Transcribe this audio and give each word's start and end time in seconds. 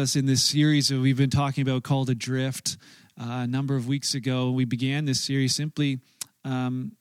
us 0.00 0.16
in 0.16 0.24
this 0.24 0.42
series 0.42 0.88
that 0.88 0.98
we've 0.98 1.18
been 1.18 1.28
talking 1.28 1.60
about 1.60 1.82
called 1.82 2.08
Adrift. 2.08 2.78
Uh, 3.20 3.40
a 3.42 3.46
number 3.46 3.76
of 3.76 3.86
weeks 3.86 4.14
ago, 4.14 4.50
we 4.50 4.64
began 4.64 5.04
this 5.04 5.20
series 5.20 5.54
simply 5.54 6.00
um, 6.42 6.92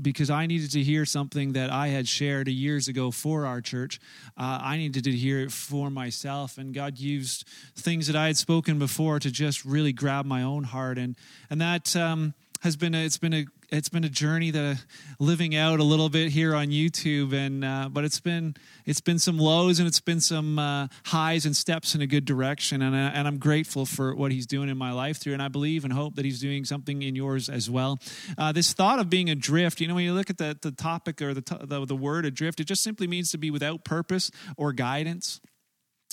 because 0.00 0.30
I 0.30 0.46
needed 0.46 0.70
to 0.72 0.82
hear 0.82 1.04
something 1.04 1.54
that 1.54 1.70
I 1.70 1.88
had 1.88 2.06
shared 2.06 2.46
years 2.46 2.86
ago 2.86 3.10
for 3.10 3.46
our 3.46 3.60
church. 3.60 3.98
Uh, 4.36 4.60
I 4.62 4.76
needed 4.76 5.02
to 5.04 5.10
hear 5.10 5.40
it 5.40 5.50
for 5.50 5.90
myself, 5.90 6.56
and 6.56 6.72
God 6.72 6.98
used 7.00 7.48
things 7.74 8.06
that 8.06 8.14
I 8.14 8.28
had 8.28 8.36
spoken 8.36 8.78
before 8.78 9.18
to 9.18 9.30
just 9.30 9.64
really 9.64 9.92
grab 9.92 10.24
my 10.24 10.42
own 10.42 10.62
heart, 10.62 10.98
and 10.98 11.16
and 11.50 11.60
that 11.60 11.96
um, 11.96 12.32
has 12.60 12.76
been 12.76 12.94
a, 12.94 13.04
it's 13.04 13.18
been 13.18 13.34
a 13.34 13.46
it's 13.70 13.88
been 13.88 14.04
a 14.04 14.08
journey 14.08 14.50
that 14.50 14.84
living 15.18 15.54
out 15.56 15.80
a 15.80 15.84
little 15.84 16.08
bit 16.08 16.30
here 16.30 16.54
on 16.54 16.68
YouTube, 16.68 17.32
and 17.32 17.64
uh, 17.64 17.88
but 17.90 18.04
it's 18.04 18.20
been 18.20 18.54
it's 18.84 19.00
been 19.00 19.18
some 19.18 19.38
lows 19.38 19.78
and 19.78 19.88
it's 19.88 20.00
been 20.00 20.20
some 20.20 20.58
uh, 20.58 20.88
highs 21.06 21.46
and 21.46 21.56
steps 21.56 21.94
in 21.94 22.00
a 22.00 22.06
good 22.06 22.24
direction, 22.24 22.82
and 22.82 22.94
uh, 22.94 23.10
and 23.14 23.26
I'm 23.26 23.38
grateful 23.38 23.86
for 23.86 24.14
what 24.14 24.32
He's 24.32 24.46
doing 24.46 24.68
in 24.68 24.78
my 24.78 24.92
life 24.92 25.18
through, 25.18 25.32
and 25.32 25.42
I 25.42 25.48
believe 25.48 25.84
and 25.84 25.92
hope 25.92 26.16
that 26.16 26.24
He's 26.24 26.40
doing 26.40 26.64
something 26.64 27.02
in 27.02 27.16
yours 27.16 27.48
as 27.48 27.68
well. 27.68 27.98
Uh, 28.38 28.52
this 28.52 28.72
thought 28.72 28.98
of 28.98 29.10
being 29.10 29.30
adrift, 29.30 29.80
you 29.80 29.88
know, 29.88 29.94
when 29.94 30.04
you 30.04 30.14
look 30.14 30.30
at 30.30 30.38
the 30.38 30.56
the 30.60 30.72
topic 30.72 31.20
or 31.20 31.34
the 31.34 31.42
the, 31.62 31.84
the 31.86 31.96
word 31.96 32.24
adrift, 32.24 32.60
it 32.60 32.64
just 32.64 32.82
simply 32.82 33.06
means 33.06 33.30
to 33.32 33.38
be 33.38 33.50
without 33.50 33.84
purpose 33.84 34.30
or 34.56 34.72
guidance 34.72 35.40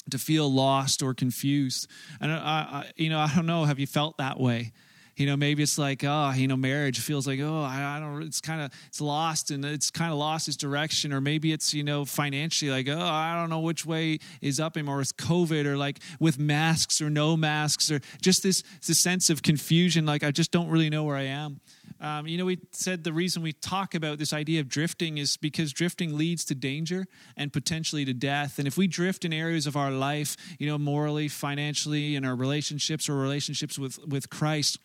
to 0.09 0.17
feel 0.17 0.51
lost 0.51 1.01
or 1.01 1.13
confused. 1.13 1.87
And 2.19 2.31
I, 2.31 2.37
I, 2.37 2.91
you 2.95 3.09
know, 3.09 3.19
I 3.19 3.31
don't 3.33 3.45
know. 3.45 3.65
Have 3.65 3.79
you 3.79 3.87
felt 3.87 4.17
that 4.17 4.39
way? 4.39 4.73
You 5.15 5.25
know 5.25 5.37
maybe 5.37 5.61
it's 5.63 5.77
like 5.77 6.03
oh 6.03 6.31
you 6.35 6.47
know 6.47 6.57
marriage 6.57 6.99
feels 6.99 7.27
like 7.27 7.39
oh 7.39 7.61
i, 7.61 7.97
I 7.97 7.99
don't 7.99 8.23
it's 8.23 8.41
kind 8.41 8.61
of 8.61 8.71
it's 8.87 9.01
lost 9.01 9.51
and 9.51 9.63
it's 9.63 9.91
kind 9.91 10.11
of 10.11 10.17
lost 10.17 10.47
its 10.47 10.57
direction 10.57 11.13
or 11.13 11.21
maybe 11.21 11.51
it's 11.51 11.73
you 11.73 11.83
know 11.83 12.05
financially 12.05 12.71
like 12.71 12.87
oh 12.87 12.99
i 12.99 13.35
don't 13.35 13.49
know 13.49 13.59
which 13.59 13.85
way 13.85 14.19
is 14.41 14.59
up 14.59 14.75
or 14.75 15.01
it's 15.01 15.13
covid 15.13 15.65
or 15.65 15.77
like 15.77 15.99
with 16.19 16.39
masks 16.39 17.01
or 17.01 17.09
no 17.09 17.37
masks 17.37 17.91
or 17.91 17.99
just 18.21 18.43
this 18.43 18.63
this 18.87 18.99
sense 18.99 19.29
of 19.29 19.43
confusion 19.43 20.05
like 20.05 20.23
i 20.23 20.31
just 20.31 20.51
don't 20.51 20.69
really 20.69 20.89
know 20.89 21.03
where 21.03 21.17
i 21.17 21.23
am 21.23 21.59
um, 22.03 22.27
you 22.27 22.37
know, 22.37 22.43
we 22.43 22.59
said 22.71 23.05
the 23.05 23.13
reason 23.13 23.41
we 23.41 23.53
talk 23.53 23.95
about 23.95 24.17
this 24.17 24.33
idea 24.33 24.59
of 24.59 24.67
drifting 24.67 25.19
is 25.19 25.37
because 25.37 25.71
drifting 25.71 26.17
leads 26.17 26.43
to 26.45 26.53
danger 26.53 27.05
and 27.37 27.53
potentially 27.53 28.03
to 28.03 28.13
death. 28.13 28.59
And 28.59 28.67
if 28.67 28.77
we 28.77 28.87
drift 28.87 29.23
in 29.23 29.31
areas 29.31 29.67
of 29.67 29.77
our 29.77 29.89
life, 29.89 30.35
you 30.59 30.67
know, 30.67 30.77
morally, 30.77 31.29
financially, 31.29 32.17
in 32.17 32.25
our 32.25 32.35
relationships 32.35 33.07
or 33.07 33.15
relationships 33.15 33.79
with, 33.79 34.05
with 34.05 34.29
Christ, 34.29 34.79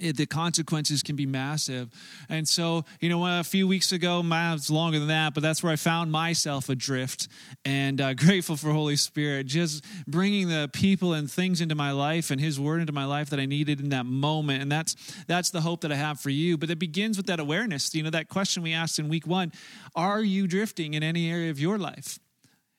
the 0.00 0.26
consequences 0.26 1.02
can 1.02 1.16
be 1.16 1.26
massive. 1.26 1.90
And 2.28 2.48
so, 2.48 2.84
you 3.00 3.08
know, 3.08 3.26
a 3.40 3.44
few 3.44 3.68
weeks 3.68 3.92
ago, 3.92 4.22
it's 4.24 4.70
longer 4.70 4.98
than 4.98 5.08
that, 5.08 5.34
but 5.34 5.42
that's 5.42 5.62
where 5.62 5.72
I 5.72 5.76
found 5.76 6.10
myself 6.12 6.68
adrift 6.68 7.28
and 7.64 8.00
uh, 8.00 8.14
grateful 8.14 8.56
for 8.56 8.70
Holy 8.70 8.96
Spirit, 8.96 9.46
just 9.46 9.84
bringing 10.06 10.48
the 10.48 10.68
people 10.72 11.12
and 11.12 11.30
things 11.30 11.60
into 11.60 11.74
my 11.74 11.92
life 11.92 12.30
and 12.30 12.40
His 12.40 12.58
Word 12.58 12.80
into 12.80 12.92
my 12.92 13.04
life 13.04 13.30
that 13.30 13.40
I 13.40 13.46
needed 13.46 13.80
in 13.80 13.90
that 13.90 14.06
moment. 14.06 14.62
And 14.62 14.70
that's 14.70 14.94
that's 15.26 15.50
the 15.50 15.60
hope 15.60 15.82
that 15.82 15.92
I 15.92 15.96
have 15.96 16.20
for 16.20 16.30
you. 16.30 16.56
But 16.56 16.70
it 16.70 16.78
begins 16.78 17.16
with 17.16 17.26
that 17.26 17.40
awareness. 17.40 17.94
You 17.94 18.02
know, 18.02 18.10
that 18.10 18.28
question 18.28 18.62
we 18.62 18.72
asked 18.72 18.98
in 18.98 19.08
week 19.08 19.26
one: 19.26 19.52
Are 19.94 20.22
you 20.22 20.46
drifting 20.46 20.94
in 20.94 21.02
any 21.02 21.30
area 21.30 21.50
of 21.50 21.58
your 21.58 21.78
life? 21.78 22.18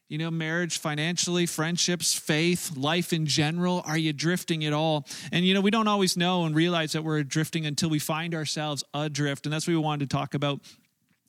You 0.07 0.19
know, 0.19 0.29
marriage, 0.29 0.77
financially, 0.77 1.47
friendships, 1.47 2.13
faith, 2.13 2.77
life 2.77 3.11
in 3.11 3.25
general. 3.25 3.81
Are 3.87 3.97
you 3.97 4.13
drifting 4.13 4.63
at 4.63 4.71
all? 4.71 5.07
And, 5.31 5.45
you 5.45 5.55
know, 5.55 5.61
we 5.61 5.71
don't 5.71 5.87
always 5.87 6.15
know 6.15 6.45
and 6.45 6.55
realize 6.55 6.91
that 6.91 7.03
we're 7.03 7.23
drifting 7.23 7.65
until 7.65 7.89
we 7.89 7.97
find 7.97 8.35
ourselves 8.35 8.83
adrift. 8.93 9.47
And 9.47 9.53
that's 9.53 9.65
what 9.65 9.73
we 9.73 9.77
wanted 9.77 10.07
to 10.09 10.15
talk 10.15 10.35
about 10.35 10.61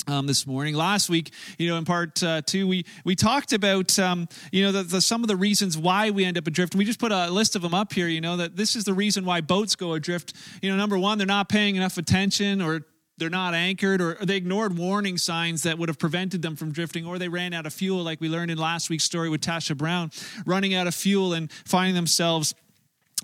um, 0.08 0.26
this 0.26 0.46
morning. 0.46 0.74
Last 0.74 1.08
week, 1.08 1.32
you 1.58 1.68
know, 1.68 1.78
in 1.78 1.84
part 1.84 2.22
uh, 2.22 2.42
two, 2.42 2.68
we 2.68 2.84
we 3.04 3.14
talked 3.14 3.52
about 3.52 3.98
um, 3.98 4.28
you 4.52 4.62
know 4.62 4.72
the, 4.72 4.82
the, 4.82 5.00
some 5.00 5.22
of 5.22 5.28
the 5.28 5.36
reasons 5.36 5.76
why 5.76 6.10
we 6.10 6.24
end 6.24 6.38
up 6.38 6.46
adrift. 6.46 6.74
We 6.74 6.84
just 6.84 7.00
put 7.00 7.12
a 7.12 7.30
list 7.30 7.56
of 7.56 7.62
them 7.62 7.74
up 7.74 7.92
here. 7.92 8.08
You 8.08 8.20
know 8.20 8.36
that 8.36 8.56
this 8.56 8.76
is 8.76 8.84
the 8.84 8.94
reason 8.94 9.24
why 9.24 9.40
boats 9.40 9.74
go 9.74 9.94
adrift. 9.94 10.34
You 10.62 10.70
know, 10.70 10.76
number 10.76 10.98
one, 10.98 11.18
they're 11.18 11.26
not 11.26 11.48
paying 11.48 11.76
enough 11.76 11.98
attention 11.98 12.60
or 12.60 12.82
they're 13.18 13.30
not 13.30 13.54
anchored 13.54 14.00
or 14.00 14.14
they 14.14 14.36
ignored 14.36 14.76
warning 14.76 15.18
signs 15.18 15.62
that 15.62 15.78
would 15.78 15.88
have 15.88 15.98
prevented 15.98 16.42
them 16.42 16.56
from 16.56 16.72
drifting 16.72 17.06
or 17.06 17.18
they 17.18 17.28
ran 17.28 17.52
out 17.52 17.66
of 17.66 17.72
fuel 17.72 18.02
like 18.02 18.20
we 18.20 18.28
learned 18.28 18.50
in 18.50 18.58
last 18.58 18.90
week's 18.90 19.04
story 19.04 19.28
with 19.28 19.40
tasha 19.40 19.76
brown 19.76 20.10
running 20.44 20.74
out 20.74 20.86
of 20.86 20.94
fuel 20.94 21.32
and 21.32 21.50
finding 21.64 21.94
themselves 21.94 22.54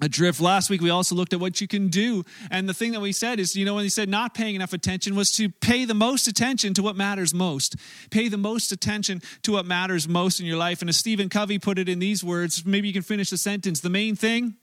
adrift. 0.00 0.41
Last 0.41 0.70
week 0.70 0.80
we 0.80 0.91
also 0.91 1.14
looked 1.14 1.32
at 1.32 1.41
what 1.41 1.60
you 1.60 1.69
can 1.69 1.88
do. 1.88 2.25
And 2.50 2.69
the 2.69 2.75
thing 2.75 2.92
that 2.92 3.00
we 3.00 3.12
said 3.12 3.38
is 3.38 3.54
you 3.54 3.64
know 3.64 3.75
when 3.75 3.84
he 3.84 3.91
said 3.91 4.08
not 4.08 4.34
paying 4.34 4.54
enough 4.54 4.72
attention 4.72 5.14
was 5.14 5.30
to 5.32 5.50
pay 5.50 5.84
the 5.84 5.94
most 5.94 6.26
attention 6.26 6.72
to 6.74 6.82
what 6.82 6.97
matters 6.97 7.34
most. 7.34 7.76
Pay 8.10 8.28
the 8.28 8.38
most 8.38 8.72
attention 8.72 9.20
to 9.42 9.53
what 9.53 9.66
matters 9.66 10.09
most 10.09 10.41
in 10.41 10.47
your 10.47 10.56
life. 10.56 10.80
And 10.80 10.88
as 10.88 10.97
stephen 10.97 11.28
covey 11.28 11.59
put 11.59 11.78
it 11.78 11.88
in 11.88 11.98
these 11.98 12.24
words 12.24 12.64
maybe 12.64 12.88
you 12.88 12.94
can 12.94 13.03
finish 13.03 13.30
the 13.30 13.36
sentence. 13.36 13.80
The 13.80 13.91
main 13.91 14.16
thing 14.16 14.54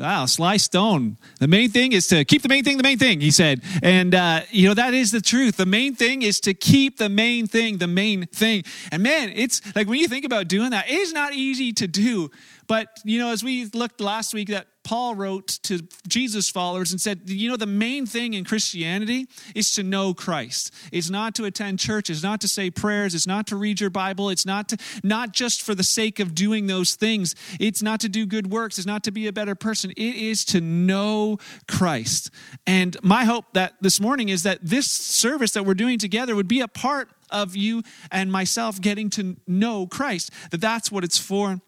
Wow, 0.00 0.24
Sly 0.24 0.56
Stone. 0.56 1.18
The 1.40 1.46
main 1.46 1.68
thing 1.68 1.92
is 1.92 2.06
to 2.08 2.24
keep 2.24 2.40
the 2.40 2.48
main 2.48 2.64
thing 2.64 2.78
the 2.78 2.82
main 2.82 2.96
thing, 2.96 3.20
he 3.20 3.30
said. 3.30 3.60
And, 3.82 4.14
uh, 4.14 4.40
you 4.50 4.66
know, 4.66 4.72
that 4.72 4.94
is 4.94 5.10
the 5.10 5.20
truth. 5.20 5.58
The 5.58 5.66
main 5.66 5.94
thing 5.94 6.22
is 6.22 6.40
to 6.40 6.54
keep 6.54 6.96
the 6.96 7.10
main 7.10 7.46
thing 7.46 7.76
the 7.76 7.86
main 7.86 8.26
thing. 8.26 8.64
And 8.90 9.02
man, 9.02 9.30
it's 9.34 9.60
like 9.76 9.88
when 9.88 9.98
you 9.98 10.08
think 10.08 10.24
about 10.24 10.48
doing 10.48 10.70
that, 10.70 10.88
it 10.88 10.94
is 10.94 11.12
not 11.12 11.34
easy 11.34 11.74
to 11.74 11.86
do. 11.86 12.30
But, 12.66 12.88
you 13.04 13.18
know, 13.18 13.30
as 13.30 13.44
we 13.44 13.66
looked 13.74 14.00
last 14.00 14.32
week, 14.32 14.48
that 14.48 14.68
Paul 14.90 15.14
wrote 15.14 15.46
to 15.62 15.86
Jesus 16.08 16.50
followers 16.50 16.90
and 16.90 17.00
said, 17.00 17.20
you 17.26 17.48
know, 17.48 17.56
the 17.56 17.64
main 17.64 18.06
thing 18.06 18.34
in 18.34 18.44
Christianity 18.44 19.28
is 19.54 19.70
to 19.76 19.84
know 19.84 20.12
Christ. 20.12 20.74
It's 20.90 21.08
not 21.08 21.36
to 21.36 21.44
attend 21.44 21.78
church, 21.78 22.10
it's 22.10 22.24
not 22.24 22.40
to 22.40 22.48
say 22.48 22.72
prayers, 22.72 23.14
it's 23.14 23.24
not 23.24 23.46
to 23.46 23.56
read 23.56 23.80
your 23.80 23.90
Bible, 23.90 24.30
it's 24.30 24.44
not 24.44 24.68
to 24.70 24.78
not 25.04 25.32
just 25.32 25.62
for 25.62 25.76
the 25.76 25.84
sake 25.84 26.18
of 26.18 26.34
doing 26.34 26.66
those 26.66 26.96
things. 26.96 27.36
It's 27.60 27.82
not 27.82 28.00
to 28.00 28.08
do 28.08 28.26
good 28.26 28.50
works, 28.50 28.78
it's 28.78 28.86
not 28.86 29.04
to 29.04 29.12
be 29.12 29.28
a 29.28 29.32
better 29.32 29.54
person. 29.54 29.92
It 29.92 30.16
is 30.16 30.44
to 30.46 30.60
know 30.60 31.38
Christ. 31.68 32.32
And 32.66 32.96
my 33.00 33.24
hope 33.24 33.44
that 33.52 33.74
this 33.80 34.00
morning 34.00 34.28
is 34.28 34.42
that 34.42 34.58
this 34.60 34.90
service 34.90 35.52
that 35.52 35.64
we're 35.64 35.74
doing 35.74 36.00
together 36.00 36.34
would 36.34 36.48
be 36.48 36.62
a 36.62 36.66
part 36.66 37.10
of 37.30 37.54
you 37.54 37.84
and 38.10 38.32
myself 38.32 38.80
getting 38.80 39.08
to 39.10 39.36
know 39.46 39.86
Christ. 39.86 40.32
That 40.50 40.60
that's 40.60 40.90
what 40.90 41.04
it's 41.04 41.16
for 41.16 41.60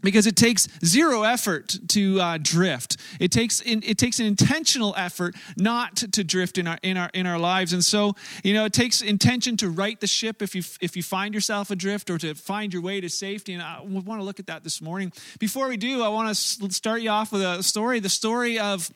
because 0.00 0.26
it 0.26 0.36
takes 0.36 0.68
zero 0.84 1.22
effort 1.22 1.76
to 1.88 2.20
uh, 2.20 2.38
drift. 2.40 2.96
It 3.18 3.32
takes 3.32 3.60
it 3.64 3.98
takes 3.98 4.20
an 4.20 4.26
intentional 4.26 4.94
effort 4.96 5.34
not 5.56 5.96
to, 5.96 6.08
to, 6.08 6.24
drift 6.24 6.58
in 6.58 6.66
our 6.66 6.78
in 6.82 6.96
our 6.96 7.10
in 7.14 7.26
our 7.26 7.38
lives. 7.38 7.72
And 7.72 7.84
so 7.84 8.14
you 8.44 8.54
know 8.54 8.64
it 8.64 8.72
takes 8.72 9.02
intention 9.02 9.56
to 9.58 9.70
right 9.70 9.98
the 9.98 10.06
ship 10.06 10.42
if 10.42 10.54
you 10.54 10.62
if 10.80 10.96
you 10.96 11.02
find 11.02 11.34
yourself 11.34 11.70
adrift 11.70 12.10
or 12.10 12.18
to 12.18 12.34
find 12.34 12.72
your 12.72 12.82
way 12.82 13.00
to 13.00 13.08
safety. 13.08 13.54
And 13.54 13.62
i 13.62 13.80
want 13.82 14.20
to 14.20 14.24
look 14.24 14.40
at 14.40 14.46
that 14.46 14.64
this 14.64 14.80
morning. 14.80 15.12
Before 15.38 15.68
we 15.68 15.76
do 15.76 16.02
i 16.02 16.08
want 16.08 16.28
to 16.28 16.70
start 16.72 17.02
you 17.02 17.10
off 17.10 17.32
with 17.32 17.42
a 17.42 17.62
story 17.62 18.00
the 18.00 18.08
story 18.08 18.58
of 18.58 18.90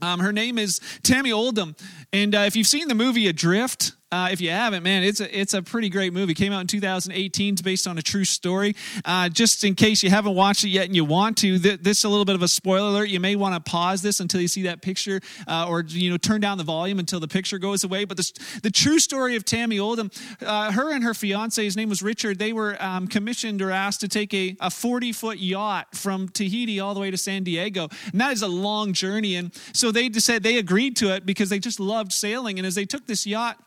um, 0.00 0.20
her 0.20 0.32
name 0.32 0.58
is 0.58 0.78
Tami 1.02 1.34
Oldham, 1.34 1.74
and 2.12 2.32
uh, 2.32 2.40
if 2.40 2.54
you've 2.54 2.68
seen 2.68 2.86
the 2.86 2.94
movie 2.94 3.26
Adrift, 3.26 3.92
uh, 4.10 4.28
if 4.32 4.40
you 4.40 4.50
haven't, 4.50 4.82
man, 4.82 5.04
it's 5.04 5.20
a 5.20 5.38
it's 5.38 5.52
a 5.52 5.62
pretty 5.62 5.90
great 5.90 6.14
movie. 6.14 6.32
Came 6.32 6.50
out 6.50 6.62
in 6.62 6.66
2018. 6.66 7.54
It's 7.54 7.62
based 7.62 7.86
on 7.86 7.98
a 7.98 8.02
true 8.02 8.24
story. 8.24 8.74
Uh, 9.04 9.28
just 9.28 9.64
in 9.64 9.74
case 9.74 10.02
you 10.02 10.08
haven't 10.08 10.34
watched 10.34 10.64
it 10.64 10.70
yet 10.70 10.86
and 10.86 10.96
you 10.96 11.04
want 11.04 11.36
to, 11.38 11.58
th- 11.58 11.80
this 11.80 11.98
is 11.98 12.04
a 12.04 12.08
little 12.08 12.24
bit 12.24 12.34
of 12.34 12.40
a 12.40 12.48
spoiler 12.48 12.88
alert. 12.88 13.10
You 13.10 13.20
may 13.20 13.36
want 13.36 13.54
to 13.54 13.70
pause 13.70 14.00
this 14.00 14.20
until 14.20 14.40
you 14.40 14.48
see 14.48 14.62
that 14.62 14.80
picture, 14.80 15.20
uh, 15.46 15.66
or 15.68 15.84
you 15.86 16.10
know, 16.10 16.16
turn 16.16 16.40
down 16.40 16.56
the 16.56 16.64
volume 16.64 16.98
until 16.98 17.20
the 17.20 17.28
picture 17.28 17.58
goes 17.58 17.84
away. 17.84 18.06
But 18.06 18.16
the 18.16 18.32
the 18.62 18.70
true 18.70 18.98
story 18.98 19.36
of 19.36 19.44
Tami 19.44 19.78
Oldham, 19.78 20.10
uh, 20.40 20.72
her 20.72 20.90
and 20.90 21.04
her 21.04 21.12
fiance, 21.12 21.62
his 21.62 21.76
name 21.76 21.90
was 21.90 22.02
Richard. 22.02 22.38
They 22.38 22.54
were 22.54 22.82
um, 22.82 23.08
commissioned 23.08 23.60
or 23.60 23.70
asked 23.70 24.00
to 24.00 24.08
take 24.08 24.32
a 24.32 24.56
a 24.60 24.70
40 24.70 25.12
foot 25.12 25.38
yacht 25.38 25.94
from 25.94 26.30
Tahiti 26.30 26.80
all 26.80 26.94
the 26.94 27.00
way 27.00 27.10
to 27.10 27.18
San 27.18 27.44
Diego, 27.44 27.88
and 28.10 28.20
that 28.22 28.32
is 28.32 28.40
a 28.40 28.48
long 28.48 28.94
journey. 28.94 29.34
And 29.34 29.54
so 29.74 29.92
they 29.92 30.10
said 30.12 30.42
they 30.42 30.56
agreed 30.56 30.96
to 30.96 31.14
it 31.14 31.26
because 31.26 31.50
they 31.50 31.58
just 31.58 31.78
loved 31.78 32.10
sailing. 32.10 32.58
And 32.58 32.64
as 32.64 32.74
they 32.74 32.86
took 32.86 33.06
this 33.06 33.26
yacht 33.26 33.58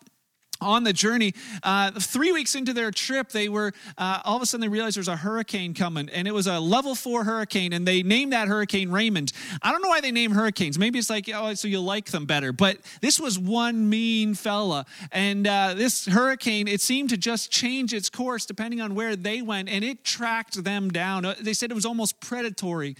on 0.61 0.83
the 0.83 0.93
journey. 0.93 1.33
Uh, 1.63 1.91
three 1.91 2.31
weeks 2.31 2.55
into 2.55 2.73
their 2.73 2.91
trip, 2.91 3.29
they 3.29 3.49
were 3.49 3.73
uh, 3.97 4.21
all 4.23 4.35
of 4.35 4.41
a 4.41 4.45
sudden 4.45 4.61
they 4.61 4.69
realized 4.69 4.95
there 4.95 5.01
was 5.01 5.07
a 5.07 5.15
hurricane 5.15 5.73
coming, 5.73 6.09
and 6.09 6.27
it 6.27 6.33
was 6.33 6.47
a 6.47 6.59
level 6.59 6.95
four 6.95 7.23
hurricane, 7.23 7.73
and 7.73 7.87
they 7.87 8.03
named 8.03 8.33
that 8.33 8.47
hurricane 8.47 8.91
Raymond. 8.91 9.33
I 9.61 9.71
don't 9.71 9.81
know 9.81 9.89
why 9.89 10.01
they 10.01 10.11
name 10.11 10.31
hurricanes. 10.31 10.77
Maybe 10.77 10.99
it's 10.99 11.09
like 11.09 11.29
oh, 11.33 11.53
so 11.55 11.67
you'll 11.67 11.83
like 11.83 12.11
them 12.11 12.25
better. 12.25 12.53
But 12.53 12.77
this 13.01 13.19
was 13.19 13.37
one 13.37 13.89
mean 13.89 14.35
fella, 14.35 14.85
and 15.11 15.47
uh, 15.47 15.73
this 15.73 16.05
hurricane 16.05 16.67
it 16.67 16.81
seemed 16.81 17.09
to 17.09 17.17
just 17.17 17.51
change 17.51 17.93
its 17.93 18.09
course 18.09 18.45
depending 18.45 18.81
on 18.81 18.95
where 18.95 19.15
they 19.15 19.41
went, 19.41 19.69
and 19.69 19.83
it 19.83 20.03
tracked 20.03 20.63
them 20.63 20.89
down. 20.89 21.25
Uh, 21.25 21.35
they 21.41 21.53
said 21.53 21.71
it 21.71 21.75
was 21.75 21.85
almost 21.85 22.19
predatory. 22.19 22.95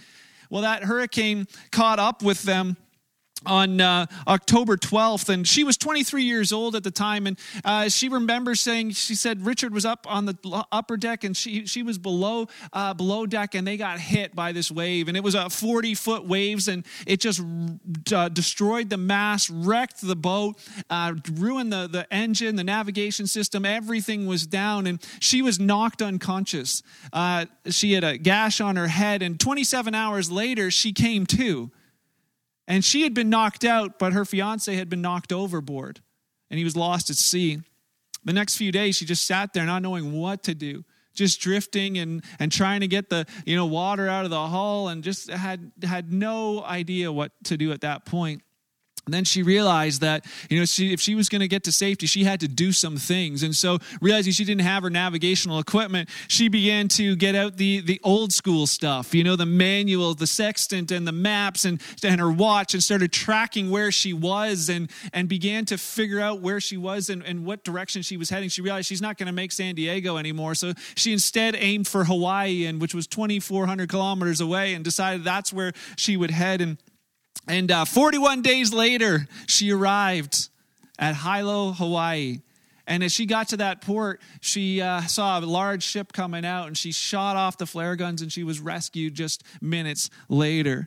Well, 0.50 0.62
that 0.62 0.84
hurricane 0.84 1.48
caught 1.70 1.98
up 1.98 2.22
with 2.22 2.42
them 2.42 2.76
on 3.46 3.80
uh, 3.80 4.06
October 4.26 4.76
12th, 4.76 5.28
and 5.28 5.46
she 5.46 5.64
was 5.64 5.76
23 5.76 6.22
years 6.22 6.52
old 6.52 6.76
at 6.76 6.84
the 6.84 6.90
time. 6.90 7.26
And 7.26 7.38
uh, 7.64 7.88
she 7.88 8.08
remembers 8.08 8.60
saying, 8.60 8.90
she 8.90 9.14
said 9.14 9.44
Richard 9.44 9.72
was 9.72 9.84
up 9.84 10.06
on 10.08 10.26
the 10.26 10.64
upper 10.70 10.96
deck, 10.96 11.24
and 11.24 11.36
she 11.36 11.66
she 11.66 11.82
was 11.82 11.98
below 11.98 12.48
uh, 12.72 12.94
below 12.94 13.26
deck, 13.26 13.54
and 13.54 13.66
they 13.66 13.76
got 13.76 13.98
hit 13.98 14.34
by 14.34 14.52
this 14.52 14.70
wave, 14.70 15.08
and 15.08 15.16
it 15.16 15.22
was 15.22 15.34
a 15.34 15.50
40 15.50 15.94
foot 15.94 16.26
waves, 16.26 16.68
and 16.68 16.84
it 17.06 17.20
just 17.20 17.42
uh, 18.12 18.28
destroyed 18.28 18.90
the 18.90 18.96
mast, 18.96 19.50
wrecked 19.52 20.00
the 20.00 20.16
boat, 20.16 20.56
uh, 20.90 21.14
ruined 21.32 21.72
the 21.72 21.88
the 21.88 22.12
engine, 22.12 22.56
the 22.56 22.64
navigation 22.64 23.26
system, 23.26 23.64
everything 23.64 24.26
was 24.26 24.46
down, 24.46 24.86
and 24.86 25.00
she 25.20 25.42
was 25.42 25.58
knocked 25.58 26.02
unconscious. 26.02 26.82
Uh, 27.12 27.46
she 27.66 27.92
had 27.92 28.04
a 28.04 28.18
gash 28.18 28.60
on 28.60 28.76
her 28.76 28.88
head, 28.88 29.22
and 29.22 29.38
27 29.38 29.94
hours 29.94 30.30
later, 30.30 30.70
she 30.70 30.92
came 30.92 31.26
to. 31.26 31.70
And 32.68 32.84
she 32.84 33.02
had 33.02 33.14
been 33.14 33.28
knocked 33.28 33.64
out, 33.64 33.98
but 33.98 34.12
her 34.12 34.24
fiance 34.24 34.74
had 34.74 34.88
been 34.88 35.02
knocked 35.02 35.32
overboard 35.32 36.00
and 36.50 36.58
he 36.58 36.64
was 36.64 36.76
lost 36.76 37.10
at 37.10 37.16
sea. 37.16 37.60
The 38.24 38.32
next 38.32 38.56
few 38.56 38.70
days, 38.70 38.96
she 38.96 39.04
just 39.04 39.26
sat 39.26 39.52
there 39.52 39.64
not 39.64 39.82
knowing 39.82 40.12
what 40.12 40.44
to 40.44 40.54
do, 40.54 40.84
just 41.14 41.40
drifting 41.40 41.98
and, 41.98 42.22
and 42.38 42.52
trying 42.52 42.80
to 42.80 42.86
get 42.86 43.10
the 43.10 43.26
you 43.44 43.56
know 43.56 43.66
water 43.66 44.08
out 44.08 44.24
of 44.24 44.30
the 44.30 44.46
hull 44.46 44.88
and 44.88 45.02
just 45.02 45.28
had, 45.28 45.72
had 45.82 46.12
no 46.12 46.62
idea 46.62 47.10
what 47.10 47.32
to 47.44 47.56
do 47.56 47.72
at 47.72 47.80
that 47.80 48.04
point. 48.04 48.42
Then 49.06 49.24
she 49.24 49.42
realized 49.42 50.00
that, 50.02 50.24
you 50.48 50.60
know, 50.60 50.64
she, 50.64 50.92
if 50.92 51.00
she 51.00 51.16
was 51.16 51.28
going 51.28 51.40
to 51.40 51.48
get 51.48 51.64
to 51.64 51.72
safety, 51.72 52.06
she 52.06 52.22
had 52.22 52.38
to 52.38 52.46
do 52.46 52.70
some 52.70 52.96
things. 52.96 53.42
And 53.42 53.54
so, 53.54 53.78
realizing 54.00 54.32
she 54.32 54.44
didn't 54.44 54.60
have 54.60 54.84
her 54.84 54.90
navigational 54.90 55.58
equipment, 55.58 56.08
she 56.28 56.48
began 56.48 56.86
to 56.88 57.16
get 57.16 57.34
out 57.34 57.56
the, 57.56 57.80
the 57.80 58.00
old 58.04 58.32
school 58.32 58.64
stuff, 58.64 59.12
you 59.12 59.24
know, 59.24 59.34
the 59.34 59.44
manual, 59.44 60.14
the 60.14 60.28
sextant, 60.28 60.92
and 60.92 61.04
the 61.04 61.12
maps, 61.12 61.64
and, 61.64 61.82
and 62.04 62.20
her 62.20 62.30
watch, 62.30 62.74
and 62.74 62.82
started 62.82 63.12
tracking 63.12 63.70
where 63.70 63.90
she 63.90 64.12
was 64.12 64.68
and, 64.68 64.88
and 65.12 65.28
began 65.28 65.64
to 65.64 65.78
figure 65.78 66.20
out 66.20 66.40
where 66.40 66.60
she 66.60 66.76
was 66.76 67.10
and, 67.10 67.24
and 67.24 67.44
what 67.44 67.64
direction 67.64 68.02
she 68.02 68.16
was 68.16 68.30
heading. 68.30 68.48
She 68.48 68.62
realized 68.62 68.86
she's 68.86 69.02
not 69.02 69.18
going 69.18 69.26
to 69.26 69.32
make 69.32 69.50
San 69.50 69.74
Diego 69.74 70.16
anymore. 70.16 70.54
So, 70.54 70.74
she 70.94 71.12
instead 71.12 71.56
aimed 71.56 71.88
for 71.88 72.04
Hawaii, 72.04 72.66
and 72.66 72.80
which 72.80 72.94
was 72.94 73.08
2,400 73.08 73.88
kilometers 73.88 74.40
away, 74.40 74.74
and 74.74 74.84
decided 74.84 75.24
that's 75.24 75.52
where 75.52 75.72
she 75.96 76.16
would 76.16 76.30
head. 76.30 76.60
And 76.60 76.78
and 77.48 77.70
uh, 77.70 77.84
41 77.84 78.42
days 78.42 78.72
later, 78.72 79.26
she 79.46 79.72
arrived 79.72 80.48
at 80.98 81.16
Hilo, 81.16 81.72
Hawaii. 81.72 82.40
And 82.86 83.02
as 83.02 83.12
she 83.12 83.26
got 83.26 83.48
to 83.48 83.56
that 83.58 83.80
port, 83.80 84.20
she 84.40 84.80
uh, 84.80 85.02
saw 85.02 85.38
a 85.38 85.40
large 85.40 85.82
ship 85.82 86.12
coming 86.12 86.44
out 86.44 86.66
and 86.66 86.76
she 86.76 86.92
shot 86.92 87.36
off 87.36 87.56
the 87.56 87.66
flare 87.66 87.96
guns 87.96 88.22
and 88.22 88.32
she 88.32 88.44
was 88.44 88.60
rescued 88.60 89.14
just 89.14 89.42
minutes 89.60 90.10
later 90.28 90.86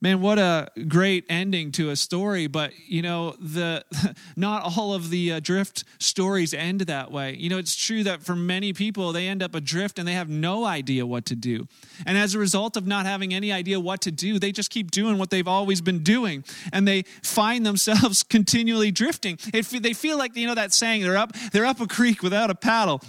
man 0.00 0.20
what 0.20 0.38
a 0.38 0.68
great 0.88 1.24
ending 1.28 1.72
to 1.72 1.90
a 1.90 1.96
story 1.96 2.46
but 2.46 2.72
you 2.86 3.02
know 3.02 3.36
the 3.40 3.84
not 4.36 4.62
all 4.76 4.94
of 4.94 5.10
the 5.10 5.32
uh, 5.32 5.40
drift 5.40 5.84
stories 5.98 6.54
end 6.54 6.82
that 6.82 7.10
way. 7.10 7.36
You 7.36 7.48
know 7.48 7.58
it's 7.58 7.74
true 7.74 8.02
that 8.04 8.22
for 8.22 8.34
many 8.34 8.72
people 8.72 9.12
they 9.12 9.28
end 9.28 9.42
up 9.42 9.54
adrift 9.54 9.98
and 9.98 10.06
they 10.06 10.14
have 10.14 10.28
no 10.28 10.64
idea 10.64 11.06
what 11.06 11.24
to 11.26 11.36
do. 11.36 11.68
And 12.06 12.16
as 12.16 12.34
a 12.34 12.38
result 12.38 12.76
of 12.76 12.86
not 12.86 13.06
having 13.06 13.34
any 13.34 13.52
idea 13.52 13.78
what 13.80 14.00
to 14.02 14.10
do 14.10 14.38
they 14.38 14.52
just 14.52 14.70
keep 14.70 14.90
doing 14.90 15.18
what 15.18 15.30
they've 15.30 15.48
always 15.48 15.80
been 15.80 16.02
doing 16.02 16.44
and 16.72 16.86
they 16.86 17.02
find 17.22 17.64
themselves 17.70 18.22
continually 18.22 18.90
drifting. 18.90 19.38
It, 19.52 19.66
they 19.82 19.92
feel 19.92 20.18
like 20.18 20.36
you 20.36 20.46
know 20.46 20.54
that 20.54 20.72
saying 20.72 21.02
they're 21.02 21.16
up 21.16 21.32
they're 21.52 21.66
up 21.66 21.80
a 21.80 21.86
creek 21.86 22.22
without 22.22 22.50
a 22.50 22.54
paddle 22.54 23.02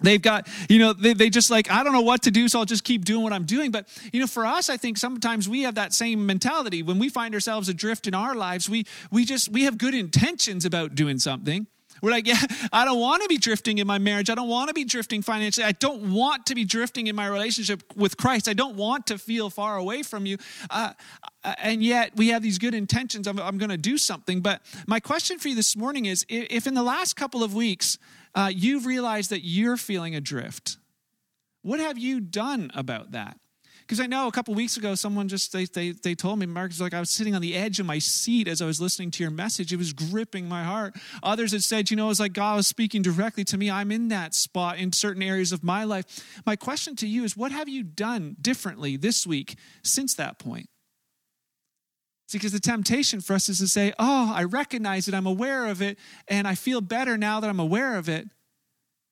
they've 0.00 0.22
got 0.22 0.48
you 0.68 0.78
know 0.78 0.92
they, 0.92 1.12
they 1.12 1.30
just 1.30 1.50
like 1.50 1.70
i 1.70 1.82
don't 1.82 1.92
know 1.92 2.00
what 2.00 2.22
to 2.22 2.30
do 2.30 2.48
so 2.48 2.58
i'll 2.58 2.64
just 2.64 2.84
keep 2.84 3.04
doing 3.04 3.22
what 3.22 3.32
i'm 3.32 3.44
doing. 3.44 3.70
But 3.70 3.88
you 4.12 4.20
know 4.20 4.26
for 4.26 4.46
us 4.46 4.68
i 4.68 4.76
think 4.76 4.98
sometimes 4.98 5.48
we 5.48 5.62
have 5.62 5.74
that 5.76 5.92
same 5.92 6.26
mentality. 6.26 6.82
When 6.82 6.98
we 6.98 7.08
find 7.08 7.34
ourselves 7.34 7.68
adrift 7.68 8.06
in 8.06 8.14
our 8.14 8.34
lives 8.34 8.68
we 8.68 8.86
we 9.10 9.24
just 9.24 9.50
we 9.50 9.64
have 9.64 9.78
good 9.78 9.94
intentions 9.94 10.64
about 10.64 10.94
doing 10.94 11.18
something 11.18 11.66
we're 12.02 12.10
like, 12.10 12.26
yeah, 12.32 12.40
I 12.72 12.84
don't 12.84 13.00
want 13.00 13.22
to 13.22 13.28
be 13.28 13.38
drifting 13.38 13.78
in 13.78 13.86
my 13.86 13.98
marriage. 13.98 14.30
I 14.30 14.34
don't 14.34 14.48
want 14.48 14.68
to 14.68 14.74
be 14.74 14.84
drifting 14.84 15.22
financially. 15.22 15.64
I 15.64 15.72
don't 15.72 16.12
want 16.12 16.46
to 16.46 16.54
be 16.54 16.64
drifting 16.64 17.06
in 17.06 17.16
my 17.16 17.26
relationship 17.26 17.82
with 17.96 18.16
Christ. 18.16 18.48
I 18.48 18.52
don't 18.52 18.76
want 18.76 19.06
to 19.08 19.18
feel 19.18 19.50
far 19.50 19.76
away 19.76 20.02
from 20.02 20.26
you. 20.26 20.38
Uh, 20.70 20.92
and 21.62 21.82
yet 21.82 22.12
we 22.16 22.28
have 22.28 22.42
these 22.42 22.58
good 22.58 22.74
intentions. 22.74 23.26
I'm, 23.26 23.38
I'm 23.38 23.58
going 23.58 23.70
to 23.70 23.76
do 23.76 23.98
something. 23.98 24.40
But 24.40 24.62
my 24.86 25.00
question 25.00 25.38
for 25.38 25.48
you 25.48 25.54
this 25.54 25.76
morning 25.76 26.06
is 26.06 26.24
if 26.28 26.66
in 26.66 26.74
the 26.74 26.82
last 26.82 27.14
couple 27.14 27.42
of 27.42 27.54
weeks 27.54 27.98
uh, 28.34 28.50
you've 28.54 28.86
realized 28.86 29.30
that 29.30 29.40
you're 29.40 29.76
feeling 29.76 30.14
adrift. 30.14 30.76
What 31.62 31.80
have 31.80 31.98
you 31.98 32.20
done 32.20 32.70
about 32.74 33.12
that? 33.12 33.38
Because 33.88 34.00
I 34.00 34.06
know 34.06 34.28
a 34.28 34.32
couple 34.32 34.52
weeks 34.52 34.76
ago, 34.76 34.94
someone 34.94 35.28
just 35.28 35.50
they, 35.50 35.64
they 35.64 35.92
they 35.92 36.14
told 36.14 36.38
me, 36.38 36.44
Mark, 36.44 36.68
was 36.68 36.78
like 36.78 36.92
I 36.92 37.00
was 37.00 37.08
sitting 37.08 37.34
on 37.34 37.40
the 37.40 37.56
edge 37.56 37.80
of 37.80 37.86
my 37.86 37.98
seat 37.98 38.46
as 38.46 38.60
I 38.60 38.66
was 38.66 38.82
listening 38.82 39.10
to 39.12 39.22
your 39.22 39.30
message. 39.30 39.72
It 39.72 39.78
was 39.78 39.94
gripping 39.94 40.46
my 40.46 40.62
heart. 40.62 40.94
Others 41.22 41.52
had 41.52 41.62
said, 41.62 41.90
you 41.90 41.96
know, 41.96 42.04
it 42.04 42.08
was 42.08 42.20
like 42.20 42.34
God 42.34 42.56
was 42.56 42.66
speaking 42.66 43.00
directly 43.00 43.44
to 43.44 43.56
me. 43.56 43.70
I'm 43.70 43.90
in 43.90 44.08
that 44.08 44.34
spot 44.34 44.76
in 44.76 44.92
certain 44.92 45.22
areas 45.22 45.52
of 45.52 45.64
my 45.64 45.84
life. 45.84 46.04
My 46.44 46.54
question 46.54 46.96
to 46.96 47.08
you 47.08 47.24
is, 47.24 47.34
what 47.34 47.50
have 47.50 47.66
you 47.66 47.82
done 47.82 48.36
differently 48.38 48.98
this 48.98 49.26
week 49.26 49.56
since 49.82 50.12
that 50.16 50.38
point? 50.38 50.68
Because 52.30 52.52
the 52.52 52.60
temptation 52.60 53.22
for 53.22 53.32
us 53.32 53.48
is 53.48 53.58
to 53.60 53.68
say, 53.68 53.94
oh, 53.98 54.34
I 54.36 54.44
recognize 54.44 55.08
it, 55.08 55.14
I'm 55.14 55.26
aware 55.26 55.64
of 55.64 55.80
it, 55.80 55.98
and 56.28 56.46
I 56.46 56.56
feel 56.56 56.82
better 56.82 57.16
now 57.16 57.40
that 57.40 57.48
I'm 57.48 57.58
aware 57.58 57.96
of 57.96 58.10
it. 58.10 58.28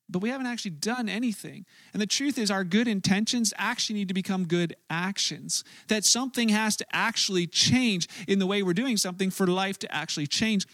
But 0.08 0.20
we 0.20 0.28
haven't 0.28 0.46
actually 0.46 0.72
done 0.72 1.08
anything. 1.08 1.66
And 1.92 2.00
the 2.00 2.06
truth 2.06 2.38
is, 2.38 2.50
our 2.50 2.62
good 2.62 2.86
intentions 2.86 3.52
actually 3.56 3.96
need 3.96 4.08
to 4.08 4.14
become 4.14 4.46
good 4.46 4.76
actions. 4.88 5.64
That 5.88 6.04
something 6.04 6.48
has 6.50 6.76
to 6.76 6.86
actually 6.92 7.46
change 7.46 8.08
in 8.28 8.38
the 8.38 8.46
way 8.46 8.62
we're 8.62 8.72
doing 8.72 8.96
something 8.96 9.30
for 9.30 9.46
life 9.46 9.78
to 9.80 9.94
actually 9.94 10.28
change 10.28 10.66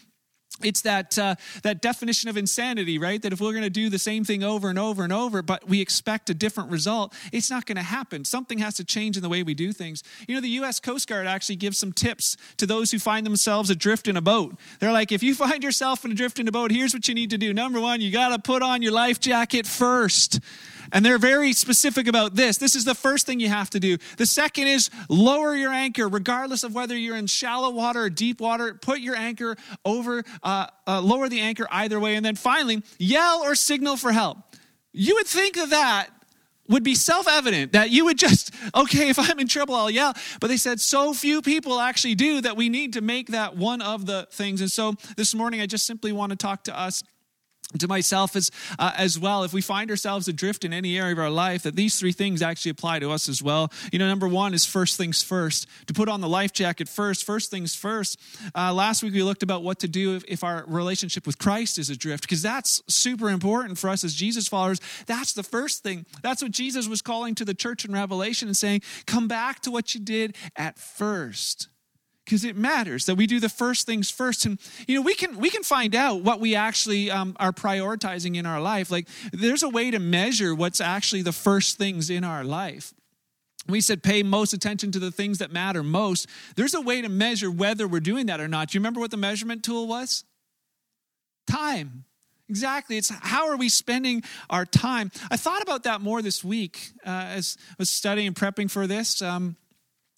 it's 0.61 0.81
that 0.81 1.17
uh, 1.17 1.35
that 1.63 1.81
definition 1.81 2.29
of 2.29 2.37
insanity 2.37 2.97
right? 2.97 3.21
That 3.21 3.33
if 3.33 3.41
we're 3.41 3.51
going 3.51 3.63
to 3.63 3.69
do 3.69 3.89
the 3.89 3.99
same 3.99 4.23
thing 4.23 4.43
over 4.43 4.69
and 4.69 4.77
over 4.77 5.03
and 5.03 5.11
over 5.11 5.41
but 5.41 5.67
we 5.67 5.81
expect 5.81 6.29
a 6.29 6.33
different 6.33 6.71
result 6.71 7.13
it's 7.31 7.49
not 7.49 7.65
going 7.65 7.77
to 7.77 7.83
happen. 7.83 8.25
Something 8.25 8.59
has 8.59 8.75
to 8.75 8.83
change 8.83 9.17
in 9.17 9.23
the 9.23 9.29
way 9.29 9.43
we 9.43 9.53
do 9.53 9.71
things. 9.71 10.03
You 10.27 10.35
know 10.35 10.41
the 10.41 10.49
us 10.49 10.79
coast 10.79 11.07
guard 11.07 11.27
actually 11.27 11.55
gives 11.55 11.77
some 11.77 11.91
tips 11.91 12.37
to 12.57 12.65
those 12.65 12.91
who 12.91 12.99
find 12.99 13.25
themselves 13.25 13.69
adrift 13.69 14.07
in 14.07 14.17
a 14.17 14.21
boat. 14.21 14.55
They're 14.79 14.91
like 14.91 15.11
if 15.11 15.23
you 15.23 15.35
find 15.35 15.63
yourself 15.63 16.05
adrift 16.05 16.39
in 16.39 16.47
a 16.47 16.51
boat 16.51 16.71
here's 16.71 16.93
what 16.93 17.07
you 17.07 17.15
need 17.15 17.31
to 17.31 17.37
do. 17.37 17.53
Number 17.53 17.79
one 17.79 18.01
you 18.01 18.11
got 18.11 18.29
to 18.29 18.39
put 18.39 18.61
on 18.61 18.81
your 18.81 18.91
life 18.91 19.19
jacket 19.19 19.65
first 19.65 20.39
and 20.93 21.03
they're 21.03 21.17
very 21.17 21.51
specific 21.51 22.07
about 22.07 22.35
this. 22.35 22.57
This 22.57 22.75
is 22.75 22.85
the 22.85 22.95
first 22.95 23.25
thing 23.25 23.39
you 23.39 23.49
have 23.49 23.69
to 23.71 23.79
do. 23.79 23.97
The 24.17 24.27
second 24.27 24.67
is 24.67 24.91
lower 25.09 25.55
your 25.55 25.73
anchor, 25.73 26.07
regardless 26.07 26.63
of 26.63 26.75
whether 26.75 26.95
you're 26.95 27.17
in 27.17 27.27
shallow 27.27 27.71
water 27.71 28.03
or 28.03 28.09
deep 28.11 28.39
water. 28.39 28.75
Put 28.75 28.99
your 28.99 29.15
anchor 29.15 29.57
over, 29.83 30.23
uh, 30.43 30.67
uh, 30.87 31.01
lower 31.01 31.27
the 31.27 31.41
anchor 31.41 31.67
either 31.71 31.99
way. 31.99 32.15
And 32.15 32.23
then 32.23 32.35
finally, 32.35 32.83
yell 32.99 33.41
or 33.43 33.55
signal 33.55 33.97
for 33.97 34.11
help. 34.11 34.37
You 34.93 35.15
would 35.15 35.27
think 35.27 35.57
of 35.57 35.71
that 35.71 36.09
would 36.69 36.83
be 36.83 36.95
self 36.95 37.27
evident 37.27 37.71
that 37.73 37.89
you 37.89 38.05
would 38.05 38.17
just, 38.17 38.53
okay, 38.75 39.09
if 39.09 39.17
I'm 39.17 39.39
in 39.39 39.47
trouble, 39.47 39.73
I'll 39.73 39.89
yell. 39.89 40.13
But 40.39 40.47
they 40.47 40.57
said 40.57 40.79
so 40.79 41.13
few 41.13 41.41
people 41.41 41.79
actually 41.79 42.15
do 42.15 42.39
that 42.41 42.55
we 42.55 42.69
need 42.69 42.93
to 42.93 43.01
make 43.01 43.29
that 43.29 43.57
one 43.57 43.81
of 43.81 44.05
the 44.05 44.27
things. 44.31 44.61
And 44.61 44.71
so 44.71 44.93
this 45.17 45.33
morning, 45.33 45.59
I 45.59 45.65
just 45.65 45.87
simply 45.87 46.11
want 46.11 46.29
to 46.29 46.35
talk 46.35 46.63
to 46.65 46.79
us 46.79 47.03
to 47.79 47.87
myself 47.87 48.35
as 48.35 48.51
uh, 48.79 48.91
as 48.97 49.17
well. 49.17 49.43
If 49.43 49.53
we 49.53 49.61
find 49.61 49.89
ourselves 49.89 50.27
adrift 50.27 50.63
in 50.63 50.73
any 50.73 50.97
area 50.97 51.13
of 51.13 51.19
our 51.19 51.29
life 51.29 51.63
that 51.63 51.75
these 51.75 51.99
three 51.99 52.11
things 52.11 52.41
actually 52.41 52.71
apply 52.71 52.99
to 52.99 53.11
us 53.11 53.27
as 53.27 53.41
well. 53.41 53.71
You 53.91 53.99
know 53.99 54.07
number 54.07 54.27
one 54.27 54.53
is 54.53 54.65
first 54.65 54.97
things 54.97 55.23
first. 55.23 55.67
To 55.87 55.93
put 55.93 56.09
on 56.09 56.21
the 56.21 56.29
life 56.29 56.53
jacket 56.53 56.87
first 56.87 57.25
first 57.25 57.49
things 57.51 57.75
first. 57.75 58.19
Uh, 58.55 58.73
last 58.73 59.03
week 59.03 59.13
we 59.13 59.23
looked 59.23 59.43
about 59.43 59.63
what 59.63 59.79
to 59.79 59.87
do 59.87 60.15
if, 60.15 60.23
if 60.27 60.43
our 60.43 60.63
relationship 60.67 61.25
with 61.25 61.37
christ 61.37 61.77
is 61.77 61.89
adrift 61.89 62.23
because 62.23 62.41
that's 62.41 62.81
super 62.87 63.29
important 63.29 63.77
for 63.77 63.89
us 63.89 64.03
as 64.03 64.13
jesus 64.13 64.47
followers. 64.47 64.79
That's 65.05 65.33
the 65.33 65.43
first 65.43 65.83
thing. 65.83 66.05
That's 66.21 66.41
what 66.41 66.51
jesus 66.51 66.87
was 66.87 67.01
calling 67.01 67.35
to 67.35 67.45
the 67.45 67.53
church 67.53 67.85
in 67.85 67.91
revelation 67.91 68.47
and 68.47 68.57
saying 68.57 68.81
come 69.05 69.27
back 69.27 69.61
to 69.61 69.71
what 69.71 69.93
you 69.93 70.01
did 70.01 70.35
at 70.55 70.77
first 70.77 71.69
because 72.25 72.43
it 72.43 72.55
matters 72.55 73.05
that 73.05 73.15
we 73.15 73.27
do 73.27 73.39
the 73.39 73.49
first 73.49 73.85
things 73.85 74.09
first. 74.09 74.45
And 74.45 74.59
you 74.87 74.95
know 74.95 75.01
we 75.01 75.15
can 75.15 75.37
we 75.37 75.49
can 75.49 75.63
find 75.63 75.95
out 75.95 76.21
what 76.21 76.39
we 76.39 76.55
actually 76.55 77.11
um, 77.11 77.35
are 77.39 77.51
prioritizing 77.51 78.35
in 78.35 78.45
our 78.45 78.61
life. 78.61 78.91
Like 78.91 79.07
there's 79.31 79.63
a 79.63 79.69
way 79.69 79.91
to 79.91 79.99
measure 79.99 80.55
what's 80.55 80.81
actually 80.81 81.21
the 81.21 81.31
first 81.31 81.77
things 81.77 82.09
in 82.09 82.23
our 82.23 82.43
life. 82.43 82.93
We 83.67 83.79
said 83.81 84.03
pay 84.03 84.23
most 84.23 84.53
attention 84.53 84.91
to 84.91 84.99
the 84.99 85.11
things 85.11 85.37
that 85.37 85.51
matter 85.51 85.83
most. 85.83 86.27
There's 86.55 86.73
a 86.73 86.81
way 86.81 87.01
to 87.01 87.09
measure 87.09 87.49
whether 87.49 87.87
we're 87.87 88.01
doing 88.01 88.25
that 88.27 88.41
or 88.41 88.47
not. 88.47 88.69
Do 88.69 88.75
you 88.75 88.79
remember 88.81 88.99
what 88.99 89.11
the 89.11 89.17
measurement 89.17 89.63
tool 89.63 89.87
was? 89.87 90.25
Time. 91.47 92.05
Exactly. 92.49 92.97
It's 92.97 93.09
how 93.09 93.47
are 93.49 93.55
we 93.55 93.69
spending 93.69 94.21
our 94.49 94.65
time? 94.65 95.11
I 95.31 95.37
thought 95.37 95.61
about 95.61 95.83
that 95.83 96.01
more 96.01 96.21
this 96.21 96.43
week 96.43 96.91
uh, 97.05 97.09
as 97.09 97.57
I 97.69 97.75
was 97.79 97.89
studying 97.89 98.27
and 98.27 98.35
prepping 98.35 98.69
for 98.69 98.85
this. 98.85 99.21
Um, 99.21 99.55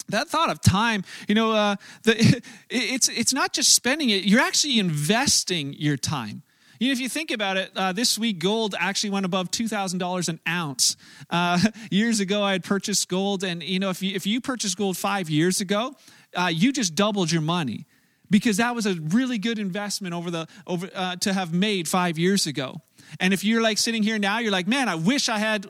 that 0.10 0.28
thought 0.28 0.50
of 0.50 0.62
time 0.62 1.04
you 1.28 1.36
know 1.36 1.52
uh, 1.52 1.76
the, 2.04 2.42
it's 2.70 3.10
it's 3.10 3.34
not 3.34 3.54
just 3.54 3.74
spending 3.74 4.10
it 4.10 4.24
you're 4.24 4.42
actually 4.42 4.80
investing 4.80 5.74
your 5.74 5.98
time 5.98 6.44
you 6.80 6.88
know, 6.88 6.92
if 6.92 7.00
you 7.00 7.08
think 7.08 7.32
about 7.32 7.56
it, 7.58 7.72
uh, 7.76 7.94
this 7.94 8.20
week 8.20 8.40
gold 8.40 8.76
actually 8.78 9.12
went 9.12 9.26
above 9.26 9.50
two 9.50 9.68
thousand 9.68 10.00
dollars 10.00 10.28
an 10.28 10.40
ounce. 10.48 10.98
Uh, 11.30 11.60
years 11.92 12.20
ago, 12.20 12.44
I 12.44 12.52
had 12.52 12.64
purchased 12.64 13.08
gold, 13.08 13.44
and 13.44 13.64
you 13.64 13.80
know, 13.80 13.90
if 13.90 14.02
you 14.02 14.14
if 14.14 14.28
you 14.28 14.42
purchased 14.42 14.78
gold 14.78 14.98
five 14.98 15.30
years 15.30 15.62
ago, 15.62 15.96
uh, 16.36 16.52
you 16.54 16.74
just 16.74 16.96
doubled 16.96 17.32
your 17.32 17.42
money. 17.42 17.86
because 18.30 18.58
that 18.58 18.76
was 18.76 18.86
a 18.88 18.96
really 18.96 19.38
good 19.38 19.60
investment 19.60 20.14
over 20.14 20.32
the 20.32 20.48
over 20.68 20.90
uh, 20.94 21.16
to 21.18 21.32
have 21.32 21.54
made 21.54 21.88
five 21.88 22.18
years 22.18 22.48
ago. 22.48 22.82
And 23.20 23.34
if 23.34 23.44
you're 23.44 23.62
like 23.62 23.78
sitting 23.78 24.04
here 24.04 24.20
now, 24.20 24.40
you're 24.40 24.52
like, 24.52 24.68
man, 24.68 24.90
I 24.90 24.96
wish 24.96 25.30
I 25.30 25.38
had 25.38 25.70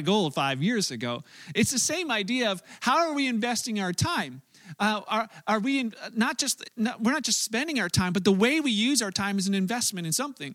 gold 0.00 0.34
five 0.34 0.62
years 0.62 0.90
ago. 0.90 1.24
It's 1.54 1.70
the 1.70 1.78
same 1.78 2.10
idea 2.10 2.50
of 2.50 2.62
how 2.80 3.08
are 3.08 3.14
we 3.14 3.26
investing 3.26 3.80
our 3.80 3.92
time? 3.92 4.42
Uh, 4.78 5.00
are, 5.08 5.28
are 5.46 5.60
we 5.60 5.80
in, 5.80 5.94
not 6.14 6.38
just 6.38 6.68
not, 6.76 7.00
we're 7.02 7.12
not 7.12 7.22
just 7.22 7.42
spending 7.42 7.80
our 7.80 7.88
time 7.88 8.12
but 8.12 8.24
the 8.24 8.32
way 8.32 8.60
we 8.60 8.70
use 8.70 9.02
our 9.02 9.10
time 9.10 9.38
is 9.38 9.46
an 9.46 9.54
investment 9.54 10.06
in 10.06 10.12
something. 10.12 10.54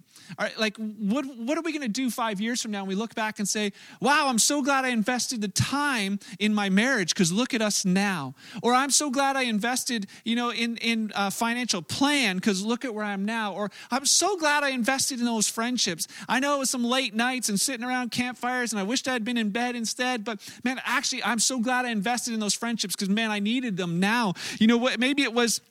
Like 0.57 0.77
what, 0.77 1.25
what 1.25 1.57
are 1.57 1.61
we 1.61 1.71
going 1.71 1.81
to 1.81 1.87
do 1.87 2.09
five 2.09 2.39
years 2.39 2.61
from 2.61 2.71
now? 2.71 2.79
And 2.79 2.87
we 2.87 2.95
look 2.95 3.15
back 3.15 3.39
and 3.39 3.47
say 3.47 3.71
wow 3.99 4.27
i'm 4.27 4.39
so 4.39 4.61
glad 4.61 4.85
i 4.85 4.89
invested 4.89 5.41
the 5.41 5.47
time 5.47 6.19
in 6.39 6.53
my 6.53 6.69
marriage 6.69 7.13
because 7.13 7.31
look 7.31 7.53
at 7.53 7.61
us 7.61 7.85
now. 7.85 8.35
Or 8.61 8.73
i'm 8.73 8.89
so 8.89 9.09
glad 9.09 9.35
i 9.35 9.43
invested 9.43 10.07
you 10.23 10.35
know 10.35 10.51
in 10.51 10.77
in 10.77 11.11
a 11.15 11.31
financial 11.31 11.81
plan 11.81 12.37
because 12.37 12.63
look 12.63 12.85
at 12.85 12.93
where 12.93 13.05
i'm 13.05 13.25
now. 13.25 13.53
Or 13.53 13.71
i'm 13.91 14.05
so 14.05 14.37
glad 14.37 14.63
i 14.63 14.69
invested 14.69 15.19
in 15.19 15.25
those 15.25 15.47
friendships. 15.47 16.07
I 16.27 16.39
know 16.39 16.55
it 16.55 16.59
was 16.59 16.69
some 16.69 16.83
late 16.83 17.13
nights 17.13 17.49
and 17.49 17.59
sitting 17.59 17.85
around 17.85 18.11
campfires 18.11 18.71
and 18.71 18.79
i 18.79 18.83
wished 18.83 19.07
i'd 19.07 19.23
been 19.23 19.37
in 19.37 19.49
bed 19.49 19.75
instead 19.75 20.23
but 20.23 20.39
man 20.63 20.81
actually 20.85 21.23
i'm 21.23 21.39
so 21.39 21.59
glad 21.59 21.85
i 21.85 21.89
invested 21.89 22.33
in 22.33 22.39
those 22.39 22.53
friendships 22.53 22.95
because 22.95 23.09
man 23.09 23.31
i 23.31 23.39
needed 23.39 23.77
them 23.77 23.99
now. 24.03 24.33
You 24.59 24.67
know 24.67 24.77
what? 24.77 24.99
Maybe 24.99 25.23
it 25.23 25.33
was. 25.33 25.61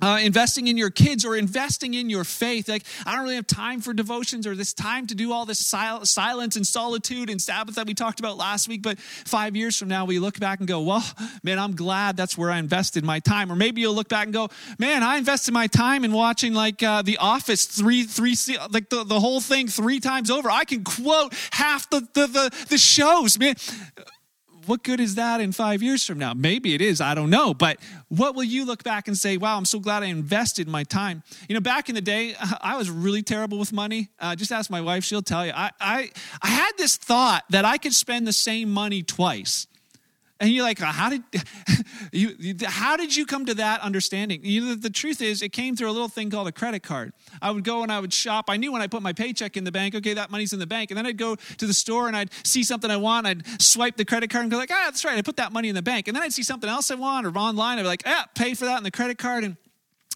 Uh, 0.00 0.20
investing 0.22 0.68
in 0.68 0.76
your 0.76 0.90
kids 0.90 1.24
or 1.24 1.34
investing 1.34 1.94
in 1.94 2.08
your 2.08 2.22
faith. 2.22 2.68
Like, 2.68 2.84
I 3.04 3.16
don't 3.16 3.24
really 3.24 3.34
have 3.34 3.48
time 3.48 3.80
for 3.80 3.92
devotions 3.92 4.46
or 4.46 4.54
this 4.54 4.72
time 4.72 5.08
to 5.08 5.14
do 5.16 5.32
all 5.32 5.44
this 5.44 5.58
sil- 5.58 6.06
silence 6.06 6.54
and 6.54 6.64
solitude 6.64 7.28
and 7.30 7.42
Sabbath 7.42 7.74
that 7.74 7.86
we 7.88 7.94
talked 7.94 8.20
about 8.20 8.36
last 8.36 8.68
week. 8.68 8.80
But 8.80 9.00
five 9.00 9.56
years 9.56 9.76
from 9.76 9.88
now, 9.88 10.04
we 10.04 10.20
look 10.20 10.38
back 10.38 10.60
and 10.60 10.68
go, 10.68 10.82
well, 10.82 11.04
man, 11.42 11.58
I'm 11.58 11.74
glad 11.74 12.16
that's 12.16 12.38
where 12.38 12.52
I 12.52 12.58
invested 12.58 13.02
my 13.02 13.18
time. 13.18 13.50
Or 13.50 13.56
maybe 13.56 13.80
you'll 13.80 13.92
look 13.92 14.08
back 14.08 14.26
and 14.26 14.32
go, 14.32 14.50
man, 14.78 15.02
I 15.02 15.18
invested 15.18 15.52
my 15.52 15.66
time 15.66 16.04
in 16.04 16.12
watching 16.12 16.54
like 16.54 16.80
uh, 16.80 17.02
The 17.02 17.16
Office 17.16 17.64
three, 17.64 18.04
three, 18.04 18.36
like 18.70 18.90
the, 18.90 19.02
the 19.02 19.18
whole 19.18 19.40
thing 19.40 19.66
three 19.66 19.98
times 19.98 20.30
over. 20.30 20.48
I 20.48 20.64
can 20.64 20.84
quote 20.84 21.34
half 21.50 21.90
the, 21.90 22.06
the, 22.14 22.28
the, 22.28 22.66
the 22.68 22.78
shows, 22.78 23.36
man 23.36 23.56
what 24.68 24.82
good 24.82 25.00
is 25.00 25.14
that 25.14 25.40
in 25.40 25.52
five 25.52 25.82
years 25.82 26.04
from 26.04 26.18
now? 26.18 26.34
Maybe 26.34 26.74
it 26.74 26.80
is, 26.80 27.00
I 27.00 27.14
don't 27.14 27.30
know. 27.30 27.54
But 27.54 27.78
what 28.08 28.34
will 28.34 28.44
you 28.44 28.64
look 28.64 28.84
back 28.84 29.08
and 29.08 29.16
say, 29.16 29.36
wow, 29.36 29.56
I'm 29.56 29.64
so 29.64 29.80
glad 29.80 30.02
I 30.02 30.06
invested 30.06 30.68
my 30.68 30.84
time? 30.84 31.22
You 31.48 31.54
know, 31.54 31.60
back 31.60 31.88
in 31.88 31.94
the 31.94 32.00
day, 32.00 32.34
I 32.60 32.76
was 32.76 32.90
really 32.90 33.22
terrible 33.22 33.58
with 33.58 33.72
money. 33.72 34.08
Uh, 34.20 34.36
just 34.36 34.52
ask 34.52 34.70
my 34.70 34.80
wife, 34.80 35.04
she'll 35.04 35.22
tell 35.22 35.46
you. 35.46 35.52
I, 35.54 35.70
I, 35.80 36.10
I 36.42 36.48
had 36.48 36.72
this 36.76 36.96
thought 36.96 37.44
that 37.50 37.64
I 37.64 37.78
could 37.78 37.94
spend 37.94 38.26
the 38.26 38.32
same 38.32 38.70
money 38.70 39.02
twice. 39.02 39.66
And 40.40 40.50
you're 40.50 40.62
like, 40.62 40.78
how 40.78 41.10
did 41.10 41.22
you, 42.12 42.54
how 42.64 42.96
did 42.96 43.14
you 43.14 43.26
come 43.26 43.46
to 43.46 43.54
that 43.54 43.80
understanding? 43.80 44.40
You 44.44 44.64
know, 44.64 44.74
the 44.76 44.90
truth 44.90 45.20
is, 45.20 45.42
it 45.42 45.52
came 45.52 45.74
through 45.74 45.90
a 45.90 45.92
little 45.92 46.08
thing 46.08 46.30
called 46.30 46.46
a 46.46 46.52
credit 46.52 46.82
card. 46.82 47.12
I 47.42 47.50
would 47.50 47.64
go 47.64 47.82
and 47.82 47.90
I 47.90 47.98
would 47.98 48.12
shop. 48.12 48.46
I 48.48 48.56
knew 48.56 48.70
when 48.70 48.80
I 48.80 48.86
put 48.86 49.02
my 49.02 49.12
paycheck 49.12 49.56
in 49.56 49.64
the 49.64 49.72
bank, 49.72 49.96
okay, 49.96 50.14
that 50.14 50.30
money's 50.30 50.52
in 50.52 50.60
the 50.60 50.66
bank. 50.66 50.90
And 50.90 50.98
then 50.98 51.06
I'd 51.06 51.16
go 51.16 51.34
to 51.34 51.66
the 51.66 51.74
store 51.74 52.06
and 52.06 52.16
I'd 52.16 52.30
see 52.44 52.62
something 52.62 52.90
I 52.90 52.96
want. 52.96 53.26
I'd 53.26 53.60
swipe 53.60 53.96
the 53.96 54.04
credit 54.04 54.30
card 54.30 54.42
and 54.42 54.50
go 54.50 54.58
like, 54.58 54.70
ah, 54.70 54.82
that's 54.84 55.04
right. 55.04 55.18
I 55.18 55.22
put 55.22 55.36
that 55.38 55.52
money 55.52 55.68
in 55.68 55.74
the 55.74 55.82
bank. 55.82 56.06
And 56.06 56.16
then 56.16 56.22
I'd 56.22 56.32
see 56.32 56.44
something 56.44 56.70
else 56.70 56.90
I 56.90 56.94
want 56.94 57.26
or 57.26 57.36
online. 57.36 57.78
I'd 57.78 57.82
be 57.82 57.88
like, 57.88 58.04
ah, 58.06 58.26
pay 58.36 58.54
for 58.54 58.66
that 58.66 58.78
in 58.78 58.84
the 58.84 58.92
credit 58.92 59.18
card. 59.18 59.42
And 59.42 59.56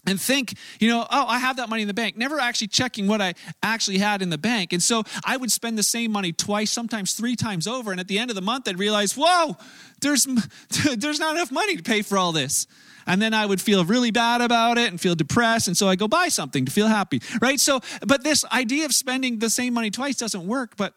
and 0.05 0.19
think, 0.19 0.55
you 0.79 0.89
know, 0.89 1.07
oh, 1.09 1.25
I 1.27 1.39
have 1.39 1.57
that 1.57 1.69
money 1.69 1.81
in 1.81 1.87
the 1.87 1.93
bank, 1.93 2.17
never 2.17 2.39
actually 2.39 2.67
checking 2.67 3.07
what 3.07 3.21
I 3.21 3.35
actually 3.61 3.99
had 3.99 4.21
in 4.21 4.29
the 4.29 4.37
bank. 4.37 4.73
And 4.73 4.83
so 4.83 5.03
I 5.23 5.37
would 5.37 5.51
spend 5.51 5.77
the 5.77 5.83
same 5.83 6.11
money 6.11 6.33
twice, 6.33 6.71
sometimes 6.71 7.13
three 7.13 7.35
times 7.35 7.67
over. 7.67 7.91
And 7.91 7.99
at 7.99 8.07
the 8.07 8.19
end 8.19 8.29
of 8.29 8.35
the 8.35 8.41
month, 8.41 8.67
I'd 8.67 8.79
realize, 8.79 9.13
whoa, 9.15 9.55
there's, 10.03 10.25
there's 10.95 11.19
not 11.19 11.35
enough 11.35 11.51
money 11.51 11.75
to 11.75 11.83
pay 11.83 12.01
for 12.01 12.17
all 12.17 12.31
this. 12.31 12.67
And 13.05 13.21
then 13.21 13.33
I 13.33 13.45
would 13.45 13.59
feel 13.59 13.83
really 13.83 14.11
bad 14.11 14.41
about 14.41 14.77
it 14.77 14.89
and 14.89 14.99
feel 14.99 15.15
depressed. 15.15 15.67
And 15.67 15.75
so 15.75 15.89
I 15.89 15.95
go 15.95 16.07
buy 16.07 16.29
something 16.29 16.65
to 16.65 16.71
feel 16.71 16.87
happy, 16.87 17.21
right? 17.41 17.59
So, 17.59 17.81
but 18.05 18.23
this 18.23 18.45
idea 18.45 18.85
of 18.85 18.93
spending 18.93 19.39
the 19.39 19.49
same 19.49 19.73
money 19.73 19.91
twice 19.91 20.15
doesn't 20.15 20.47
work. 20.47 20.77
But 20.77 20.93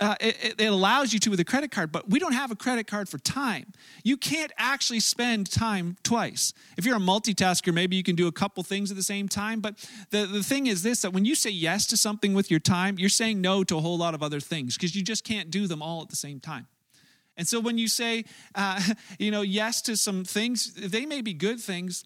uh, 0.00 0.14
it, 0.18 0.54
it, 0.58 0.66
allows 0.66 1.12
you 1.12 1.18
to 1.18 1.28
with 1.28 1.40
a 1.40 1.44
credit 1.44 1.70
card, 1.70 1.92
but 1.92 2.08
we 2.08 2.18
don't 2.18 2.32
have 2.32 2.50
a 2.50 2.56
credit 2.56 2.86
card 2.86 3.06
for 3.06 3.18
time. 3.18 3.66
You 4.02 4.16
can't 4.16 4.50
actually 4.56 5.00
spend 5.00 5.50
time 5.50 5.96
twice. 6.02 6.54
If 6.78 6.86
you're 6.86 6.96
a 6.96 7.00
multitasker, 7.00 7.72
maybe 7.74 7.96
you 7.96 8.02
can 8.02 8.16
do 8.16 8.26
a 8.26 8.32
couple 8.32 8.62
things 8.62 8.90
at 8.90 8.96
the 8.96 9.02
same 9.02 9.28
time. 9.28 9.60
But 9.60 9.86
the, 10.08 10.24
the 10.24 10.42
thing 10.42 10.68
is 10.68 10.82
this 10.82 11.02
that 11.02 11.12
when 11.12 11.26
you 11.26 11.34
say 11.34 11.50
yes 11.50 11.86
to 11.88 11.98
something 11.98 12.32
with 12.32 12.50
your 12.50 12.60
time, 12.60 12.98
you're 12.98 13.10
saying 13.10 13.42
no 13.42 13.62
to 13.64 13.76
a 13.76 13.80
whole 13.80 13.98
lot 13.98 14.14
of 14.14 14.22
other 14.22 14.40
things 14.40 14.74
because 14.74 14.96
you 14.96 15.02
just 15.02 15.22
can't 15.22 15.50
do 15.50 15.66
them 15.66 15.82
all 15.82 16.00
at 16.00 16.08
the 16.08 16.16
same 16.16 16.40
time. 16.40 16.66
And 17.40 17.48
so 17.48 17.58
when 17.58 17.78
you 17.78 17.88
say, 17.88 18.26
uh, 18.54 18.82
you 19.18 19.30
know, 19.30 19.40
yes 19.40 19.80
to 19.82 19.96
some 19.96 20.24
things, 20.24 20.74
they 20.74 21.06
may 21.06 21.22
be 21.22 21.32
good 21.32 21.58
things, 21.58 22.04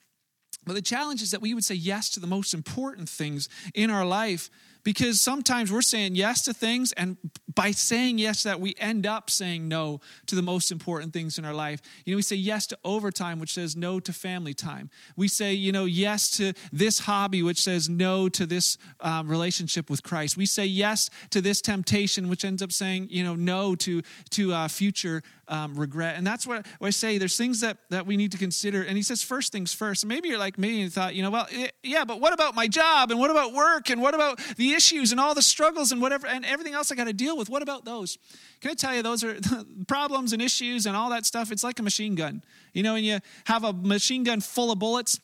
but 0.65 0.75
the 0.75 0.81
challenge 0.81 1.23
is 1.23 1.33
that 1.33 1.43
we 1.43 1.55
would 1.55 1.65
say 1.65 1.75
yes 1.75 2.09
to 2.11 2.21
the 2.21 2.29
most 2.29 2.55
important 2.55 3.09
things 3.09 3.49
in 3.75 3.91
our 3.91 4.07
life 4.07 4.49
because 4.85 5.21
sometimes 5.21 5.73
we're 5.73 5.83
saying 5.83 6.15
yes 6.15 6.43
to 6.43 6.53
things, 6.53 6.93
and 6.93 7.17
by 7.53 7.71
saying 7.71 8.19
yes 8.19 8.43
that, 8.43 8.61
we 8.61 8.75
end 8.79 9.07
up 9.07 9.31
saying 9.31 9.67
no 9.67 10.01
to 10.27 10.35
the 10.35 10.43
most 10.43 10.71
important 10.71 11.13
things 11.13 11.39
in 11.39 11.45
our 11.45 11.55
life. 11.55 11.81
You 12.05 12.13
know, 12.13 12.17
we 12.17 12.23
say 12.23 12.37
yes 12.37 12.67
to 12.69 12.79
overtime, 12.85 13.39
which 13.39 13.55
says 13.55 13.75
no 13.75 13.99
to 14.01 14.13
family 14.13 14.55
time. 14.55 14.91
We 15.17 15.29
say, 15.29 15.55
you 15.55 15.73
know, 15.73 15.85
yes 15.87 16.31
to 16.33 16.53
this 16.73 17.01
hobby, 17.01 17.43
which 17.43 17.61
says 17.61 17.89
no 17.89 18.29
to 18.29 18.47
this 18.47 18.77
um, 19.01 19.29
relationship 19.29 19.89
with 19.89 20.03
Christ. 20.03 20.37
We 20.37 20.47
say 20.47 20.67
yes 20.67 21.09
to 21.31 21.41
this 21.41 21.61
temptation, 21.61 22.29
which 22.29 22.45
ends 22.45 22.63
up 22.63 22.73
saying, 22.73 23.09
you 23.11 23.25
know, 23.25 23.35
no 23.35 23.75
to 23.77 24.03
to 24.31 24.53
uh, 24.53 24.69
future 24.69 25.23
um, 25.49 25.75
regret. 25.75 26.17
And 26.17 26.27
that's 26.27 26.47
what, 26.47 26.67
I 26.81 26.91
say. 26.91 27.19
There's 27.19 27.37
things 27.37 27.61
that, 27.61 27.79
that 27.91 28.07
we 28.07 28.17
need 28.17 28.33
to 28.33 28.39
consider. 28.39 28.83
And 28.83 28.97
he 28.97 29.03
says, 29.03 29.23
first 29.23 29.53
things 29.53 29.73
first. 29.73 30.05
Maybe 30.05 30.29
you're 30.29 30.39
like 30.39 30.59
me 30.59 30.69
and 30.69 30.79
you 30.81 30.91
thought, 30.91 31.15
you 31.15 31.23
know, 31.23 31.31
well, 31.31 31.49
yeah, 31.83 32.05
but 32.05 32.21
what 32.21 32.33
about 32.33 32.55
my 32.55 32.69
job? 32.69 33.11
And 33.11 33.19
what 33.19 33.31
about 33.31 33.53
work? 33.53 33.91
And 33.91 34.01
what 34.01 34.15
about 34.15 34.39
the 34.57 34.74
issues 34.75 35.13
and 35.13 35.21
all 35.21 35.35
the 35.35 35.43
struggles 35.43 35.93
and 35.93 36.03
whatever 36.03 36.27
and 36.27 36.45
everything 36.45 36.75
else 36.75 36.91
I 36.93 36.95
got 36.95 37.05
to 37.05 37.13
deal 37.13 37.37
with? 37.37 37.49
What 37.49 37.63
about 37.63 37.85
those? 37.85 38.19
Can 38.61 38.71
I 38.71 38.75
tell 38.75 38.95
you, 38.95 39.03
those 39.03 39.25
are 39.25 39.37
problems 39.89 40.33
and 40.33 40.43
issues 40.43 40.87
and 40.87 40.97
all 40.97 41.11
that 41.11 41.25
stuff. 41.27 41.51
It's 41.51 41.65
like 41.65 41.79
a 41.79 41.83
machine 41.83 42.15
gun. 42.15 42.43
You 42.73 42.83
know, 42.83 42.95
when 42.95 43.05
you 43.05 43.19
have 43.47 43.65
a 43.65 43.73
machine 43.73 44.25
gun 44.25 44.41
full 44.41 44.71
of 44.71 44.79
bullets, 44.79 45.21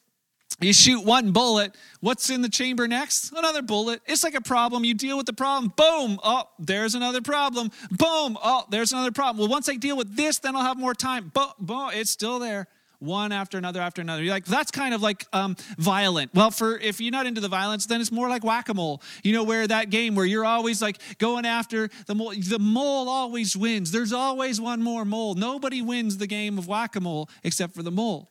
you 0.61 0.73
shoot 0.73 1.05
one 1.05 1.33
bullet. 1.33 1.75
What's 2.01 2.29
in 2.29 2.43
the 2.43 2.49
chamber 2.49 2.87
next? 2.87 3.33
Another 3.33 3.63
bullet. 3.63 4.03
It's 4.07 4.25
like 4.25 4.35
a 4.35 4.41
problem. 4.41 4.85
You 4.85 4.95
deal 4.95 5.17
with 5.17 5.27
the 5.27 5.33
problem. 5.33 5.73
Boom. 5.77 6.19
Oh, 6.23 6.45
there's 6.59 6.95
another 6.95 7.23
problem. 7.23 7.71
Boom. 7.91 8.37
Oh, 8.43 8.65
there's 8.69 8.93
another 8.93 9.13
problem. 9.13 9.39
Well, 9.39 9.49
once 9.49 9.69
I 9.69 9.77
deal 9.77 9.97
with 9.97 10.17
this, 10.17 10.39
then 10.39 10.57
I'll 10.57 10.65
have 10.65 10.79
more 10.79 10.95
time. 10.95 11.31
Boom. 11.33 11.53
Boom. 11.59 11.91
It's 11.95 12.11
still 12.11 12.39
there. 12.39 12.67
One 13.01 13.33
after 13.33 13.59
another 13.59 13.81
after 13.81 14.03
another. 14.03 14.23
You're 14.23 14.35
like, 14.35 14.45
that's 14.45 14.71
kind 14.71 14.95
of 14.95 15.01
like 15.01 15.27
um, 15.33 15.57
violent. 15.79 16.35
Well, 16.35 16.51
for 16.51 16.79
if 16.79 17.01
you're 17.01 17.11
not 17.11 17.27
into 17.27 17.41
the 17.41 17.49
violence, 17.49 17.87
then 17.87 18.01
it's 18.01 18.13
more 18.13 18.29
like 18.29 18.45
whack-a-mole. 18.45 19.03
You 19.25 19.33
know, 19.33 19.43
where 19.43 19.67
that 19.67 19.89
game 19.89 20.15
where 20.15 20.27
you're 20.27 20.45
always 20.45 20.83
like 20.83 21.01
going 21.19 21.47
after 21.47 21.89
the 22.07 22.15
mole. 22.15 22.35
The 22.37 22.59
mole 22.59 23.09
always 23.09 23.57
wins. 23.57 23.91
There's 23.91 24.13
always 24.13 24.61
one 24.61 24.83
more 24.83 25.07
mole. 25.07 25.35
Nobody 25.35 25.81
wins 25.81 26.19
the 26.19 26.27
game 26.27 26.59
of 26.59 26.69
whack-a-mole 26.69 27.31
except 27.43 27.75
for 27.75 27.83
the 27.83 27.91
mole. 27.91 28.31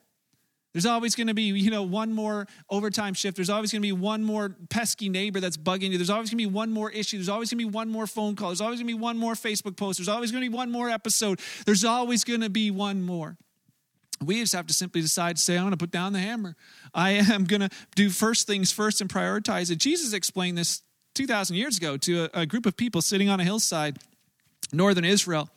There's 0.72 0.86
always 0.86 1.16
going 1.16 1.26
to 1.26 1.34
be, 1.34 1.42
you 1.42 1.70
know, 1.70 1.82
one 1.82 2.12
more 2.12 2.46
overtime 2.70 3.14
shift. 3.14 3.34
There's 3.34 3.50
always 3.50 3.72
going 3.72 3.82
to 3.82 3.86
be 3.86 3.92
one 3.92 4.22
more 4.22 4.54
pesky 4.68 5.08
neighbor 5.08 5.40
that's 5.40 5.56
bugging 5.56 5.90
you. 5.90 5.98
There's 5.98 6.10
always 6.10 6.30
going 6.30 6.38
to 6.38 6.48
be 6.48 6.54
one 6.54 6.70
more 6.70 6.92
issue. 6.92 7.16
There's 7.16 7.28
always 7.28 7.50
going 7.50 7.58
to 7.58 7.68
be 7.68 7.74
one 7.74 7.88
more 7.88 8.06
phone 8.06 8.36
call. 8.36 8.50
There's 8.50 8.60
always 8.60 8.78
going 8.78 8.86
to 8.86 8.94
be 8.94 9.00
one 9.00 9.18
more 9.18 9.34
Facebook 9.34 9.76
post. 9.76 9.98
There's 9.98 10.08
always 10.08 10.30
going 10.30 10.44
to 10.44 10.48
be 10.48 10.54
one 10.54 10.70
more 10.70 10.88
episode. 10.88 11.40
There's 11.66 11.84
always 11.84 12.22
going 12.22 12.42
to 12.42 12.50
be 12.50 12.70
one 12.70 13.02
more. 13.02 13.36
We 14.24 14.40
just 14.40 14.52
have 14.52 14.66
to 14.66 14.74
simply 14.74 15.00
decide 15.00 15.36
to 15.36 15.42
say, 15.42 15.56
I'm 15.56 15.62
going 15.62 15.70
to 15.70 15.76
put 15.76 15.90
down 15.90 16.12
the 16.12 16.18
hammer. 16.18 16.56
I 16.92 17.12
am 17.12 17.44
going 17.44 17.60
to 17.60 17.70
do 17.94 18.10
first 18.10 18.46
things 18.46 18.70
first 18.70 19.00
and 19.00 19.08
prioritize 19.08 19.70
it. 19.70 19.76
Jesus 19.76 20.12
explained 20.12 20.58
this 20.58 20.82
2,000 21.14 21.56
years 21.56 21.78
ago 21.78 21.96
to 21.96 22.24
a, 22.34 22.40
a 22.42 22.46
group 22.46 22.66
of 22.66 22.76
people 22.76 23.02
sitting 23.02 23.28
on 23.28 23.40
a 23.40 23.44
hillside, 23.44 23.98
northern 24.72 25.04
Israel. 25.04 25.48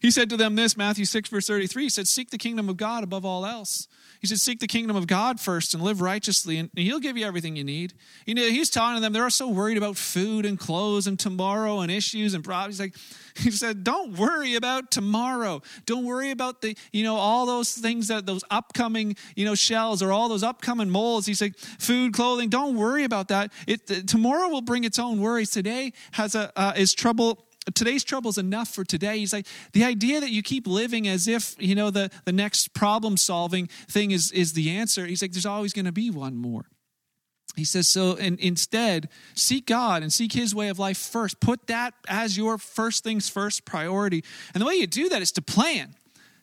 He 0.00 0.10
said 0.10 0.30
to 0.30 0.36
them 0.36 0.54
this, 0.54 0.76
Matthew 0.76 1.04
6, 1.04 1.28
verse 1.28 1.46
33, 1.46 1.84
he 1.84 1.88
said, 1.88 2.08
Seek 2.08 2.30
the 2.30 2.38
kingdom 2.38 2.68
of 2.68 2.76
God 2.76 3.04
above 3.04 3.24
all 3.24 3.44
else 3.44 3.88
he 4.20 4.26
said, 4.26 4.40
Seek 4.40 4.58
the 4.58 4.66
kingdom 4.66 4.96
of 4.96 5.06
God 5.06 5.38
first 5.38 5.74
and 5.74 5.82
live 5.82 6.00
righteously, 6.00 6.58
and 6.58 6.70
he'll 6.74 6.98
give 6.98 7.16
you 7.16 7.24
everything 7.24 7.54
you 7.54 7.62
need. 7.62 7.94
You 8.26 8.34
know, 8.34 8.42
he's 8.42 8.68
telling 8.68 9.00
them 9.00 9.12
they're 9.12 9.30
so 9.30 9.48
worried 9.48 9.76
about 9.76 9.96
food 9.96 10.44
and 10.44 10.58
clothes 10.58 11.06
and 11.06 11.18
tomorrow 11.18 11.80
and 11.80 11.90
issues 11.90 12.34
and 12.34 12.42
problems. 12.42 12.78
He's 12.78 12.80
like, 12.80 12.96
he 13.36 13.50
said, 13.52 13.84
Don't 13.84 14.18
worry 14.18 14.56
about 14.56 14.90
tomorrow. 14.90 15.62
Don't 15.86 16.04
worry 16.04 16.32
about 16.32 16.62
the, 16.62 16.76
you 16.92 17.04
know, 17.04 17.16
all 17.16 17.46
those 17.46 17.72
things 17.72 18.08
that 18.08 18.26
those 18.26 18.42
upcoming, 18.50 19.16
you 19.36 19.44
know, 19.44 19.54
shells 19.54 20.02
or 20.02 20.10
all 20.10 20.28
those 20.28 20.42
upcoming 20.42 20.90
molds. 20.90 21.26
He 21.26 21.34
said, 21.34 21.56
food, 21.56 22.12
clothing, 22.12 22.48
don't 22.48 22.76
worry 22.76 23.04
about 23.04 23.28
that. 23.28 23.52
It 23.66 24.08
tomorrow 24.08 24.48
will 24.48 24.62
bring 24.62 24.84
its 24.84 24.98
own 24.98 25.20
worries. 25.20 25.50
Today 25.50 25.92
has 26.12 26.34
a 26.34 26.52
uh, 26.58 26.72
is 26.76 26.92
trouble 26.92 27.47
today's 27.74 28.04
trouble 28.04 28.30
is 28.30 28.38
enough 28.38 28.68
for 28.68 28.84
today. 28.84 29.18
He's 29.18 29.32
like, 29.32 29.46
the 29.72 29.84
idea 29.84 30.20
that 30.20 30.30
you 30.30 30.42
keep 30.42 30.66
living 30.66 31.08
as 31.08 31.28
if, 31.28 31.54
you 31.58 31.74
know, 31.74 31.90
the, 31.90 32.10
the 32.24 32.32
next 32.32 32.74
problem 32.74 33.16
solving 33.16 33.68
thing 33.88 34.10
is, 34.10 34.32
is 34.32 34.52
the 34.52 34.70
answer. 34.70 35.06
He's 35.06 35.22
like, 35.22 35.32
there's 35.32 35.46
always 35.46 35.72
going 35.72 35.86
to 35.86 35.92
be 35.92 36.10
one 36.10 36.36
more. 36.36 36.66
He 37.56 37.64
says, 37.64 37.88
so 37.88 38.16
and 38.16 38.38
instead, 38.38 39.08
seek 39.34 39.66
God 39.66 40.02
and 40.02 40.12
seek 40.12 40.32
his 40.32 40.54
way 40.54 40.68
of 40.68 40.78
life 40.78 40.98
first. 40.98 41.40
Put 41.40 41.66
that 41.66 41.94
as 42.08 42.36
your 42.36 42.56
first 42.56 43.02
things 43.02 43.28
first 43.28 43.64
priority. 43.64 44.24
And 44.54 44.60
the 44.60 44.66
way 44.66 44.74
you 44.74 44.86
do 44.86 45.08
that 45.08 45.22
is 45.22 45.32
to 45.32 45.42
plan 45.42 45.94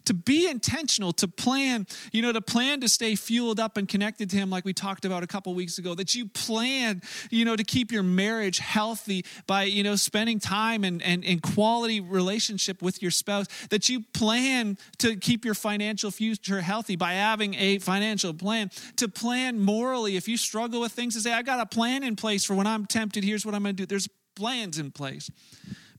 to 0.06 0.14
be 0.14 0.50
intentional, 0.50 1.12
to 1.14 1.28
plan, 1.28 1.88
you 2.12 2.22
know, 2.22 2.32
to 2.32 2.42
plan 2.42 2.82
to 2.82 2.90
stay 2.90 3.16
fueled 3.16 3.60
up 3.60 3.78
and 3.78 3.88
connected 3.88 4.30
to 4.30 4.38
Him, 4.38 4.50
like 4.50 4.66
we 4.66 4.74
talked 4.74 5.06
about 5.06 5.24
a 5.24 5.28
couple 5.28 5.54
weeks 5.54 5.78
ago, 5.78 5.96
that 5.96 6.16
you 6.16 6.28
plan, 6.28 7.02
you 7.30 7.46
know, 7.46 7.56
to 7.56 7.64
keep 7.64 7.92
your 7.92 8.04
marriage 8.04 8.60
healthy 8.60 9.26
by, 9.48 9.64
you 9.64 9.84
know, 9.84 9.96
spending 9.96 10.40
time 10.40 10.84
and, 10.84 11.02
and, 11.02 11.24
and 11.26 11.42
quality 11.42 12.00
relationship 12.00 12.82
with 12.82 13.02
your 13.02 13.12
spouse, 13.12 13.48
that 13.70 13.90
you 13.90 14.02
plan 14.14 14.78
to 15.00 15.16
keep 15.16 15.46
your 15.46 15.54
financial 15.54 16.12
future 16.12 16.62
healthy 16.62 16.96
by 16.96 17.14
having 17.14 17.56
a 17.56 17.80
financial 17.80 18.34
plan, 18.34 18.70
to 18.96 19.08
plan 19.08 19.60
morally. 19.60 20.16
If 20.16 20.28
you 20.28 20.38
struggle 20.38 20.82
with 20.82 20.92
things, 20.92 21.16
to 21.16 21.22
say, 21.22 21.34
I 21.34 21.42
got 21.42 21.60
a 21.60 21.66
plan 21.66 22.04
in 22.04 22.16
place 22.16 22.46
for 22.46 22.54
when 22.54 22.68
I'm 22.68 22.86
tempted, 22.86 23.24
here's 23.24 23.46
what 23.46 23.56
I'm 23.56 23.64
going 23.64 23.76
to 23.76 23.84
do. 23.84 23.86
There's 23.86 24.08
plans 24.36 24.78
in 24.78 24.92
place. 24.92 25.30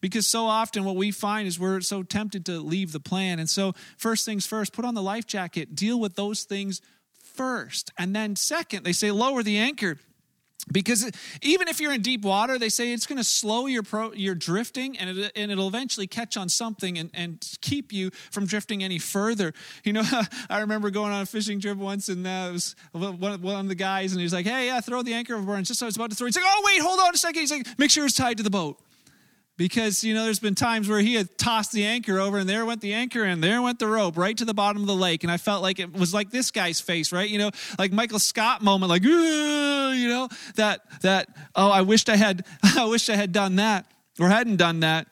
Because 0.00 0.26
so 0.26 0.45
often 0.45 0.85
what 0.85 0.97
we 0.97 1.11
find 1.11 1.49
is 1.49 1.59
we're 1.59 1.81
so 1.81 2.03
tempted 2.03 2.45
to 2.47 2.61
leave 2.61 2.93
the 2.93 3.00
plan. 3.00 3.38
And 3.38 3.49
so, 3.49 3.73
first 3.97 4.25
things 4.25 4.47
first, 4.47 4.73
put 4.73 4.85
on 4.85 4.95
the 4.95 5.03
life 5.03 5.26
jacket, 5.26 5.75
deal 5.75 5.99
with 5.99 6.17
those 6.17 6.43
things 6.45 6.81
first. 7.15 7.93
And 7.99 8.15
then, 8.15 8.37
second, 8.37 8.85
they 8.85 8.93
say 8.93 9.11
lower 9.11 9.43
the 9.43 9.59
anchor. 9.59 9.99
Because 10.73 11.09
even 11.43 11.69
if 11.69 11.81
you're 11.81 11.93
in 11.93 12.03
deep 12.03 12.23
water, 12.23 12.59
they 12.59 12.71
say 12.71 12.93
it's 12.93 13.07
going 13.07 13.19
to 13.19 13.25
slow 13.25 13.67
your 13.67 13.85
pro, 13.85 14.12
your 14.12 14.35
drifting, 14.35 14.99
and 14.99 15.17
it, 15.17 15.33
and 15.37 15.53
it'll 15.53 15.69
eventually 15.69 16.09
catch 16.09 16.37
on 16.37 16.49
something 16.49 16.99
and, 16.99 17.09
and 17.15 17.41
keep 17.61 17.93
you 17.93 18.11
from 18.33 18.47
drifting 18.47 18.83
any 18.83 18.99
further. 18.99 19.53
You 19.85 19.93
know, 19.93 20.03
I 20.50 20.61
remember 20.61 20.91
going 20.91 21.12
on 21.12 21.23
a 21.23 21.26
fishing 21.26 21.61
trip 21.61 21.79
once, 21.79 22.09
and 22.09 22.26
uh, 22.26 22.49
it 22.49 22.53
was 22.53 22.75
one, 22.93 23.41
one 23.43 23.61
of 23.61 23.69
the 23.69 23.76
guys, 23.76 24.11
and 24.11 24.19
he 24.21 24.25
was 24.25 24.33
like, 24.33 24.47
"Hey, 24.47 24.67
yeah, 24.67 24.81
throw 24.81 25.03
the 25.03 25.15
anchor 25.15 25.35
overboard." 25.35 25.59
And 25.59 25.67
just 25.67 25.81
I 25.83 25.87
was 25.87 25.95
about 25.95 26.11
to 26.11 26.17
throw, 26.17 26.26
he's 26.26 26.37
like, 26.37 26.45
"Oh, 26.47 26.62
wait, 26.67 26.81
hold 26.81 26.99
on 26.99 27.15
a 27.15 27.19
second. 27.19 27.41
He's 27.41 27.53
like, 27.53 27.79
"Make 27.79 27.93
sure 27.93 28.05
it's 28.05 28.17
tied 28.17 28.38
to 28.38 28.43
the 28.43 28.50
boat." 28.50 28.81
Because 29.57 30.05
you 30.05 30.15
know 30.15 30.25
there's 30.25 30.39
been 30.39 30.55
times 30.55 30.89
where 30.89 31.01
he 31.01 31.15
had 31.15 31.37
tossed 31.39 31.73
the 31.73 31.85
anchor 31.85 32.19
over 32.19 32.39
and 32.39 32.49
there 32.49 32.67
went 32.67 32.81
the 32.81 32.93
anchor 32.93 33.25
and 33.25 33.43
there 33.43 33.63
went 33.63 33.79
the 33.79 33.87
rope 33.87 34.17
right 34.17 34.37
to 34.37 34.45
the 34.45 34.55
bottom 34.55 34.83
of 34.83 34.87
the 34.87 34.95
lake. 34.95 35.25
And 35.25 35.31
i 35.31 35.37
felt 35.37 35.63
like 35.63 35.79
it 35.79 35.93
was 35.93 36.13
like 36.13 36.31
this 36.31 36.51
guy's 36.51 36.81
face 36.81 37.13
right? 37.13 37.29
You 37.29 37.39
know 37.39 37.51
like 37.79 37.93
michael 37.93 38.19
scott 38.19 38.63
moment 38.63 38.91
like 38.91 39.03
you 39.03 40.09
know 40.09 40.29
that 40.57 40.81
that 41.03 41.29
oh 41.55 41.71
i 41.71 41.83
wished 41.83 42.09
i 42.09 42.17
had 42.17 42.45
i 42.77 42.85
wished 42.85 43.11
i 43.11 43.17
had 43.17 43.33
done 43.33 43.57
that 43.57 43.87
or 44.19 44.29
hadn't 44.29 44.57
done 44.57 44.81
that. 44.81 45.09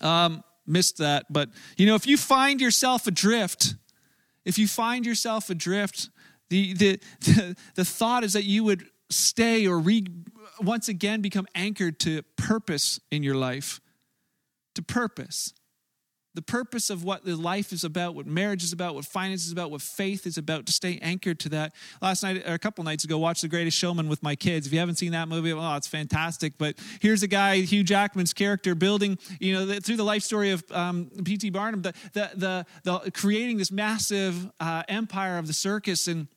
Um 0.00 0.42
missed 0.66 0.98
that. 0.98 1.26
But 1.30 1.50
you 1.76 1.86
know 1.86 1.94
if 1.94 2.06
you 2.06 2.16
find 2.16 2.60
yourself 2.60 3.06
adrift 3.06 3.74
if 4.44 4.58
you 4.58 4.66
find 4.66 5.04
yourself 5.06 5.50
adrift 5.50 6.10
the 6.48 6.74
the 6.74 7.00
the, 7.20 7.56
the 7.76 7.84
thought 7.84 8.24
is 8.24 8.32
that 8.32 8.44
you 8.44 8.64
would 8.64 8.84
stay 9.10 9.66
or 9.66 9.78
re, 9.78 10.06
once 10.60 10.88
again 10.88 11.20
become 11.20 11.46
anchored 11.54 11.98
to 12.00 12.22
purpose 12.36 13.00
in 13.10 13.22
your 13.22 13.34
life. 13.34 13.80
To 14.74 14.82
purpose. 14.82 15.52
The 16.34 16.42
purpose 16.42 16.90
of 16.90 17.02
what 17.02 17.24
the 17.24 17.34
life 17.34 17.72
is 17.72 17.82
about, 17.82 18.14
what 18.14 18.24
marriage 18.24 18.62
is 18.62 18.72
about, 18.72 18.94
what 18.94 19.04
finance 19.04 19.46
is 19.46 19.52
about, 19.52 19.72
what 19.72 19.82
faith 19.82 20.28
is 20.28 20.38
about, 20.38 20.64
to 20.66 20.72
stay 20.72 20.96
anchored 21.02 21.40
to 21.40 21.48
that. 21.48 21.74
Last 22.00 22.22
night, 22.22 22.46
or 22.46 22.54
a 22.54 22.58
couple 22.58 22.84
nights 22.84 23.02
ago, 23.02 23.18
watched 23.18 23.42
The 23.42 23.48
Greatest 23.48 23.76
Showman 23.76 24.08
with 24.08 24.22
my 24.22 24.36
kids. 24.36 24.68
If 24.68 24.72
you 24.72 24.78
haven't 24.78 24.94
seen 24.94 25.10
that 25.10 25.26
movie, 25.26 25.52
oh, 25.52 25.76
it's 25.76 25.88
fantastic. 25.88 26.56
But 26.56 26.76
here's 27.00 27.24
a 27.24 27.26
guy, 27.26 27.56
Hugh 27.56 27.82
Jackman's 27.82 28.32
character, 28.32 28.76
building, 28.76 29.18
you 29.40 29.54
know, 29.54 29.80
through 29.80 29.96
the 29.96 30.04
life 30.04 30.22
story 30.22 30.52
of 30.52 30.62
um, 30.70 31.10
P.T. 31.24 31.50
Barnum, 31.50 31.82
the, 31.82 31.94
the, 32.12 32.30
the, 32.36 32.66
the, 32.84 33.10
creating 33.10 33.56
this 33.58 33.72
massive 33.72 34.52
uh, 34.60 34.84
empire 34.88 35.36
of 35.36 35.48
the 35.48 35.52
circus 35.52 36.06
and 36.06 36.28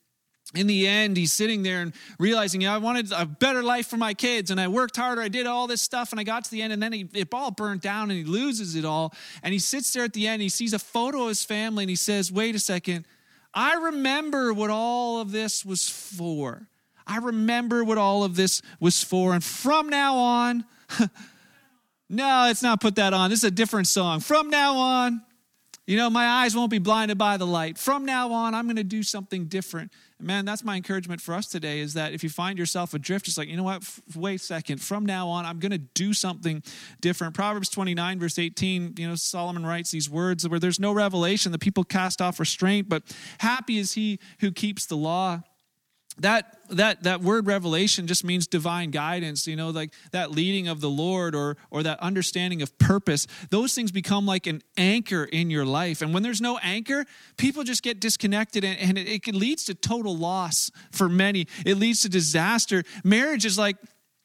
in 0.56 0.68
the 0.68 0.88
end, 0.88 1.18
he's 1.18 1.32
sitting 1.32 1.64
there 1.64 1.82
and 1.82 1.94
realizing, 2.20 2.62
yeah, 2.62 2.76
I 2.76 2.78
wanted 2.78 3.12
a 3.12 3.26
better 3.26 3.64
life 3.64 3.88
for 3.88 3.98
my 3.98 4.14
kids, 4.14 4.52
and 4.52 4.60
I 4.60 4.68
worked 4.68 4.96
harder. 4.96 5.22
I 5.22 5.28
did 5.28 5.48
all 5.48 5.66
this 5.66 5.82
stuff, 5.82 6.12
and 6.12 6.20
I 6.20 6.24
got 6.24 6.46
to 6.46 6.52
the 6.52 6.62
end, 6.62 6.72
and 6.72 6.82
then 6.82 6.94
he, 6.94 7.10
it 7.14 7.30
all 7.34 7.52
burnt 7.52 7.82
down, 7.82 8.12
and 8.12 8.20
he 8.20 8.24
loses 8.24 8.76
it 8.76 8.86
all. 8.86 9.14
And 9.42 9.52
he 9.52 9.60
sits 9.60 9.92
there 9.94 10.04
at 10.04 10.14
the 10.14 10.28
end, 10.28 10.42
he 10.42 10.50
sees 10.50 10.74
a 10.74 10.80
photo 10.80 11.24
of 11.24 11.30
his 11.30 11.44
family, 11.44 11.84
and 11.84 11.90
he 11.90 11.96
says, 11.96 12.32
Wait 12.32 12.54
a 12.54 12.60
second, 12.60 13.06
I 13.54 13.76
remember 13.76 14.54
what 14.54 14.70
all 14.70 15.22
of 15.22 15.32
this 15.32 15.66
was 15.66 15.90
for. 15.90 16.68
I 17.06 17.18
remember 17.18 17.84
what 17.84 17.98
all 17.98 18.24
of 18.24 18.36
this 18.36 18.62
was 18.80 19.04
for. 19.04 19.34
And 19.34 19.44
from 19.44 19.90
now 19.90 20.16
on, 20.16 20.66
no, 22.10 22.44
let's 22.46 22.64
not 22.64 22.80
put 22.80 22.96
that 22.96 23.14
on. 23.14 23.30
This 23.30 23.40
is 23.40 23.46
a 23.46 23.52
different 23.52 23.88
song. 23.88 24.20
From 24.20 24.50
now 24.50 24.78
on, 24.78 25.22
you 25.86 25.98
know, 25.98 26.10
my 26.10 26.26
eyes 26.26 26.56
won't 26.56 26.72
be 26.72 26.80
blinded 26.80 27.18
by 27.18 27.38
the 27.38 27.46
light. 27.46 27.78
From 27.78 28.06
now 28.06 28.32
on, 28.32 28.56
I'm 28.56 28.66
going 28.66 28.78
to 28.78 28.84
do 28.84 29.04
something 29.04 29.46
different 29.46 29.92
man, 30.24 30.46
that's 30.46 30.64
my 30.64 30.76
encouragement 30.76 31.22
for 31.22 31.34
us 31.34 31.48
today 31.48 31.80
is 31.80 31.94
that 31.94 32.14
if 32.14 32.24
you 32.24 32.30
find 32.30 32.58
yourself 32.58 32.94
adrift, 32.94 33.28
it's 33.28 33.38
like, 33.38 33.48
you 33.48 33.58
know 33.58 33.64
what, 33.64 33.84
wait 34.16 34.36
a 34.36 34.44
second. 34.44 34.80
From 34.80 35.06
now 35.06 35.28
on, 35.28 35.46
I'm 35.46 35.60
going 35.60 35.72
to 35.72 35.78
do 35.78 36.14
something 36.14 36.64
different. 37.02 37.34
Proverbs 37.34 37.70
29, 37.70 38.20
verse 38.20 38.40
18, 38.40 38.96
you 38.98 39.08
know, 39.08 39.16
Solomon 39.16 39.66
writes 39.66 39.92
these 39.92 40.10
words 40.10 40.48
where 40.48 40.60
there's 40.60 40.80
no 40.80 40.92
revelation, 40.92 41.52
the 41.52 41.60
people 41.60 41.84
cast 41.84 42.22
off 42.22 42.40
restraint, 42.40 42.90
but 42.90 43.04
happy 43.40 43.78
is 43.78 43.94
he 43.94 44.20
who 44.40 44.52
keeps 44.52 44.86
the 44.86 44.98
law 44.98 45.42
that 46.20 46.58
that 46.70 47.04
that 47.04 47.22
word 47.22 47.48
revelation 47.48 48.08
just 48.08 48.24
means 48.24 48.48
divine 48.48 48.92
guidance 48.92 49.48
you 49.48 49.56
know 49.56 49.70
like 49.70 49.92
that 50.12 50.32
leading 50.32 50.68
of 50.68 50.80
the 50.80 50.90
lord 50.90 51.36
or 51.36 51.58
or 51.72 51.84
that 51.84 52.00
understanding 52.00 52.62
of 52.62 52.78
purpose. 52.78 53.28
Those 53.50 53.74
things 53.74 53.92
become 53.92 54.26
like 54.26 54.48
an 54.48 54.62
anchor 54.78 55.24
in 55.24 55.50
your 55.50 55.66
life. 55.66 56.02
And 56.02 56.14
when 56.14 56.24
there's 56.24 56.42
no 56.42 56.58
anchor 56.60 57.06
people 57.38 57.64
just 57.64 57.84
get 57.84 58.00
disconnected 58.00 58.64
and, 58.64 58.78
and 58.80 58.98
it, 58.98 59.28
it 59.28 59.36
leads 59.36 59.66
to 59.66 59.74
total 59.74 60.16
loss 60.16 60.72
for 60.92 61.10
many. 61.10 61.48
It 61.66 61.78
leads 61.78 62.02
to 62.02 62.10
disaster. 62.10 62.84
Marriage 63.04 63.46
is 63.46 63.58
like 63.58 63.78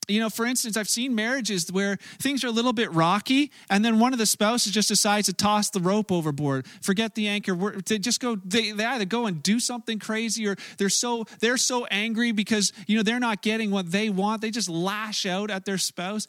you 0.08 0.20
know, 0.20 0.30
for 0.30 0.46
instance, 0.46 0.76
I've 0.76 0.88
seen 0.88 1.14
marriages 1.14 1.70
where 1.70 1.98
things 2.18 2.42
are 2.42 2.48
a 2.48 2.52
little 2.52 2.72
bit 2.72 2.90
rocky, 2.92 3.52
and 3.68 3.84
then 3.84 3.98
one 3.98 4.12
of 4.12 4.18
the 4.18 4.26
spouses 4.26 4.72
just 4.72 4.88
decides 4.88 5.26
to 5.26 5.34
toss 5.34 5.70
the 5.70 5.80
rope 5.80 6.10
overboard, 6.10 6.66
forget 6.80 7.14
the 7.14 7.28
anchor. 7.28 7.54
They 7.86 7.98
just 7.98 8.20
go. 8.20 8.36
They, 8.36 8.72
they 8.72 8.84
either 8.84 9.04
go 9.04 9.26
and 9.26 9.42
do 9.42 9.60
something 9.60 9.98
crazy, 9.98 10.46
or 10.46 10.56
they're 10.78 10.88
so 10.88 11.24
they're 11.40 11.58
so 11.58 11.84
angry 11.86 12.32
because 12.32 12.72
you 12.86 12.96
know 12.96 13.02
they're 13.02 13.20
not 13.20 13.42
getting 13.42 13.70
what 13.70 13.90
they 13.90 14.08
want. 14.08 14.40
They 14.40 14.50
just 14.50 14.68
lash 14.68 15.26
out 15.26 15.50
at 15.50 15.64
their 15.64 15.78
spouse. 15.78 16.26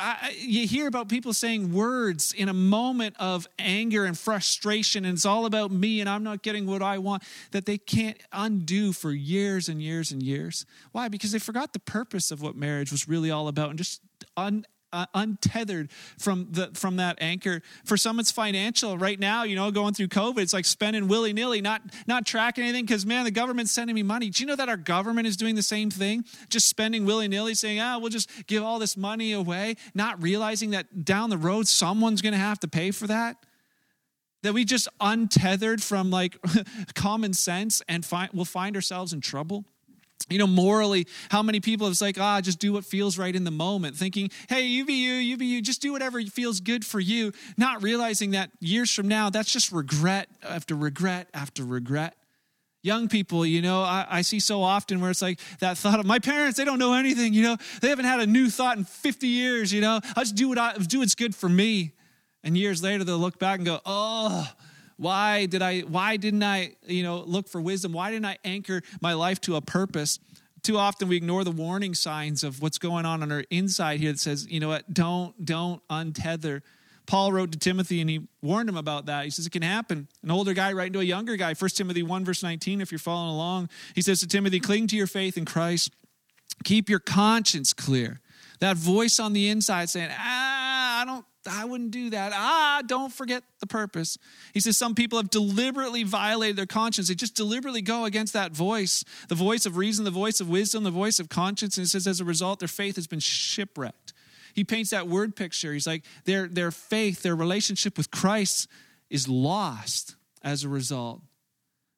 I, 0.00 0.34
you 0.38 0.66
hear 0.66 0.88
about 0.88 1.08
people 1.08 1.32
saying 1.32 1.72
words 1.72 2.32
in 2.32 2.48
a 2.48 2.54
moment 2.54 3.14
of 3.20 3.46
anger 3.58 4.04
and 4.04 4.18
frustration, 4.18 5.04
and 5.04 5.14
it's 5.14 5.26
all 5.26 5.46
about 5.46 5.70
me, 5.70 6.00
and 6.00 6.08
I'm 6.08 6.24
not 6.24 6.42
getting 6.42 6.66
what 6.66 6.82
I 6.82 6.98
want 6.98 7.22
that 7.52 7.66
they 7.66 7.78
can't 7.78 8.18
undo 8.32 8.92
for 8.92 9.12
years 9.12 9.68
and 9.68 9.80
years 9.80 10.10
and 10.10 10.22
years. 10.22 10.66
Why? 10.92 11.08
Because 11.08 11.30
they 11.32 11.38
forgot 11.38 11.72
the 11.72 11.78
purpose 11.78 12.30
of 12.30 12.42
what 12.42 12.56
marriage 12.56 12.90
was 12.90 13.08
really 13.08 13.19
really 13.20 13.30
all 13.30 13.48
about 13.48 13.70
and 13.70 13.78
just 13.78 14.00
un, 14.36 14.64
uh, 14.92 15.06
untethered 15.14 15.90
from 16.18 16.48
the 16.50 16.70
from 16.74 16.96
that 16.96 17.18
anchor. 17.20 17.62
For 17.84 17.96
some 17.96 18.18
it's 18.18 18.30
financial. 18.32 18.98
Right 18.98 19.20
now 19.20 19.44
you 19.44 19.54
know 19.54 19.70
going 19.70 19.94
through 19.94 20.08
covid 20.08 20.40
it's 20.40 20.52
like 20.52 20.64
spending 20.64 21.06
willy-nilly 21.06 21.60
not 21.60 21.82
not 22.06 22.26
tracking 22.26 22.64
anything 22.64 22.86
because 22.86 23.06
man 23.06 23.24
the 23.24 23.30
government's 23.30 23.72
sending 23.72 23.94
me 23.94 24.02
money. 24.02 24.30
Do 24.30 24.42
you 24.42 24.48
know 24.48 24.56
that 24.56 24.68
our 24.68 24.76
government 24.76 25.26
is 25.26 25.36
doing 25.36 25.54
the 25.54 25.62
same 25.62 25.90
thing? 25.90 26.24
Just 26.48 26.68
spending 26.68 27.04
willy-nilly 27.04 27.54
saying 27.54 27.80
ah 27.80 27.98
we'll 27.98 28.10
just 28.10 28.30
give 28.46 28.62
all 28.62 28.78
this 28.78 28.96
money 28.96 29.32
away 29.32 29.76
not 29.94 30.22
realizing 30.22 30.70
that 30.70 31.04
down 31.04 31.30
the 31.30 31.38
road 31.38 31.68
someone's 31.68 32.22
going 32.22 32.34
to 32.34 32.38
have 32.38 32.58
to 32.60 32.68
pay 32.68 32.90
for 32.90 33.06
that? 33.06 33.36
That 34.42 34.54
we 34.54 34.64
just 34.64 34.88
untethered 35.00 35.82
from 35.82 36.10
like 36.10 36.38
common 36.94 37.34
sense 37.34 37.82
and 37.88 38.04
find, 38.04 38.30
we'll 38.32 38.46
find 38.46 38.74
ourselves 38.74 39.12
in 39.12 39.20
trouble 39.20 39.66
you 40.28 40.38
know, 40.38 40.46
morally, 40.46 41.06
how 41.30 41.42
many 41.42 41.60
people 41.60 41.86
have 41.86 42.00
like, 42.00 42.18
ah, 42.18 42.40
just 42.40 42.58
do 42.58 42.72
what 42.72 42.84
feels 42.84 43.18
right 43.18 43.34
in 43.34 43.44
the 43.44 43.50
moment, 43.50 43.96
thinking, 43.96 44.30
hey, 44.48 44.62
you 44.62 44.84
be 44.84 44.94
you, 44.94 45.14
you 45.14 45.36
be 45.36 45.46
you, 45.46 45.62
just 45.62 45.80
do 45.80 45.92
whatever 45.92 46.20
feels 46.22 46.60
good 46.60 46.84
for 46.84 47.00
you, 47.00 47.32
not 47.56 47.82
realizing 47.82 48.32
that 48.32 48.50
years 48.60 48.92
from 48.92 49.08
now, 49.08 49.30
that's 49.30 49.52
just 49.52 49.72
regret 49.72 50.28
after 50.42 50.74
regret 50.74 51.28
after 51.34 51.64
regret. 51.64 52.14
Young 52.82 53.08
people, 53.08 53.44
you 53.44 53.60
know, 53.60 53.82
I, 53.82 54.06
I 54.08 54.22
see 54.22 54.40
so 54.40 54.62
often 54.62 55.00
where 55.00 55.10
it's 55.10 55.20
like 55.20 55.38
that 55.58 55.76
thought 55.76 56.00
of 56.00 56.06
my 56.06 56.18
parents, 56.18 56.56
they 56.56 56.64
don't 56.64 56.78
know 56.78 56.94
anything, 56.94 57.34
you 57.34 57.42
know, 57.42 57.56
they 57.82 57.88
haven't 57.88 58.06
had 58.06 58.20
a 58.20 58.26
new 58.26 58.48
thought 58.48 58.78
in 58.78 58.84
50 58.84 59.26
years, 59.26 59.72
you 59.72 59.80
know, 59.80 60.00
I'll 60.16 60.24
just 60.24 60.34
do 60.34 60.48
what 60.48 60.58
I 60.58 60.74
do 60.74 61.00
what's 61.00 61.14
good 61.14 61.34
for 61.34 61.48
me. 61.48 61.92
And 62.42 62.56
years 62.56 62.82
later, 62.82 63.04
they'll 63.04 63.18
look 63.18 63.38
back 63.38 63.58
and 63.58 63.66
go, 63.66 63.80
oh, 63.84 64.50
why 65.00 65.46
did 65.46 65.62
I 65.62 65.80
why 65.80 66.18
didn't 66.18 66.42
I, 66.42 66.74
you 66.86 67.02
know, 67.02 67.20
look 67.20 67.48
for 67.48 67.58
wisdom? 67.58 67.94
Why 67.94 68.10
didn't 68.10 68.26
I 68.26 68.36
anchor 68.44 68.82
my 69.00 69.14
life 69.14 69.40
to 69.42 69.56
a 69.56 69.62
purpose? 69.62 70.18
Too 70.62 70.76
often 70.76 71.08
we 71.08 71.16
ignore 71.16 71.42
the 71.42 71.50
warning 71.50 71.94
signs 71.94 72.44
of 72.44 72.60
what's 72.60 72.76
going 72.76 73.06
on 73.06 73.22
on 73.22 73.32
our 73.32 73.44
inside 73.48 73.98
here 73.98 74.12
that 74.12 74.18
says, 74.18 74.46
you 74.50 74.60
know 74.60 74.68
what, 74.68 74.92
don't 74.92 75.42
don't 75.42 75.80
untether. 75.88 76.60
Paul 77.06 77.32
wrote 77.32 77.50
to 77.52 77.58
Timothy 77.58 78.02
and 78.02 78.10
he 78.10 78.28
warned 78.42 78.68
him 78.68 78.76
about 78.76 79.06
that. 79.06 79.24
He 79.24 79.30
says 79.30 79.46
it 79.46 79.52
can 79.52 79.62
happen. 79.62 80.06
An 80.22 80.30
older 80.30 80.52
guy 80.52 80.74
writing 80.74 80.92
to 80.92 81.00
a 81.00 81.04
younger 81.04 81.36
guy, 81.36 81.54
1 81.54 81.70
Timothy 81.70 82.02
1, 82.02 82.24
verse 82.26 82.42
19, 82.42 82.82
if 82.82 82.92
you're 82.92 82.98
following 82.98 83.30
along. 83.34 83.70
He 83.94 84.02
says 84.02 84.20
to 84.20 84.28
Timothy, 84.28 84.60
cling 84.60 84.86
to 84.88 84.96
your 84.96 85.06
faith 85.06 85.38
in 85.38 85.46
Christ. 85.46 85.92
Keep 86.62 86.90
your 86.90 87.00
conscience 87.00 87.72
clear. 87.72 88.20
That 88.60 88.76
voice 88.76 89.18
on 89.18 89.32
the 89.32 89.48
inside 89.48 89.88
saying, 89.88 90.10
ah, 90.12 90.49
I 91.50 91.64
wouldn't 91.64 91.90
do 91.90 92.10
that. 92.10 92.32
Ah, 92.34 92.82
don't 92.86 93.12
forget 93.12 93.42
the 93.58 93.66
purpose. 93.66 94.18
He 94.54 94.60
says 94.60 94.78
some 94.78 94.94
people 94.94 95.18
have 95.18 95.30
deliberately 95.30 96.02
violated 96.02 96.56
their 96.56 96.66
conscience. 96.66 97.08
They 97.08 97.14
just 97.14 97.34
deliberately 97.34 97.82
go 97.82 98.04
against 98.04 98.32
that 98.32 98.52
voice, 98.52 99.04
the 99.28 99.34
voice 99.34 99.66
of 99.66 99.76
reason, 99.76 100.04
the 100.04 100.10
voice 100.10 100.40
of 100.40 100.48
wisdom, 100.48 100.84
the 100.84 100.90
voice 100.90 101.18
of 101.18 101.28
conscience. 101.28 101.76
And 101.76 101.84
he 101.84 101.88
says 101.88 102.06
as 102.06 102.20
a 102.20 102.24
result, 102.24 102.58
their 102.58 102.68
faith 102.68 102.96
has 102.96 103.06
been 103.06 103.20
shipwrecked. 103.20 104.12
He 104.54 104.64
paints 104.64 104.90
that 104.90 105.08
word 105.08 105.36
picture. 105.36 105.72
He's 105.72 105.86
like, 105.86 106.04
their, 106.24 106.48
their 106.48 106.70
faith, 106.70 107.22
their 107.22 107.36
relationship 107.36 107.96
with 107.96 108.10
Christ 108.10 108.68
is 109.08 109.28
lost. 109.28 110.16
as 110.42 110.64
a 110.64 110.68
result. 110.68 111.20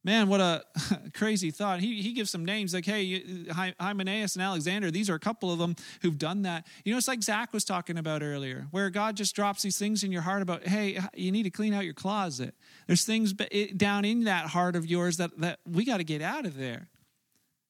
Man, 0.05 0.29
what 0.29 0.41
a 0.41 0.65
crazy 1.15 1.53
thought. 1.53 1.81
He, 1.81 2.03
he 2.03 2.13
gives 2.13 2.31
some 2.31 2.45
names 2.45 2.75
like, 2.75 2.85
hey, 2.85 3.45
Hymenaeus 3.79 4.35
and 4.35 4.43
Alexander, 4.43 4.91
these 4.91 5.09
are 5.09 5.15
a 5.15 5.21
couple 5.21 5.53
of 5.53 5.61
them 5.61 5.77
who've 6.01 6.19
done 6.19 6.43
that. 6.43 6.67
You 6.85 6.93
know, 6.93 6.99
it's 6.99 7.07
like 7.07 7.23
Zach 7.23 7.53
was 7.53 7.65
talking 7.65 7.97
about 7.97 8.23
earlier, 8.23 8.67
where 8.73 8.91
God 8.91 9.17
just 9.17 9.37
drops 9.37 9.63
these 9.63 9.79
things 9.79 10.03
in 10.03 10.11
your 10.11 10.23
heart 10.23 10.43
about, 10.43 10.67
hey, 10.67 10.99
you 11.15 11.31
need 11.31 11.45
to 11.45 11.51
clean 11.51 11.73
out 11.73 11.85
your 11.85 11.95
closet. 11.95 12.55
There's 12.89 13.05
things 13.05 13.33
down 13.33 14.05
in 14.05 14.25
that 14.25 14.47
heart 14.47 14.75
of 14.75 14.87
yours 14.87 15.19
that, 15.19 15.39
that 15.39 15.61
we 15.65 15.85
got 15.85 15.99
to 15.99 16.05
get 16.05 16.21
out 16.21 16.47
of 16.47 16.57
there. 16.57 16.89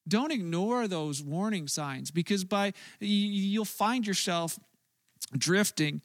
Don't 0.09 0.33
ignore 0.33 0.89
those 0.89 1.23
warning 1.23 1.69
signs 1.69 2.11
because 2.11 2.45
by 2.45 2.73
you'll 2.99 3.65
find 3.65 4.07
yourself 4.07 4.59
drifting 5.37 6.03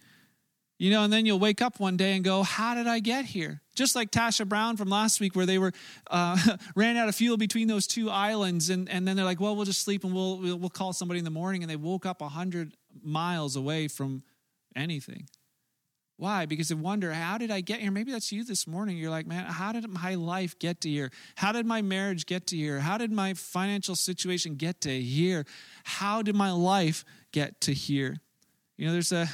you 0.80 0.92
know, 0.92 1.04
and 1.04 1.12
then 1.12 1.26
you'll 1.26 1.40
wake 1.40 1.62
up 1.62 1.80
one 1.80 1.98
day 1.98 2.14
and 2.14 2.24
go, 2.24 2.44
How 2.44 2.76
did 2.76 2.88
I 2.88 3.00
get 3.00 3.26
here? 3.26 3.62
Just 3.76 3.96
like 3.96 4.12
Tasha 4.12 4.48
Brown 4.48 4.78
from 4.78 4.90
last 4.90 5.20
week, 5.20 5.36
where 5.36 5.46
they 5.46 5.58
were 5.58 5.72
uh, 6.12 6.38
ran 6.76 6.98
out 6.98 7.10
of 7.10 7.16
fuel 7.16 7.38
between 7.38 7.68
those 7.68 7.88
two 7.88 8.10
islands, 8.10 8.70
and, 8.70 8.88
and 8.90 9.08
then 9.08 9.16
they're 9.16 9.26
like, 9.26 9.40
Well, 9.40 9.56
we'll 9.56 9.66
just 9.66 9.84
sleep 9.84 10.04
and 10.04 10.14
we'll, 10.14 10.38
we'll, 10.38 10.58
we'll 10.58 10.70
call 10.70 10.94
somebody 10.94 11.18
in 11.18 11.26
the 11.26 11.32
morning. 11.32 11.64
And 11.64 11.70
they 11.70 11.76
woke 11.76 12.06
up 12.06 12.22
100 12.22 12.74
miles 13.02 13.56
away 13.56 13.88
from 13.88 14.24
anything. 14.76 15.28
Why? 16.18 16.46
Because 16.46 16.70
they 16.70 16.76
wonder, 16.76 17.12
How 17.12 17.40
did 17.40 17.50
I 17.50 17.62
get 17.62 17.80
here? 17.80 17.92
Maybe 17.92 18.12
that's 18.12 18.32
you 18.32 18.44
this 18.44 18.68
morning. 18.68 18.98
You're 18.98 19.10
like, 19.10 19.26
Man, 19.26 19.46
how 19.46 19.72
did 19.72 19.90
my 19.90 20.14
life 20.14 20.60
get 20.60 20.82
to 20.82 20.90
here? 20.90 21.12
How 21.36 21.54
did 21.54 21.66
my 21.66 21.82
marriage 21.82 22.28
get 22.28 22.46
to 22.48 22.56
here? 22.56 22.82
How 22.82 23.00
did 23.00 23.12
my 23.12 23.34
financial 23.34 23.96
situation 23.96 24.56
get 24.56 24.82
to 24.82 25.02
here? 25.02 25.46
How 25.84 26.22
did 26.22 26.36
my 26.36 26.52
life 26.52 27.04
get 27.32 27.62
to 27.62 27.74
here? 27.74 28.18
You 28.78 28.86
know, 28.86 28.94
there's 28.94 29.12
a 29.12 29.28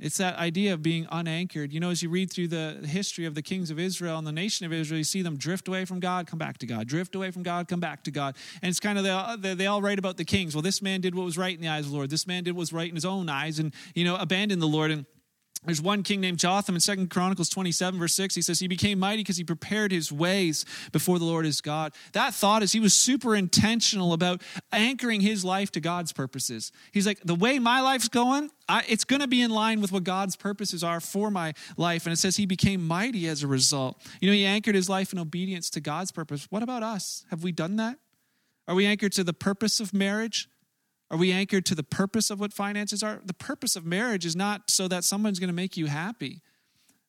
it's 0.00 0.16
that 0.16 0.36
idea 0.36 0.72
of 0.72 0.82
being 0.82 1.06
unanchored. 1.10 1.72
You 1.72 1.80
know, 1.80 1.90
as 1.90 2.02
you 2.02 2.08
read 2.08 2.32
through 2.32 2.48
the 2.48 2.80
history 2.86 3.26
of 3.26 3.34
the 3.34 3.42
kings 3.42 3.70
of 3.70 3.78
Israel 3.78 4.16
and 4.16 4.26
the 4.26 4.32
nation 4.32 4.64
of 4.64 4.72
Israel, 4.72 4.98
you 4.98 5.04
see 5.04 5.20
them 5.22 5.36
drift 5.36 5.68
away 5.68 5.84
from 5.84 6.00
God, 6.00 6.26
come 6.26 6.38
back 6.38 6.58
to 6.58 6.66
God, 6.66 6.86
drift 6.86 7.14
away 7.14 7.30
from 7.30 7.42
God, 7.42 7.68
come 7.68 7.80
back 7.80 8.02
to 8.04 8.10
God. 8.10 8.34
And 8.62 8.70
it's 8.70 8.80
kind 8.80 8.96
of, 8.96 9.04
the, 9.04 9.12
uh, 9.12 9.36
they 9.54 9.66
all 9.66 9.82
write 9.82 9.98
about 9.98 10.16
the 10.16 10.24
kings. 10.24 10.54
Well, 10.54 10.62
this 10.62 10.80
man 10.80 11.00
did 11.00 11.14
what 11.14 11.24
was 11.24 11.36
right 11.36 11.54
in 11.54 11.60
the 11.60 11.68
eyes 11.68 11.84
of 11.84 11.90
the 11.90 11.96
Lord. 11.96 12.10
This 12.10 12.26
man 12.26 12.44
did 12.44 12.54
what 12.54 12.60
was 12.60 12.72
right 12.72 12.88
in 12.88 12.94
his 12.94 13.04
own 13.04 13.28
eyes 13.28 13.58
and, 13.58 13.74
you 13.94 14.04
know, 14.04 14.16
abandoned 14.16 14.62
the 14.62 14.66
Lord. 14.66 14.90
And 14.90 15.04
there's 15.64 15.82
one 15.82 16.02
king 16.02 16.22
named 16.22 16.38
Jotham 16.38 16.74
in 16.74 16.80
Second 16.80 17.10
Chronicles 17.10 17.50
27, 17.50 18.00
verse 18.00 18.14
6. 18.14 18.34
He 18.34 18.40
says, 18.40 18.60
He 18.60 18.68
became 18.68 18.98
mighty 18.98 19.18
because 19.18 19.36
he 19.36 19.44
prepared 19.44 19.92
his 19.92 20.10
ways 20.10 20.64
before 20.90 21.18
the 21.18 21.26
Lord 21.26 21.44
his 21.44 21.60
God. 21.60 21.92
That 22.12 22.32
thought 22.32 22.62
is 22.62 22.72
he 22.72 22.80
was 22.80 22.94
super 22.94 23.36
intentional 23.36 24.14
about 24.14 24.40
anchoring 24.72 25.20
his 25.20 25.44
life 25.44 25.70
to 25.72 25.80
God's 25.80 26.12
purposes. 26.12 26.72
He's 26.92 27.06
like, 27.06 27.20
The 27.24 27.34
way 27.34 27.58
my 27.58 27.82
life's 27.82 28.08
going, 28.08 28.50
I, 28.70 28.84
it's 28.88 29.04
going 29.04 29.20
to 29.20 29.28
be 29.28 29.42
in 29.42 29.50
line 29.50 29.82
with 29.82 29.92
what 29.92 30.04
God's 30.04 30.34
purposes 30.34 30.82
are 30.82 30.98
for 30.98 31.30
my 31.30 31.52
life. 31.76 32.06
And 32.06 32.12
it 32.14 32.16
says 32.16 32.36
he 32.36 32.46
became 32.46 32.86
mighty 32.86 33.28
as 33.28 33.42
a 33.42 33.46
result. 33.46 34.00
You 34.20 34.30
know, 34.30 34.34
he 34.34 34.46
anchored 34.46 34.74
his 34.74 34.88
life 34.88 35.12
in 35.12 35.18
obedience 35.18 35.68
to 35.70 35.80
God's 35.80 36.10
purpose. 36.10 36.46
What 36.48 36.62
about 36.62 36.82
us? 36.82 37.26
Have 37.28 37.42
we 37.42 37.52
done 37.52 37.76
that? 37.76 37.98
Are 38.66 38.74
we 38.74 38.86
anchored 38.86 39.12
to 39.12 39.24
the 39.24 39.34
purpose 39.34 39.78
of 39.80 39.92
marriage? 39.92 40.48
Are 41.10 41.16
we 41.16 41.32
anchored 41.32 41.66
to 41.66 41.74
the 41.74 41.82
purpose 41.82 42.30
of 42.30 42.38
what 42.38 42.52
finances 42.52 43.02
are? 43.02 43.20
The 43.24 43.34
purpose 43.34 43.74
of 43.74 43.84
marriage 43.84 44.24
is 44.24 44.36
not 44.36 44.70
so 44.70 44.86
that 44.88 45.02
someone's 45.02 45.40
going 45.40 45.48
to 45.48 45.54
make 45.54 45.76
you 45.76 45.86
happy. 45.86 46.40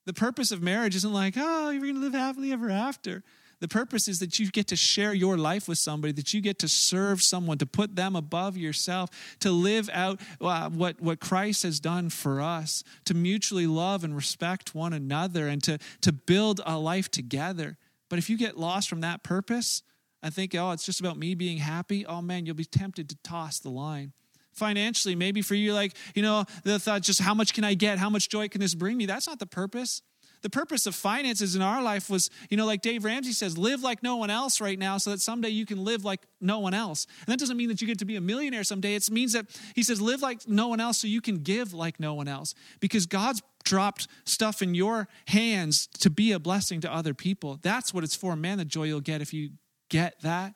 The 0.06 0.14
purpose 0.14 0.52
of 0.52 0.62
marriage 0.62 0.96
isn't 0.96 1.14
like, 1.14 1.36
oh, 1.38 1.70
you're 1.70 1.82
going 1.82 1.96
to 1.96 2.02
live 2.02 2.14
happily 2.14 2.52
ever 2.52 2.72
after. 2.72 3.24
The 3.60 3.68
purpose 3.68 4.08
is 4.08 4.18
that 4.20 4.40
you 4.40 4.50
get 4.50 4.68
to 4.70 4.76
share 4.76 5.14
your 5.14 5.38
life 5.38 5.68
with 5.68 5.78
somebody, 5.78 6.12
that 6.14 6.34
you 6.34 6.42
get 6.42 6.58
to 6.60 6.68
serve 6.68 7.22
someone, 7.22 7.60
to 7.60 7.68
put 7.68 7.96
them 7.96 8.16
above 8.16 8.58
yourself, 8.58 9.12
to 9.40 9.52
live 9.52 9.88
out 9.94 10.20
uh, 10.42 10.70
what, 10.70 11.00
what 11.00 11.20
Christ 11.20 11.62
has 11.62 11.80
done 11.80 12.10
for 12.10 12.42
us, 12.42 12.84
to 13.06 13.14
mutually 13.14 13.68
love 13.68 14.04
and 14.04 14.16
respect 14.16 14.74
one 14.74 14.94
another, 14.94 15.48
and 15.48 15.62
to, 15.62 15.78
to 16.02 16.12
build 16.12 16.60
a 16.66 16.80
life 16.80 17.12
together. 17.12 17.78
But 18.10 18.18
if 18.18 18.32
you 18.32 18.38
get 18.38 18.58
lost 18.58 18.90
from 18.90 19.02
that 19.02 19.22
purpose, 19.22 19.84
and 20.24 20.34
think, 20.34 20.56
oh, 20.56 20.72
it's 20.72 20.86
just 20.86 21.00
about 21.00 21.18
me 21.18 21.36
being 21.36 21.58
happy, 21.58 22.06
oh 22.06 22.22
man, 22.22 22.46
you'll 22.46 22.56
be 22.56 22.66
tempted 22.66 23.10
to 23.10 23.16
toss 23.24 23.60
the 23.60 23.70
line. 23.70 24.14
Financially, 24.54 25.16
maybe 25.16 25.42
for 25.42 25.56
you, 25.56 25.74
like, 25.74 25.96
you 26.14 26.22
know, 26.22 26.46
the 26.64 26.78
thought, 26.78 27.02
just 27.02 27.22
how 27.22 27.34
much 27.34 27.54
can 27.54 27.64
I 27.64 27.74
get? 27.74 27.98
How 27.98 28.10
much 28.10 28.30
joy 28.30 28.50
can 28.50 28.60
this 28.60 28.76
bring 28.76 28.98
me? 28.98 29.06
That's 29.06 29.28
not 29.28 29.40
the 29.40 29.46
purpose. 29.46 30.02
The 30.42 30.50
purpose 30.50 30.88
of 30.88 30.96
finances 30.96 31.56
in 31.56 31.62
our 31.62 31.82
life 31.82 32.10
was, 32.10 32.30
you 32.50 32.58
know, 32.58 32.66
like 32.66 32.82
Dave 32.82 33.06
Ramsey 33.06 33.32
says, 33.32 33.58
live 33.58 33.84
like 33.84 34.02
no 34.02 34.16
one 34.16 34.30
else 34.30 34.60
right 34.60 34.78
now 34.78 34.98
so 34.98 35.12
that 35.12 35.22
someday 35.22 35.50
you 35.50 35.66
can 35.66 35.84
live 35.84 36.04
like 36.04 36.22
no 36.40 36.60
one 36.60 36.74
else. 36.74 37.06
And 37.20 37.28
that 37.28 37.40
doesn't 37.40 37.56
mean 37.56 37.70
that 37.70 37.80
you 37.80 37.88
get 37.88 38.00
to 38.00 38.06
be 38.06 38.16
a 38.16 38.22
millionaire 38.22 38.64
someday. 38.64 38.96
It 38.96 39.10
means 39.12 39.34
that 39.34 39.46
he 39.76 39.84
says, 39.84 40.02
live 40.02 40.22
like 40.22 40.48
no 40.48 40.68
one 40.68 40.80
else 40.80 41.00
so 41.00 41.08
you 41.08 41.22
can 41.22 41.38
give 41.38 41.74
like 41.74 42.00
no 42.00 42.16
one 42.16 42.28
else. 42.28 42.56
Because 42.80 43.06
God's 43.06 43.42
dropped 43.64 44.08
stuff 44.26 44.64
in 44.64 44.74
your 44.74 45.08
hands 45.28 45.88
to 46.00 46.10
be 46.10 46.32
a 46.32 46.40
blessing 46.40 46.82
to 46.82 46.92
other 46.92 47.14
people. 47.14 47.60
That's 47.62 47.94
what 47.94 48.04
it's 48.04 48.16
for. 48.16 48.36
Man, 48.36 48.58
the 48.58 48.66
joy 48.66 48.86
you'll 48.86 49.00
get 49.00 49.22
if 49.22 49.34
you 49.34 49.52
get 49.92 50.20
that. 50.22 50.56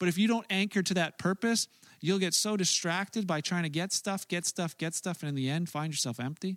But 0.00 0.08
if 0.08 0.16
you 0.16 0.28
don't 0.28 0.46
anchor 0.48 0.82
to 0.82 0.94
that 0.94 1.18
purpose, 1.18 1.68
you'll 2.00 2.20
get 2.20 2.32
so 2.32 2.56
distracted 2.56 3.26
by 3.26 3.40
trying 3.40 3.64
to 3.64 3.68
get 3.68 3.92
stuff, 3.92 4.26
get 4.26 4.46
stuff, 4.46 4.78
get 4.78 4.94
stuff, 4.94 5.22
and 5.22 5.28
in 5.28 5.34
the 5.34 5.50
end, 5.50 5.68
find 5.68 5.92
yourself 5.92 6.18
empty. 6.20 6.56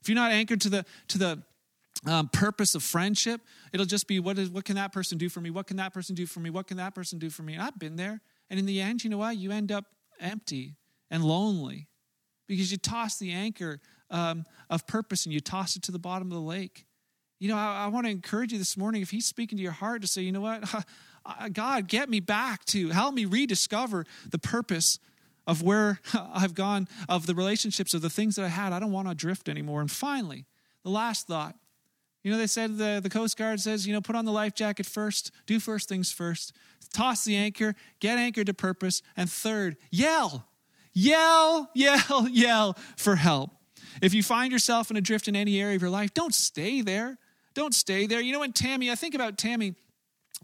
If 0.00 0.08
you're 0.08 0.16
not 0.16 0.30
anchored 0.30 0.60
to 0.62 0.70
the 0.70 0.86
to 1.08 1.18
the 1.18 1.42
um, 2.06 2.28
purpose 2.28 2.76
of 2.76 2.84
friendship, 2.84 3.40
it'll 3.72 3.84
just 3.84 4.06
be 4.06 4.20
what 4.20 4.38
is 4.38 4.48
what 4.48 4.64
can 4.64 4.76
that 4.76 4.92
person 4.92 5.18
do 5.18 5.28
for 5.28 5.40
me? 5.40 5.50
What 5.50 5.66
can 5.66 5.76
that 5.78 5.92
person 5.92 6.14
do 6.14 6.24
for 6.24 6.40
me? 6.40 6.50
What 6.50 6.68
can 6.68 6.76
that 6.76 6.94
person 6.94 7.18
do 7.18 7.28
for 7.28 7.42
me? 7.42 7.54
And 7.54 7.62
I've 7.62 7.78
been 7.78 7.96
there, 7.96 8.20
and 8.48 8.58
in 8.58 8.66
the 8.66 8.80
end, 8.80 9.02
you 9.02 9.10
know 9.10 9.18
what? 9.18 9.36
You 9.36 9.50
end 9.50 9.72
up 9.72 9.84
empty 10.20 10.76
and 11.10 11.24
lonely 11.24 11.88
because 12.46 12.70
you 12.70 12.78
toss 12.78 13.18
the 13.18 13.32
anchor 13.32 13.80
um, 14.10 14.44
of 14.70 14.86
purpose 14.86 15.26
and 15.26 15.32
you 15.32 15.40
toss 15.40 15.76
it 15.76 15.82
to 15.82 15.92
the 15.92 15.98
bottom 15.98 16.28
of 16.28 16.34
the 16.34 16.40
lake. 16.40 16.86
You 17.40 17.48
know, 17.48 17.56
I, 17.56 17.84
I 17.84 17.86
want 17.88 18.06
to 18.06 18.10
encourage 18.10 18.52
you 18.52 18.58
this 18.58 18.76
morning 18.76 19.02
if 19.02 19.10
he's 19.10 19.26
speaking 19.26 19.58
to 19.58 19.62
your 19.62 19.72
heart 19.72 20.02
to 20.02 20.08
say, 20.08 20.22
you 20.22 20.32
know 20.32 20.40
what, 20.40 20.64
Uh, 21.28 21.48
God, 21.48 21.88
get 21.88 22.08
me 22.08 22.20
back 22.20 22.64
to, 22.66 22.88
help 22.88 23.14
me 23.14 23.24
rediscover 23.24 24.06
the 24.30 24.38
purpose 24.38 24.98
of 25.46 25.62
where 25.62 26.00
I've 26.14 26.54
gone, 26.54 26.88
of 27.08 27.26
the 27.26 27.34
relationships, 27.34 27.94
of 27.94 28.02
the 28.02 28.10
things 28.10 28.36
that 28.36 28.44
I 28.44 28.48
had. 28.48 28.72
I 28.72 28.80
don't 28.80 28.92
want 28.92 29.08
to 29.08 29.14
drift 29.14 29.48
anymore. 29.48 29.80
And 29.80 29.90
finally, 29.90 30.46
the 30.82 30.90
last 30.90 31.26
thought. 31.26 31.54
You 32.22 32.32
know, 32.32 32.38
they 32.38 32.46
said 32.46 32.78
the, 32.78 33.00
the 33.02 33.10
Coast 33.10 33.36
Guard 33.36 33.60
says, 33.60 33.86
you 33.86 33.92
know, 33.92 34.00
put 34.00 34.16
on 34.16 34.24
the 34.24 34.32
life 34.32 34.54
jacket 34.54 34.86
first, 34.86 35.30
do 35.46 35.60
first 35.60 35.88
things 35.88 36.10
first, 36.10 36.52
toss 36.92 37.24
the 37.24 37.36
anchor, 37.36 37.74
get 38.00 38.18
anchored 38.18 38.46
to 38.46 38.54
purpose, 38.54 39.02
and 39.16 39.30
third, 39.30 39.76
yell, 39.90 40.46
yell, 40.92 41.70
yell, 41.74 42.28
yell 42.28 42.76
for 42.96 43.16
help. 43.16 43.52
If 44.02 44.14
you 44.14 44.22
find 44.22 44.52
yourself 44.52 44.90
in 44.90 44.96
a 44.96 45.00
drift 45.00 45.28
in 45.28 45.36
any 45.36 45.60
area 45.60 45.76
of 45.76 45.82
your 45.82 45.90
life, 45.90 46.12
don't 46.12 46.34
stay 46.34 46.82
there. 46.82 47.18
Don't 47.54 47.74
stay 47.74 48.06
there. 48.06 48.20
You 48.20 48.32
know, 48.32 48.40
when 48.40 48.52
Tami, 48.52 48.90
I 48.90 48.94
think 48.94 49.14
about 49.14 49.36
Tami 49.36 49.74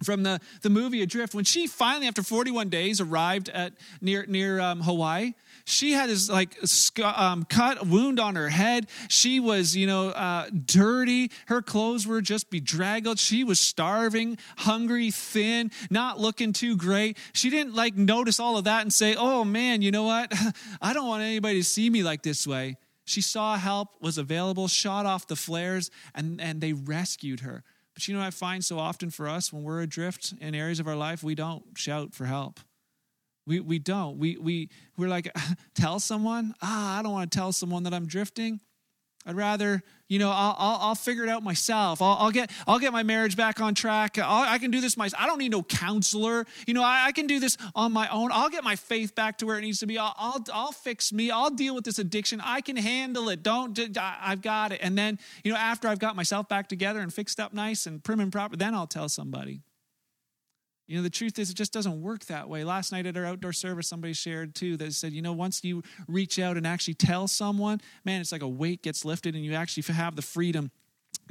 from 0.02 0.22
the, 0.22 0.40
the 0.62 0.70
movie 0.70 1.02
Adrift, 1.02 1.34
when 1.34 1.44
she 1.44 1.66
finally, 1.66 2.06
after 2.06 2.22
41 2.22 2.68
days, 2.68 3.00
arrived 3.00 3.48
at 3.48 3.74
near 4.00 4.26
near 4.26 4.60
um, 4.60 4.80
Hawaii, 4.80 5.34
she 5.64 5.92
had 5.92 6.10
this 6.10 6.28
like 6.28 6.56
um, 7.02 7.44
cut 7.44 7.86
wound 7.86 8.20
on 8.20 8.36
her 8.36 8.48
head. 8.48 8.88
She 9.08 9.40
was, 9.40 9.76
you 9.76 9.86
know, 9.86 10.08
uh, 10.08 10.48
dirty. 10.66 11.30
Her 11.46 11.62
clothes 11.62 12.06
were 12.06 12.20
just 12.20 12.50
bedraggled. 12.50 13.18
She 13.18 13.44
was 13.44 13.60
starving, 13.60 14.38
hungry, 14.58 15.10
thin, 15.10 15.70
not 15.90 16.20
looking 16.20 16.52
too 16.52 16.76
great. 16.76 17.16
She 17.32 17.50
didn't 17.50 17.74
like 17.74 17.96
notice 17.96 18.38
all 18.40 18.58
of 18.58 18.64
that 18.64 18.82
and 18.82 18.92
say, 18.92 19.14
"Oh 19.16 19.44
man, 19.44 19.80
you 19.80 19.90
know 19.90 20.04
what? 20.04 20.32
I 20.82 20.92
don't 20.92 21.08
want 21.08 21.22
anybody 21.22 21.60
to 21.60 21.64
see 21.64 21.88
me 21.88 22.02
like 22.02 22.22
this 22.22 22.46
way." 22.46 22.76
She 23.06 23.20
saw 23.20 23.56
help 23.56 24.00
was 24.00 24.16
available, 24.16 24.66
shot 24.66 25.04
off 25.04 25.26
the 25.26 25.36
flares, 25.36 25.90
and, 26.14 26.40
and 26.40 26.60
they 26.60 26.72
rescued 26.72 27.40
her. 27.40 27.62
But 27.94 28.08
you 28.08 28.16
know 28.16 28.22
I 28.22 28.30
find 28.30 28.64
so 28.64 28.78
often 28.78 29.10
for 29.10 29.28
us 29.28 29.52
when 29.52 29.62
we're 29.62 29.80
adrift 29.80 30.34
in 30.40 30.54
areas 30.54 30.80
of 30.80 30.88
our 30.88 30.96
life, 30.96 31.22
we 31.22 31.34
don't 31.34 31.64
shout 31.76 32.12
for 32.12 32.24
help. 32.24 32.60
We, 33.46 33.60
we 33.60 33.78
don't. 33.78 34.18
We, 34.18 34.36
we, 34.36 34.70
we're 34.96 35.08
like, 35.08 35.30
tell 35.74 36.00
someone? 36.00 36.54
Ah, 36.62 36.98
I 36.98 37.02
don't 37.02 37.12
want 37.12 37.30
to 37.30 37.38
tell 37.38 37.52
someone 37.52 37.82
that 37.84 37.94
I'm 37.94 38.06
drifting. 38.06 38.60
I'd 39.26 39.36
rather, 39.36 39.82
you 40.06 40.18
know, 40.18 40.30
I'll, 40.30 40.54
I'll, 40.58 40.78
I'll 40.80 40.94
figure 40.94 41.22
it 41.22 41.30
out 41.30 41.42
myself. 41.42 42.02
I'll, 42.02 42.16
I'll, 42.20 42.30
get, 42.30 42.50
I'll 42.66 42.78
get 42.78 42.92
my 42.92 43.02
marriage 43.02 43.36
back 43.36 43.58
on 43.58 43.74
track. 43.74 44.18
I'll, 44.18 44.42
i 44.42 44.58
can 44.58 44.70
do 44.70 44.82
this 44.82 44.96
myself. 44.96 45.22
I 45.22 45.26
don't 45.26 45.38
need 45.38 45.52
no 45.52 45.62
counselor. 45.62 46.44
You 46.66 46.74
know, 46.74 46.82
I, 46.82 47.06
I, 47.06 47.12
can 47.12 47.26
do 47.26 47.40
this 47.40 47.56
on 47.74 47.92
my 47.92 48.06
own. 48.08 48.30
I'll 48.32 48.50
get 48.50 48.64
my 48.64 48.76
faith 48.76 49.14
back 49.14 49.38
to 49.38 49.46
where 49.46 49.56
it 49.56 49.62
needs 49.62 49.78
to 49.80 49.86
be. 49.86 49.98
I'll, 49.98 50.14
I'll, 50.18 50.44
I'll 50.52 50.72
fix 50.72 51.12
me. 51.12 51.30
I'll 51.30 51.50
deal 51.50 51.74
with 51.74 51.84
this 51.84 51.98
addiction. 51.98 52.42
I 52.44 52.60
can 52.60 52.76
handle 52.76 53.30
it. 53.30 53.42
Don't, 53.42 53.78
I've 53.98 54.42
got 54.42 54.72
it. 54.72 54.80
And 54.82 54.98
then, 54.98 55.18
you 55.42 55.52
know, 55.52 55.58
after 55.58 55.88
I've 55.88 55.98
got 55.98 56.16
myself 56.16 56.48
back 56.48 56.68
together 56.68 57.00
and 57.00 57.12
fixed 57.12 57.40
up 57.40 57.54
nice 57.54 57.86
and 57.86 58.04
prim 58.04 58.20
and 58.20 58.30
proper, 58.30 58.56
then 58.56 58.74
I'll 58.74 58.86
tell 58.86 59.08
somebody. 59.08 59.62
You 60.86 60.96
know, 60.96 61.02
the 61.02 61.10
truth 61.10 61.38
is, 61.38 61.50
it 61.50 61.54
just 61.54 61.72
doesn't 61.72 62.02
work 62.02 62.26
that 62.26 62.48
way. 62.48 62.62
Last 62.62 62.92
night 62.92 63.06
at 63.06 63.16
our 63.16 63.24
outdoor 63.24 63.54
service, 63.54 63.88
somebody 63.88 64.12
shared 64.12 64.54
too 64.54 64.76
that 64.76 64.92
said, 64.92 65.12
you 65.12 65.22
know, 65.22 65.32
once 65.32 65.64
you 65.64 65.82
reach 66.06 66.38
out 66.38 66.56
and 66.56 66.66
actually 66.66 66.94
tell 66.94 67.26
someone, 67.26 67.80
man, 68.04 68.20
it's 68.20 68.32
like 68.32 68.42
a 68.42 68.48
weight 68.48 68.82
gets 68.82 69.04
lifted 69.04 69.34
and 69.34 69.44
you 69.44 69.54
actually 69.54 69.82
have 69.94 70.14
the 70.14 70.22
freedom 70.22 70.70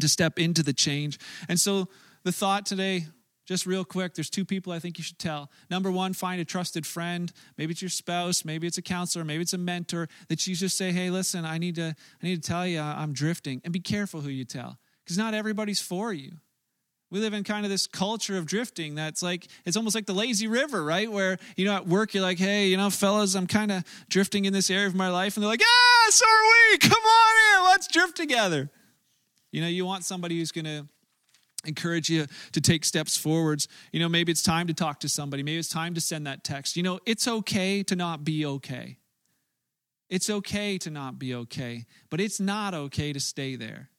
to 0.02 0.10
step 0.10 0.39
into 0.39 0.63
the 0.63 0.74
change. 0.74 1.20
And 1.48 1.60
so 1.60 1.88
the 2.24 2.32
thought 2.32 2.66
today, 2.66 3.06
just 3.46 3.66
real 3.68 3.86
quick, 3.86 4.16
there's 4.16 4.30
two 4.30 4.46
people 4.46 4.74
I 4.74 4.80
think 4.80 4.98
you 4.98 5.04
should 5.04 5.20
tell. 5.20 5.52
Number 5.70 5.92
one, 5.92 6.13
find 6.13 6.42
a 6.42 6.46
trusted 6.46 6.88
friend. 6.88 7.32
Maybe 7.58 7.74
it's 7.74 7.82
your 7.82 7.89
spouse, 7.89 8.44
maybe 8.44 8.66
it's 8.66 8.78
a 8.78 8.82
counselor, 8.82 9.24
maybe 9.24 9.44
it's 9.44 9.54
a 9.54 9.58
mentor 9.58 10.08
that 10.30 10.48
you 10.48 10.56
just 10.56 10.78
say, 10.78 10.92
hey, 10.92 11.12
listen, 11.12 11.46
I 11.46 11.60
need 11.60 11.76
to, 11.76 11.94
I 12.24 12.26
need 12.26 12.42
to 12.42 12.50
tell 12.50 12.66
you 12.66 12.80
I'm 12.80 13.13
drifting. 13.13 13.62
And 13.63 13.72
be 13.72 13.82
careful 13.82 14.22
who 14.22 14.30
you 14.30 14.46
tell 14.46 14.80
because 15.04 15.18
not 15.18 15.34
everybody's 15.34 15.82
for 15.82 16.12
you 16.12 16.32
We 17.13 17.19
live 17.19 17.36
in 17.36 17.43
kind 17.43 17.63
of 17.63 17.69
this 17.69 17.86
culture 17.86 18.39
of 18.39 18.47
drifting 18.47 18.95
that's 18.95 19.21
like, 19.21 19.47
it's 19.65 19.78
almost 19.78 19.93
like 19.93 20.08
the 20.08 20.15
lazy 20.15 20.47
river, 20.47 20.84
right? 20.84 21.12
Where, 21.12 21.38
you 21.56 21.63
know, 21.63 21.76
at 21.76 21.86
work, 21.86 22.15
you're 22.15 22.23
like, 22.23 22.39
hey, 22.39 22.69
you 22.69 22.76
know, 22.76 22.89
fellas, 22.89 23.36
I'm 23.36 23.45
kind 23.45 23.71
of 23.71 23.84
drifting 24.10 24.45
in 24.45 24.52
this 24.52 24.71
area 24.71 24.88
of 24.88 24.95
my 24.95 25.10
life. 25.10 25.38
And 25.38 25.43
they're 25.43 25.49
like, 25.52 25.62
yeah, 25.62 26.10
so 26.10 26.26
are 26.26 26.71
we. 26.71 26.80
Come 26.80 27.04
on 27.04 27.60
in. 27.60 27.65
Let's 27.65 27.86
drift 27.86 28.17
together. 28.17 28.71
You 29.52 29.62
know, 29.62 29.67
you 29.67 29.86
want 29.86 30.06
somebody 30.06 30.39
who's 30.39 30.52
going 30.52 30.65
to 30.65 30.88
encourage 31.65 32.10
you 32.10 32.26
to 32.54 32.60
take 32.60 32.84
steps 32.84 33.15
forwards. 33.15 33.67
You 33.91 33.99
know, 33.99 34.10
maybe 34.10 34.32
it's 34.32 34.41
time 34.41 34.65
to 34.65 34.73
talk 34.73 34.99
to 35.02 35.08
somebody. 35.08 35.43
Maybe 35.43 35.60
it's 35.60 35.69
time 35.69 35.93
to 35.93 36.02
send 36.02 36.26
that 36.26 36.43
text. 36.43 36.76
You 36.76 36.82
know, 36.82 36.99
it's 37.06 37.28
okay 37.28 37.84
to 37.84 37.95
not 37.95 38.23
be 38.23 38.43
okay. 38.43 38.97
It's 40.10 40.32
okay 40.32 40.80
to 40.80 40.89
not 40.89 41.19
be 41.19 41.36
okay, 41.36 41.86
but 42.10 42.19
it's 42.19 42.39
not 42.39 42.73
okay 42.73 43.13
to 43.13 43.19
stay 43.19 43.56
there. 43.56 43.91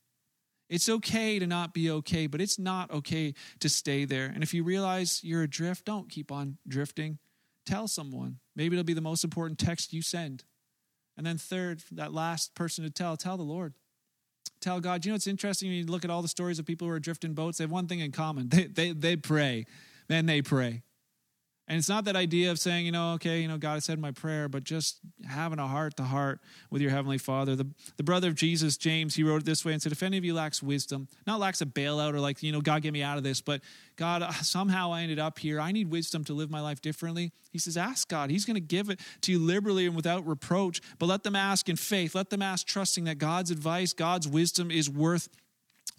It's 0.69 0.89
okay 0.89 1.39
to 1.39 1.47
not 1.47 1.75
be 1.75 1.91
okay, 1.91 2.27
but 2.27 2.41
it's 2.41 2.59
not 2.59 2.91
okay 2.91 3.35
to 3.61 3.69
stay 3.69 4.05
there. 4.05 4.27
And 4.27 4.43
if 4.43 4.55
you 4.55 4.65
realize 4.65 5.23
you're 5.23 5.43
adrift, 5.43 5.85
don't 5.85 6.09
keep 6.09 6.33
on 6.33 6.59
drifting. 6.67 7.19
Tell 7.67 7.89
someone. 7.89 8.39
Maybe 8.57 8.77
it'll 8.77 8.85
be 8.85 8.95
the 8.95 9.01
most 9.01 9.25
important 9.25 9.59
text 9.59 9.93
you 9.93 10.03
send. 10.03 10.45
And 11.17 11.27
then, 11.27 11.39
third, 11.39 11.83
that 11.93 12.13
last 12.13 12.55
person 12.55 12.85
to 12.85 12.91
tell, 12.91 13.17
tell 13.17 13.37
the 13.37 13.43
Lord. 13.43 13.75
Tell 14.61 14.81
God. 14.81 15.05
You 15.05 15.13
know, 15.13 15.17
it's 15.17 15.27
interesting 15.27 15.69
when 15.69 15.79
you 15.79 15.85
look 15.85 16.05
at 16.05 16.11
all 16.11 16.23
the 16.23 16.29
stories 16.29 16.59
of 16.59 16.67
people 16.67 16.89
who 16.89 16.95
are 16.95 17.01
drifting 17.01 17.35
boats, 17.35 17.59
they 17.59 17.65
have 17.65 17.71
one 17.71 17.87
thing 17.87 18.01
in 18.01 18.13
common 18.13 18.49
they, 18.51 18.65
they, 18.65 18.93
they 18.93 19.17
pray. 19.17 19.67
Man, 20.09 20.27
they 20.27 20.43
pray. 20.43 20.83
And 21.67 21.79
it's 21.79 21.89
not 21.89 22.05
that 22.05 22.15
idea 22.15 22.51
of 22.51 22.59
saying, 22.59 22.85
you 22.85 22.93
know, 22.93 23.15
okay, 23.15 23.41
you 23.41 23.49
know, 23.49 23.57
God, 23.57 23.77
I 23.77 23.79
said 23.79 23.99
my 23.99 24.11
prayer, 24.11 24.51
but 24.51 24.65
just 24.65 24.99
having 25.27 25.59
a 25.59 25.67
heart 25.67 25.97
to 25.97 26.03
heart 26.03 26.41
with 26.71 26.83
your 26.83 26.91
Heavenly 26.91 27.17
Father. 27.17 27.57
The, 27.57 27.67
the 27.97 28.03
brother 28.03 28.29
of 28.29 28.35
Jesus, 28.35 28.77
James, 28.77 29.15
he 29.15 29.23
wrote 29.23 29.43
it 29.43 29.45
this 29.47 29.65
way 29.65 29.73
and 29.73 29.81
said, 29.81 29.91
if 29.91 30.03
any 30.03 30.19
of 30.19 30.25
you 30.27 30.35
lacks 30.35 30.63
wisdom, 30.63 31.09
not 31.27 31.41
lacks 31.41 31.63
a 31.63 31.67
bailout 31.67 32.13
or 32.13 32.21
like, 32.21 32.43
you 32.43 32.53
know, 32.53 32.61
God, 32.61 32.83
get 32.83 32.93
me 32.93 33.03
out 33.03 33.17
of 33.17 33.25
this, 33.25 33.41
but 33.41 33.63
God, 33.97 34.23
uh, 34.23 34.31
somehow 34.33 34.93
I 34.93 35.03
ended 35.03 35.19
up 35.19 35.39
here. 35.39 35.59
I 35.59 35.73
need 35.73 35.91
wisdom 35.91 36.23
to 36.25 36.35
live 36.35 36.51
my 36.51 36.61
life 36.61 36.83
differently. 36.83 37.33
He 37.51 37.59
says, 37.59 37.79
ask 37.79 38.09
God. 38.09 38.29
He's 38.29 38.45
going 38.45 38.57
to 38.57 38.61
give 38.61 38.91
it 38.91 39.01
to 39.23 39.33
you 39.33 39.39
liberally 39.39 39.87
and 39.87 39.97
without 39.97 40.27
reproach, 40.27 40.83
but 40.99 41.07
let 41.07 41.23
them 41.23 41.37
ask 41.37 41.71
in 41.71 41.77
faith. 41.77 42.15
Let 42.15 42.29
them 42.29 42.43
ask 42.43 42.67
trusting 42.67 43.05
that 43.05 43.17
God's 43.17 43.51
advice, 43.51 43.95
God's 43.95 44.29
wisdom 44.29 44.71
is 44.71 44.91
worth 44.91 45.29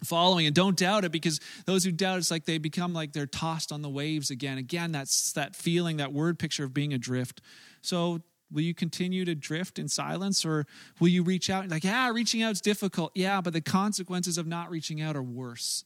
following 0.04 0.46
and 0.46 0.54
don't 0.54 0.76
doubt 0.76 1.04
it 1.04 1.12
because 1.12 1.40
those 1.64 1.84
who 1.84 1.92
doubt 1.92 2.18
it's 2.18 2.30
like 2.30 2.44
they 2.44 2.58
become 2.58 2.92
like 2.92 3.12
they're 3.12 3.26
tossed 3.26 3.72
on 3.72 3.82
the 3.82 3.88
waves 3.88 4.30
again. 4.30 4.58
Again 4.58 4.92
that's 4.92 5.32
that 5.32 5.56
feeling 5.56 5.96
that 5.98 6.12
word 6.12 6.38
picture 6.38 6.64
of 6.64 6.74
being 6.74 6.92
adrift. 6.92 7.40
So 7.82 8.20
will 8.52 8.62
you 8.62 8.74
continue 8.74 9.24
to 9.24 9.34
drift 9.34 9.78
in 9.78 9.88
silence 9.88 10.44
or 10.44 10.66
will 11.00 11.08
you 11.08 11.22
reach 11.22 11.50
out 11.50 11.68
like 11.68 11.82
yeah 11.84 12.10
reaching 12.10 12.42
out 12.42 12.52
is 12.52 12.60
difficult. 12.60 13.12
Yeah 13.14 13.40
but 13.40 13.52
the 13.52 13.60
consequences 13.60 14.38
of 14.38 14.46
not 14.46 14.70
reaching 14.70 15.00
out 15.00 15.16
are 15.16 15.22
worse. 15.22 15.84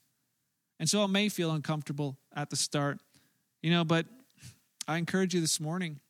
And 0.79 0.89
so 0.89 1.05
it 1.05 1.09
may 1.09 1.29
feel 1.29 1.51
uncomfortable 1.53 2.17
at 2.35 2.51
the 2.51 2.57
start 2.57 2.99
you 3.63 3.71
know 3.71 3.85
but 3.85 4.07
i 4.89 4.97
encourage 4.97 5.35
you 5.35 5.41
this 5.41 5.61
morning 5.61 6.01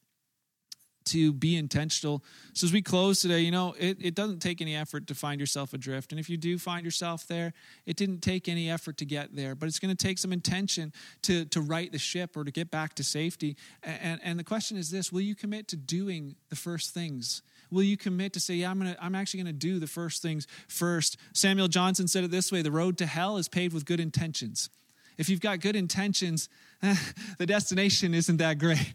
to 1.11 1.33
be 1.33 1.57
intentional. 1.57 2.23
So 2.53 2.67
as 2.67 2.73
we 2.73 2.83
close 2.83 3.21
today, 3.21 3.41
you 3.41 3.51
know, 3.51 3.75
it, 3.79 3.99
it 4.01 4.15
doesn't 4.15 4.41
take 4.41 4.61
any 4.61 4.77
effort 4.77 5.07
to 5.09 5.15
find 5.15 5.41
yourself 5.41 5.73
adrift. 5.73 6.13
And 6.13 6.21
if 6.21 6.31
you 6.31 6.37
do 6.37 6.59
find 6.59 6.85
yourself 6.85 7.27
there, 7.27 7.53
it 7.85 7.97
didn't 7.97 8.21
take 8.21 8.49
any 8.49 8.71
effort 8.71 8.97
to 8.99 9.05
get 9.05 9.35
there, 9.35 9.55
but 9.55 9.67
it's 9.67 9.79
going 9.79 9.95
to 9.95 10.07
take 10.07 10.19
some 10.19 10.33
intention 10.33 10.93
to, 11.23 11.45
to 11.47 11.61
right 11.61 11.91
the 11.91 11.99
ship 11.99 12.37
or 12.37 12.45
to 12.45 12.51
get 12.51 12.71
back 12.71 12.95
to 12.95 13.05
safety. 13.05 13.57
And, 13.83 14.21
and 14.23 14.39
the 14.39 14.45
question 14.45 14.77
is 14.77 14.91
this, 14.91 15.13
will 15.13 15.21
you 15.21 15.35
commit 15.35 15.69
to 15.69 15.77
doing 15.77 16.37
the 16.49 16.57
first 16.57 16.95
things? 16.95 17.43
Will 17.71 17.83
you 17.83 17.97
commit 17.97 18.33
to 18.35 18.41
say, 18.41 18.55
yeah, 18.55 18.71
I'm, 18.71 18.79
gonna, 18.79 18.97
I'm 19.01 19.15
actually 19.15 19.43
going 19.43 19.55
to 19.55 19.59
do 19.59 19.79
the 19.79 19.87
first 19.87 20.23
things 20.23 20.47
first? 20.69 21.17
Samuel 21.33 21.69
Johnson 21.69 22.09
said 22.09 22.25
it 22.25 22.31
this 22.31 22.53
way, 22.53 22.63
the 22.63 22.73
road 22.73 22.99
to 22.99 23.07
hell 23.07 23.37
is 23.37 23.49
paved 23.49 23.75
with 23.75 23.85
good 23.85 24.01
intentions. 24.01 24.71
If 25.19 25.29
you've 25.29 25.41
got 25.41 25.61
good 25.61 25.77
intentions, 25.77 26.49
the 27.39 27.47
destination 27.47 28.15
isn't 28.15 28.39
that 28.39 28.59
great 28.59 28.95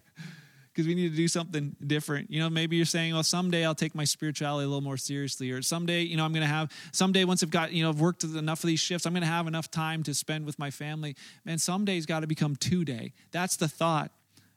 because 0.75 0.87
we 0.87 0.93
need 0.93 1.09
to 1.09 1.15
do 1.15 1.29
something 1.29 1.73
different. 1.87 2.29
You 2.29 2.41
know, 2.41 2.49
maybe 2.49 2.75
you're 2.75 2.85
saying, 2.85 3.13
well, 3.13 3.23
someday 3.23 3.65
I'll 3.65 3.73
take 3.73 3.95
my 3.95 4.03
spirituality 4.03 4.65
a 4.65 4.67
little 4.67 4.81
more 4.81 4.97
seriously, 4.97 5.51
or 5.51 5.61
someday, 5.61 6.01
you 6.01 6.17
know, 6.17 6.25
I'm 6.25 6.33
going 6.33 6.41
to 6.41 6.47
have, 6.47 6.69
someday 6.91 7.23
once 7.23 7.41
I've 7.41 7.49
got, 7.49 7.71
you 7.71 7.81
know, 7.81 7.89
I've 7.89 8.01
worked 8.01 8.25
enough 8.25 8.61
of 8.61 8.67
these 8.67 8.81
shifts, 8.81 9.05
I'm 9.05 9.13
going 9.13 9.23
to 9.23 9.27
have 9.27 9.47
enough 9.47 9.71
time 9.71 10.03
to 10.03 10.13
spend 10.13 10.45
with 10.45 10.59
my 10.59 10.71
family. 10.71 11.15
Man, 11.45 11.59
someday's 11.59 12.05
got 12.05 12.19
to 12.19 12.27
become 12.27 12.57
two 12.57 12.83
day. 12.83 13.13
That's 13.31 13.55
the 13.55 13.69
thought. 13.69 14.11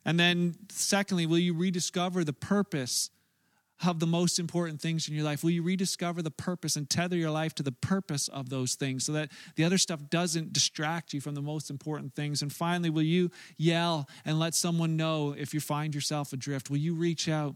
And 0.05 0.19
then, 0.19 0.57
secondly, 0.71 1.27
will 1.27 1.39
you 1.39 1.55
rediscover 1.55 2.25
the 2.25 2.33
purpose 2.33 3.11
of 3.87 4.01
the 4.01 4.07
most 4.07 4.39
important 4.39 4.81
things 4.81 5.09
in 5.09 5.15
your 5.15 5.25
life? 5.25 5.43
Will 5.43 5.51
you 5.51 5.63
rediscover 5.63 6.23
the 6.23 6.31
purpose 6.31 6.77
and 6.77 6.89
tether 6.89 7.17
your 7.17 7.31
life 7.31 7.55
to 7.57 7.63
the 7.63 7.73
purpose 7.73 8.29
of 8.29 8.51
those 8.51 8.75
things 8.75 9.05
so 9.05 9.13
that 9.13 9.31
the 9.57 9.65
other 9.65 9.79
stuff 9.79 10.01
doesn't 10.11 10.53
distract 10.53 11.13
you 11.13 11.21
from 11.21 11.35
the 11.35 11.43
most 11.43 11.71
important 11.71 12.15
things? 12.15 12.43
And 12.43 12.53
finally, 12.53 12.91
will 12.91 13.03
you 13.03 13.31
yell 13.57 14.09
and 14.25 14.39
let 14.39 14.55
someone 14.55 14.97
know 14.97 15.35
if 15.37 15.55
you 15.55 15.61
find 15.61 15.95
yourself 15.95 16.33
adrift? 16.33 16.71
Will 16.71 16.79
you 16.79 16.95
reach 16.95 17.29
out? 17.29 17.55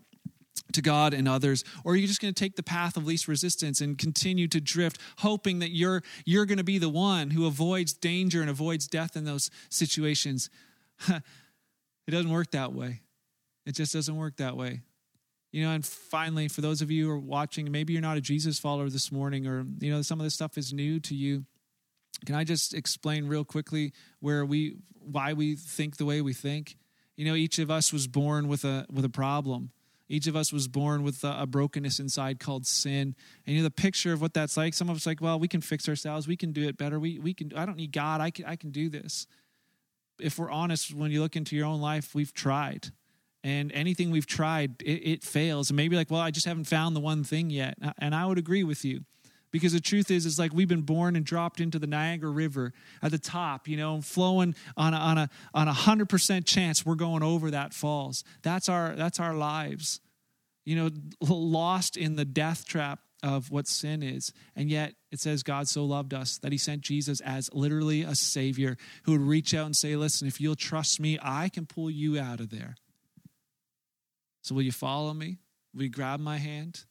to 0.72 0.80
God 0.80 1.12
and 1.12 1.28
others 1.28 1.64
or 1.84 1.92
are 1.92 1.96
you 1.96 2.06
just 2.06 2.20
going 2.20 2.32
to 2.32 2.38
take 2.38 2.56
the 2.56 2.62
path 2.62 2.96
of 2.96 3.06
least 3.06 3.28
resistance 3.28 3.80
and 3.80 3.98
continue 3.98 4.48
to 4.48 4.60
drift 4.60 4.98
hoping 5.18 5.58
that 5.58 5.70
you're 5.70 6.02
you're 6.24 6.46
going 6.46 6.58
to 6.58 6.64
be 6.64 6.78
the 6.78 6.88
one 6.88 7.30
who 7.30 7.46
avoids 7.46 7.92
danger 7.92 8.40
and 8.40 8.48
avoids 8.48 8.86
death 8.86 9.16
in 9.16 9.24
those 9.24 9.50
situations 9.68 10.48
it 11.08 11.22
doesn't 12.10 12.30
work 12.30 12.50
that 12.52 12.72
way 12.72 13.00
it 13.66 13.74
just 13.74 13.92
doesn't 13.92 14.16
work 14.16 14.36
that 14.36 14.56
way 14.56 14.80
you 15.52 15.62
know, 15.62 15.72
and 15.72 15.84
finally, 15.84 16.48
for 16.48 16.62
those 16.62 16.80
of 16.80 16.90
you 16.90 17.04
who 17.04 17.10
are 17.10 17.18
watching, 17.18 17.70
maybe 17.70 17.92
you're 17.92 18.00
not 18.02 18.16
a 18.16 18.22
Jesus 18.22 18.58
follower 18.58 18.88
this 18.88 19.12
morning, 19.12 19.46
or 19.46 19.66
you 19.80 19.92
know, 19.92 20.00
some 20.00 20.18
of 20.18 20.24
this 20.24 20.34
stuff 20.34 20.56
is 20.56 20.72
new 20.72 20.98
to 21.00 21.14
you. 21.14 21.44
Can 22.24 22.34
I 22.34 22.42
just 22.42 22.72
explain 22.72 23.26
real 23.26 23.44
quickly 23.44 23.92
where 24.20 24.46
we, 24.46 24.76
why 24.98 25.34
we 25.34 25.56
think 25.56 25.98
the 25.98 26.06
way 26.06 26.22
we 26.22 26.32
think? 26.32 26.78
You 27.16 27.26
know, 27.26 27.34
each 27.34 27.58
of 27.58 27.70
us 27.70 27.92
was 27.92 28.06
born 28.06 28.48
with 28.48 28.64
a 28.64 28.86
with 28.90 29.04
a 29.04 29.10
problem. 29.10 29.72
Each 30.08 30.26
of 30.26 30.36
us 30.36 30.52
was 30.52 30.68
born 30.68 31.02
with 31.02 31.22
a, 31.22 31.42
a 31.42 31.46
brokenness 31.46 32.00
inside 32.00 32.40
called 32.40 32.66
sin. 32.66 33.14
And 33.46 33.54
you 33.54 33.58
know 33.58 33.64
the 33.64 33.70
picture 33.70 34.12
of 34.12 34.20
what 34.20 34.34
that's 34.34 34.56
like. 34.56 34.72
Some 34.74 34.88
of 34.88 34.96
us 34.96 35.06
like, 35.06 35.20
well, 35.20 35.38
we 35.38 35.48
can 35.48 35.60
fix 35.60 35.88
ourselves. 35.88 36.26
We 36.26 36.36
can 36.36 36.52
do 36.52 36.66
it 36.66 36.78
better. 36.78 36.98
We 36.98 37.18
we 37.18 37.34
can. 37.34 37.52
I 37.54 37.66
don't 37.66 37.76
need 37.76 37.92
God. 37.92 38.22
I 38.22 38.30
can 38.30 38.46
I 38.46 38.56
can 38.56 38.70
do 38.70 38.88
this. 38.88 39.26
If 40.18 40.38
we're 40.38 40.50
honest, 40.50 40.94
when 40.94 41.10
you 41.10 41.20
look 41.20 41.36
into 41.36 41.56
your 41.56 41.66
own 41.66 41.80
life, 41.80 42.14
we've 42.14 42.32
tried 42.32 42.90
and 43.44 43.72
anything 43.72 44.10
we've 44.10 44.26
tried 44.26 44.80
it, 44.82 44.90
it, 44.90 45.22
fails. 45.22 45.70
And 45.70 45.76
maybe 45.76 45.96
like 45.96 46.10
well 46.10 46.20
i 46.20 46.30
just 46.30 46.46
haven't 46.46 46.64
found 46.64 46.96
the 46.96 47.00
one 47.00 47.24
thing 47.24 47.50
yet. 47.50 47.76
And 47.98 48.14
i 48.14 48.26
would 48.26 48.38
agree 48.38 48.64
with 48.64 48.84
you. 48.84 49.04
Because 49.50 49.74
the 49.74 49.80
truth 49.80 50.10
is 50.10 50.24
it's 50.24 50.38
like 50.38 50.54
we've 50.54 50.68
been 50.68 50.82
born 50.82 51.14
and 51.14 51.26
dropped 51.26 51.60
into 51.60 51.78
the 51.78 51.86
niagara 51.86 52.30
river 52.30 52.72
at 53.02 53.10
the 53.10 53.18
top 53.18 53.68
you 53.68 53.76
know 53.76 54.00
flowing 54.00 54.54
on 54.76 54.94
a 54.94 54.96
on 54.96 55.18
a 55.18 55.30
on 55.52 55.68
a 55.68 55.72
hundred 55.72 56.08
percent 56.08 56.46
chance 56.46 56.86
we're 56.86 56.94
going 56.94 57.22
over 57.22 57.50
that 57.50 57.74
falls. 57.74 58.24
That's 58.42 58.68
our 58.68 58.94
that's 58.94 59.20
our 59.20 59.34
lives. 59.34 60.00
You 60.64 60.76
know 60.76 60.90
lost 61.20 61.96
in 61.96 62.16
the 62.16 62.24
death 62.24 62.66
trap 62.66 63.00
of 63.22 63.50
what 63.50 63.68
sin 63.68 64.02
is. 64.02 64.32
And 64.56 64.68
yet 64.68 64.94
it 65.10 65.20
says 65.20 65.42
God 65.42 65.68
so 65.68 65.84
loved 65.84 66.12
us 66.12 66.38
that 66.38 66.52
he 66.52 66.58
sent 66.58 66.82
Jesus 66.82 67.20
as 67.20 67.48
literally 67.52 68.02
a 68.02 68.14
savior 68.14 68.76
who 69.04 69.12
would 69.12 69.20
reach 69.20 69.54
out 69.54 69.66
and 69.66 69.76
say, 69.76 69.96
Listen, 69.96 70.26
if 70.26 70.40
you'll 70.40 70.56
trust 70.56 71.00
me, 71.00 71.18
I 71.22 71.48
can 71.48 71.66
pull 71.66 71.90
you 71.90 72.18
out 72.18 72.40
of 72.40 72.50
there. 72.50 72.74
So, 74.42 74.54
will 74.54 74.62
you 74.62 74.72
follow 74.72 75.14
me? 75.14 75.38
Will 75.74 75.84
you 75.84 75.88
grab 75.88 76.20
my 76.20 76.36
hand? 76.38 76.84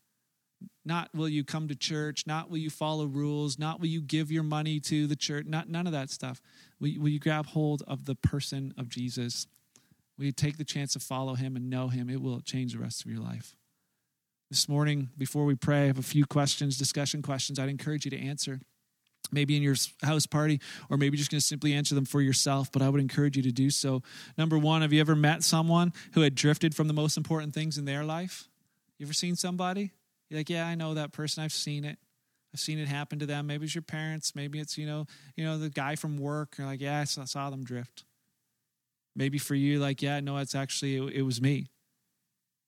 Not 0.85 1.09
will 1.13 1.29
you 1.29 1.43
come 1.43 1.67
to 1.67 1.75
church, 1.75 2.25
not 2.27 2.49
will 2.49 2.57
you 2.57 2.69
follow 2.69 3.05
rules, 3.05 3.57
not 3.57 3.79
will 3.79 3.87
you 3.87 4.01
give 4.01 4.31
your 4.31 4.43
money 4.43 4.79
to 4.81 5.07
the 5.07 5.15
church, 5.15 5.45
not 5.47 5.69
none 5.69 5.87
of 5.87 5.93
that 5.93 6.09
stuff. 6.09 6.41
Will, 6.79 6.91
will 6.99 7.09
you 7.09 7.19
grab 7.19 7.47
hold 7.47 7.83
of 7.87 8.05
the 8.05 8.15
person 8.15 8.73
of 8.77 8.89
Jesus? 8.89 9.47
Will 10.17 10.25
you 10.25 10.31
take 10.31 10.57
the 10.57 10.63
chance 10.63 10.93
to 10.93 10.99
follow 10.99 11.35
him 11.35 11.55
and 11.55 11.69
know 11.69 11.87
him? 11.87 12.09
It 12.09 12.21
will 12.21 12.41
change 12.41 12.73
the 12.73 12.79
rest 12.79 13.03
of 13.03 13.11
your 13.11 13.21
life. 13.21 13.55
This 14.49 14.67
morning, 14.67 15.09
before 15.17 15.45
we 15.45 15.55
pray, 15.55 15.83
I 15.83 15.87
have 15.87 15.97
a 15.97 16.03
few 16.03 16.25
questions, 16.25 16.77
discussion 16.77 17.21
questions 17.21 17.57
I'd 17.57 17.69
encourage 17.69 18.05
you 18.05 18.11
to 18.11 18.19
answer 18.19 18.59
maybe 19.31 19.55
in 19.55 19.61
your 19.61 19.75
house 20.03 20.25
party, 20.25 20.59
or 20.89 20.97
maybe 20.97 21.17
just 21.17 21.31
going 21.31 21.39
to 21.39 21.45
simply 21.45 21.73
answer 21.73 21.95
them 21.95 22.05
for 22.05 22.21
yourself, 22.21 22.71
but 22.71 22.81
I 22.81 22.89
would 22.89 23.01
encourage 23.01 23.37
you 23.37 23.43
to 23.43 23.51
do 23.51 23.69
so. 23.69 24.01
Number 24.37 24.57
one, 24.57 24.81
have 24.81 24.91
you 24.91 24.99
ever 24.99 25.15
met 25.15 25.43
someone 25.43 25.93
who 26.13 26.21
had 26.21 26.35
drifted 26.35 26.75
from 26.75 26.87
the 26.87 26.93
most 26.93 27.17
important 27.17 27.53
things 27.53 27.77
in 27.77 27.85
their 27.85 28.03
life? 28.03 28.49
You 28.97 29.05
ever 29.05 29.13
seen 29.13 29.35
somebody? 29.35 29.91
You're 30.29 30.39
like, 30.39 30.49
yeah, 30.49 30.67
I 30.67 30.75
know 30.75 30.93
that 30.93 31.11
person. 31.11 31.43
I've 31.43 31.53
seen 31.53 31.85
it. 31.85 31.97
I've 32.53 32.59
seen 32.59 32.79
it 32.79 32.87
happen 32.87 33.19
to 33.19 33.25
them. 33.25 33.47
Maybe 33.47 33.65
it's 33.65 33.75
your 33.75 33.81
parents. 33.81 34.35
Maybe 34.35 34.59
it's 34.59 34.77
you 34.77 34.85
know, 34.85 35.05
you 35.35 35.43
know, 35.43 35.57
the 35.57 35.69
guy 35.69 35.95
from 35.95 36.17
work. 36.17 36.55
You're 36.57 36.67
like, 36.67 36.81
yeah, 36.81 36.99
I 36.99 37.03
saw, 37.05 37.25
saw 37.25 37.49
them 37.49 37.63
drift. 37.63 38.03
Maybe 39.15 39.37
for 39.37 39.55
you, 39.55 39.79
like, 39.79 40.01
yeah, 40.01 40.19
no, 40.19 40.37
it's 40.37 40.55
actually 40.55 40.97
it, 40.97 41.13
it 41.15 41.21
was 41.23 41.41
me. 41.41 41.67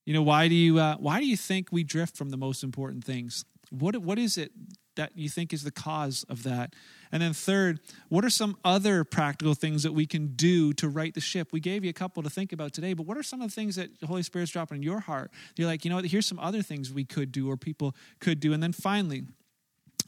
You 0.05 0.13
know, 0.13 0.21
why 0.21 0.47
do 0.47 0.55
you 0.55 0.79
uh, 0.79 0.95
why 0.97 1.19
do 1.19 1.25
you 1.25 1.37
think 1.37 1.69
we 1.71 1.83
drift 1.83 2.17
from 2.17 2.29
the 2.29 2.37
most 2.37 2.63
important 2.63 3.03
things? 3.03 3.45
What 3.69 3.97
what 3.97 4.19
is 4.19 4.37
it 4.37 4.51
that 4.95 5.11
you 5.15 5.29
think 5.29 5.53
is 5.53 5.63
the 5.63 5.71
cause 5.71 6.25
of 6.29 6.43
that? 6.43 6.75
And 7.11 7.21
then, 7.21 7.33
third, 7.33 7.79
what 8.09 8.25
are 8.25 8.29
some 8.29 8.57
other 8.63 9.03
practical 9.03 9.53
things 9.53 9.83
that 9.83 9.93
we 9.93 10.05
can 10.05 10.35
do 10.35 10.73
to 10.73 10.89
right 10.89 11.13
the 11.13 11.21
ship? 11.21 11.49
We 11.51 11.59
gave 11.59 11.83
you 11.83 11.89
a 11.89 11.93
couple 11.93 12.23
to 12.23 12.29
think 12.29 12.53
about 12.53 12.73
today, 12.73 12.93
but 12.93 13.05
what 13.05 13.17
are 13.17 13.23
some 13.23 13.41
of 13.41 13.49
the 13.49 13.53
things 13.53 13.75
that 13.75 13.99
the 13.99 14.07
Holy 14.07 14.23
Spirit's 14.23 14.51
dropping 14.51 14.77
in 14.77 14.83
your 14.83 14.99
heart? 14.99 15.31
You're 15.55 15.67
like, 15.67 15.85
you 15.85 15.89
know 15.89 15.97
what, 15.97 16.05
here's 16.05 16.25
some 16.25 16.39
other 16.39 16.61
things 16.61 16.91
we 16.91 17.05
could 17.05 17.31
do 17.31 17.49
or 17.49 17.57
people 17.57 17.95
could 18.19 18.39
do. 18.39 18.53
And 18.53 18.61
then 18.61 18.73
finally, 18.73 19.23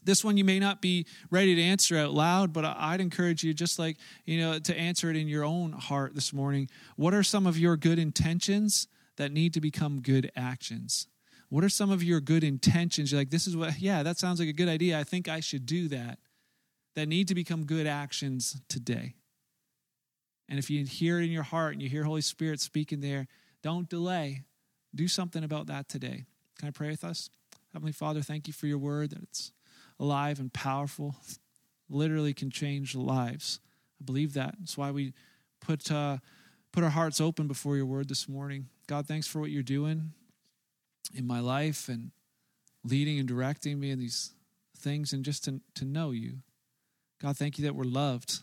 This 0.05 0.23
one 0.23 0.37
you 0.37 0.45
may 0.45 0.59
not 0.59 0.81
be 0.81 1.07
ready 1.31 1.55
to 1.55 1.61
answer 1.61 1.97
out 1.97 2.13
loud, 2.13 2.53
but 2.53 2.63
I'd 2.63 3.01
encourage 3.01 3.43
you 3.43 3.53
just 3.53 3.79
like, 3.79 3.97
you 4.23 4.39
know, 4.39 4.59
to 4.59 4.77
answer 4.77 5.09
it 5.09 5.17
in 5.17 5.27
your 5.27 5.43
own 5.43 5.71
heart 5.73 6.13
this 6.13 6.31
morning. 6.31 6.69
What 6.95 7.13
are 7.13 7.23
some 7.23 7.47
of 7.47 7.57
your 7.57 7.75
good 7.75 7.97
intentions 7.97 8.87
that 9.17 9.31
need 9.31 9.53
to 9.55 9.61
become 9.61 10.01
good 10.01 10.31
actions? 10.35 11.07
What 11.55 11.63
are 11.63 11.69
some 11.69 11.89
of 11.89 12.03
your 12.03 12.19
good 12.19 12.43
intentions? 12.43 13.13
You're 13.13 13.21
like, 13.21 13.29
this 13.29 13.47
is 13.47 13.55
what, 13.55 13.79
yeah, 13.79 14.03
that 14.03 14.19
sounds 14.19 14.41
like 14.41 14.49
a 14.49 14.53
good 14.53 14.67
idea. 14.67 14.99
I 14.99 15.05
think 15.05 15.29
I 15.29 15.39
should 15.39 15.65
do 15.65 15.87
that. 15.87 16.19
That 16.95 17.07
need 17.07 17.29
to 17.29 17.33
become 17.33 17.63
good 17.65 17.87
actions 17.87 18.57
today. 18.67 19.15
And 20.49 20.59
if 20.59 20.69
you 20.69 20.83
hear 20.83 21.17
it 21.17 21.23
in 21.23 21.31
your 21.31 21.43
heart 21.43 21.71
and 21.71 21.81
you 21.81 21.87
hear 21.87 22.03
Holy 22.03 22.19
Spirit 22.19 22.59
speaking 22.59 22.99
there, 22.99 23.27
don't 23.63 23.87
delay. 23.87 24.43
Do 24.93 25.07
something 25.07 25.45
about 25.45 25.67
that 25.67 25.87
today. 25.87 26.25
Can 26.59 26.67
I 26.67 26.71
pray 26.71 26.89
with 26.89 27.05
us? 27.05 27.29
Heavenly 27.71 27.93
Father, 27.93 28.21
thank 28.21 28.47
you 28.47 28.53
for 28.53 28.67
your 28.67 28.77
word 28.77 29.11
that 29.11 29.23
it's 29.23 29.53
alive 29.97 30.41
and 30.41 30.51
powerful, 30.51 31.15
literally 31.89 32.33
can 32.33 32.49
change 32.49 32.95
lives. 32.95 33.61
I 34.01 34.03
believe 34.03 34.33
that. 34.33 34.55
That's 34.59 34.77
why 34.77 34.91
we 34.91 35.13
put 35.61 35.89
uh, 35.89 36.17
put 36.73 36.83
our 36.83 36.89
hearts 36.89 37.21
open 37.21 37.47
before 37.47 37.77
your 37.77 37.85
word 37.85 38.09
this 38.09 38.27
morning. 38.27 38.67
God, 38.87 39.07
thanks 39.07 39.25
for 39.25 39.39
what 39.39 39.51
you're 39.51 39.63
doing 39.63 40.11
in 41.15 41.25
my 41.25 41.39
life 41.39 41.89
and 41.89 42.11
leading 42.83 43.19
and 43.19 43.27
directing 43.27 43.79
me 43.79 43.91
in 43.91 43.99
these 43.99 44.31
things 44.77 45.13
and 45.13 45.25
just 45.25 45.43
to, 45.45 45.61
to 45.75 45.85
know 45.85 46.11
you. 46.11 46.37
God, 47.21 47.37
thank 47.37 47.57
you 47.57 47.65
that 47.65 47.75
we're 47.75 47.85
loved, 47.85 48.39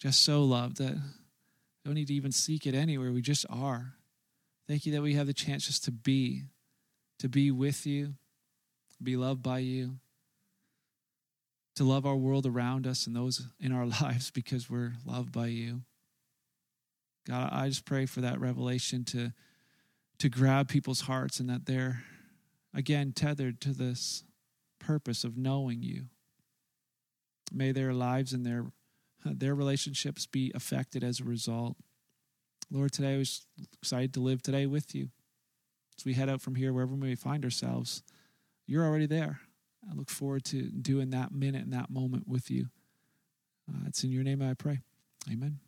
just 0.00 0.24
so 0.24 0.44
loved 0.44 0.76
that 0.78 0.94
we 0.94 1.88
don't 1.88 1.94
need 1.94 2.08
to 2.08 2.14
even 2.14 2.32
seek 2.32 2.66
it 2.66 2.74
anywhere. 2.74 3.12
We 3.12 3.22
just 3.22 3.46
are. 3.48 3.94
Thank 4.68 4.86
you 4.86 4.92
that 4.92 5.02
we 5.02 5.14
have 5.14 5.26
the 5.26 5.32
chance 5.32 5.66
just 5.66 5.84
to 5.84 5.90
be, 5.90 6.42
to 7.18 7.28
be 7.28 7.50
with 7.50 7.86
you, 7.86 8.14
be 9.02 9.16
loved 9.16 9.42
by 9.42 9.58
you, 9.58 9.96
to 11.76 11.84
love 11.84 12.06
our 12.06 12.16
world 12.16 12.46
around 12.46 12.86
us 12.86 13.06
and 13.06 13.16
those 13.16 13.46
in 13.58 13.72
our 13.72 13.86
lives 14.02 14.30
because 14.30 14.68
we're 14.68 14.92
loved 15.06 15.32
by 15.32 15.46
you. 15.46 15.82
God, 17.26 17.50
I 17.52 17.68
just 17.68 17.84
pray 17.84 18.06
for 18.06 18.20
that 18.20 18.40
revelation 18.40 19.04
to 19.06 19.32
to 20.18 20.28
grab 20.28 20.68
people's 20.68 21.02
hearts 21.02 21.40
and 21.40 21.48
that 21.50 21.66
they're 21.66 22.04
again 22.74 23.12
tethered 23.12 23.60
to 23.60 23.72
this 23.72 24.24
purpose 24.78 25.24
of 25.24 25.36
knowing 25.36 25.82
you. 25.82 26.04
May 27.52 27.72
their 27.72 27.92
lives 27.92 28.32
and 28.32 28.46
their 28.46 28.66
their 29.24 29.54
relationships 29.54 30.26
be 30.26 30.50
affected 30.54 31.04
as 31.04 31.20
a 31.20 31.24
result. 31.24 31.76
Lord, 32.70 32.92
today 32.92 33.14
I 33.14 33.18
was 33.18 33.46
excited 33.74 34.14
to 34.14 34.20
live 34.20 34.42
today 34.42 34.66
with 34.66 34.94
you. 34.94 35.10
As 35.98 36.04
we 36.04 36.14
head 36.14 36.28
out 36.28 36.40
from 36.40 36.54
here, 36.54 36.72
wherever 36.72 36.94
we 36.94 37.08
may 37.08 37.14
find 37.14 37.44
ourselves, 37.44 38.02
you're 38.66 38.84
already 38.84 39.06
there. 39.06 39.40
I 39.88 39.94
look 39.94 40.10
forward 40.10 40.44
to 40.46 40.62
doing 40.62 41.10
that 41.10 41.32
minute 41.32 41.62
and 41.62 41.72
that 41.72 41.90
moment 41.90 42.26
with 42.26 42.50
you. 42.50 42.66
Uh, 43.68 43.86
it's 43.86 44.02
in 44.02 44.10
your 44.10 44.24
name 44.24 44.42
I 44.42 44.54
pray. 44.54 44.80
Amen. 45.30 45.60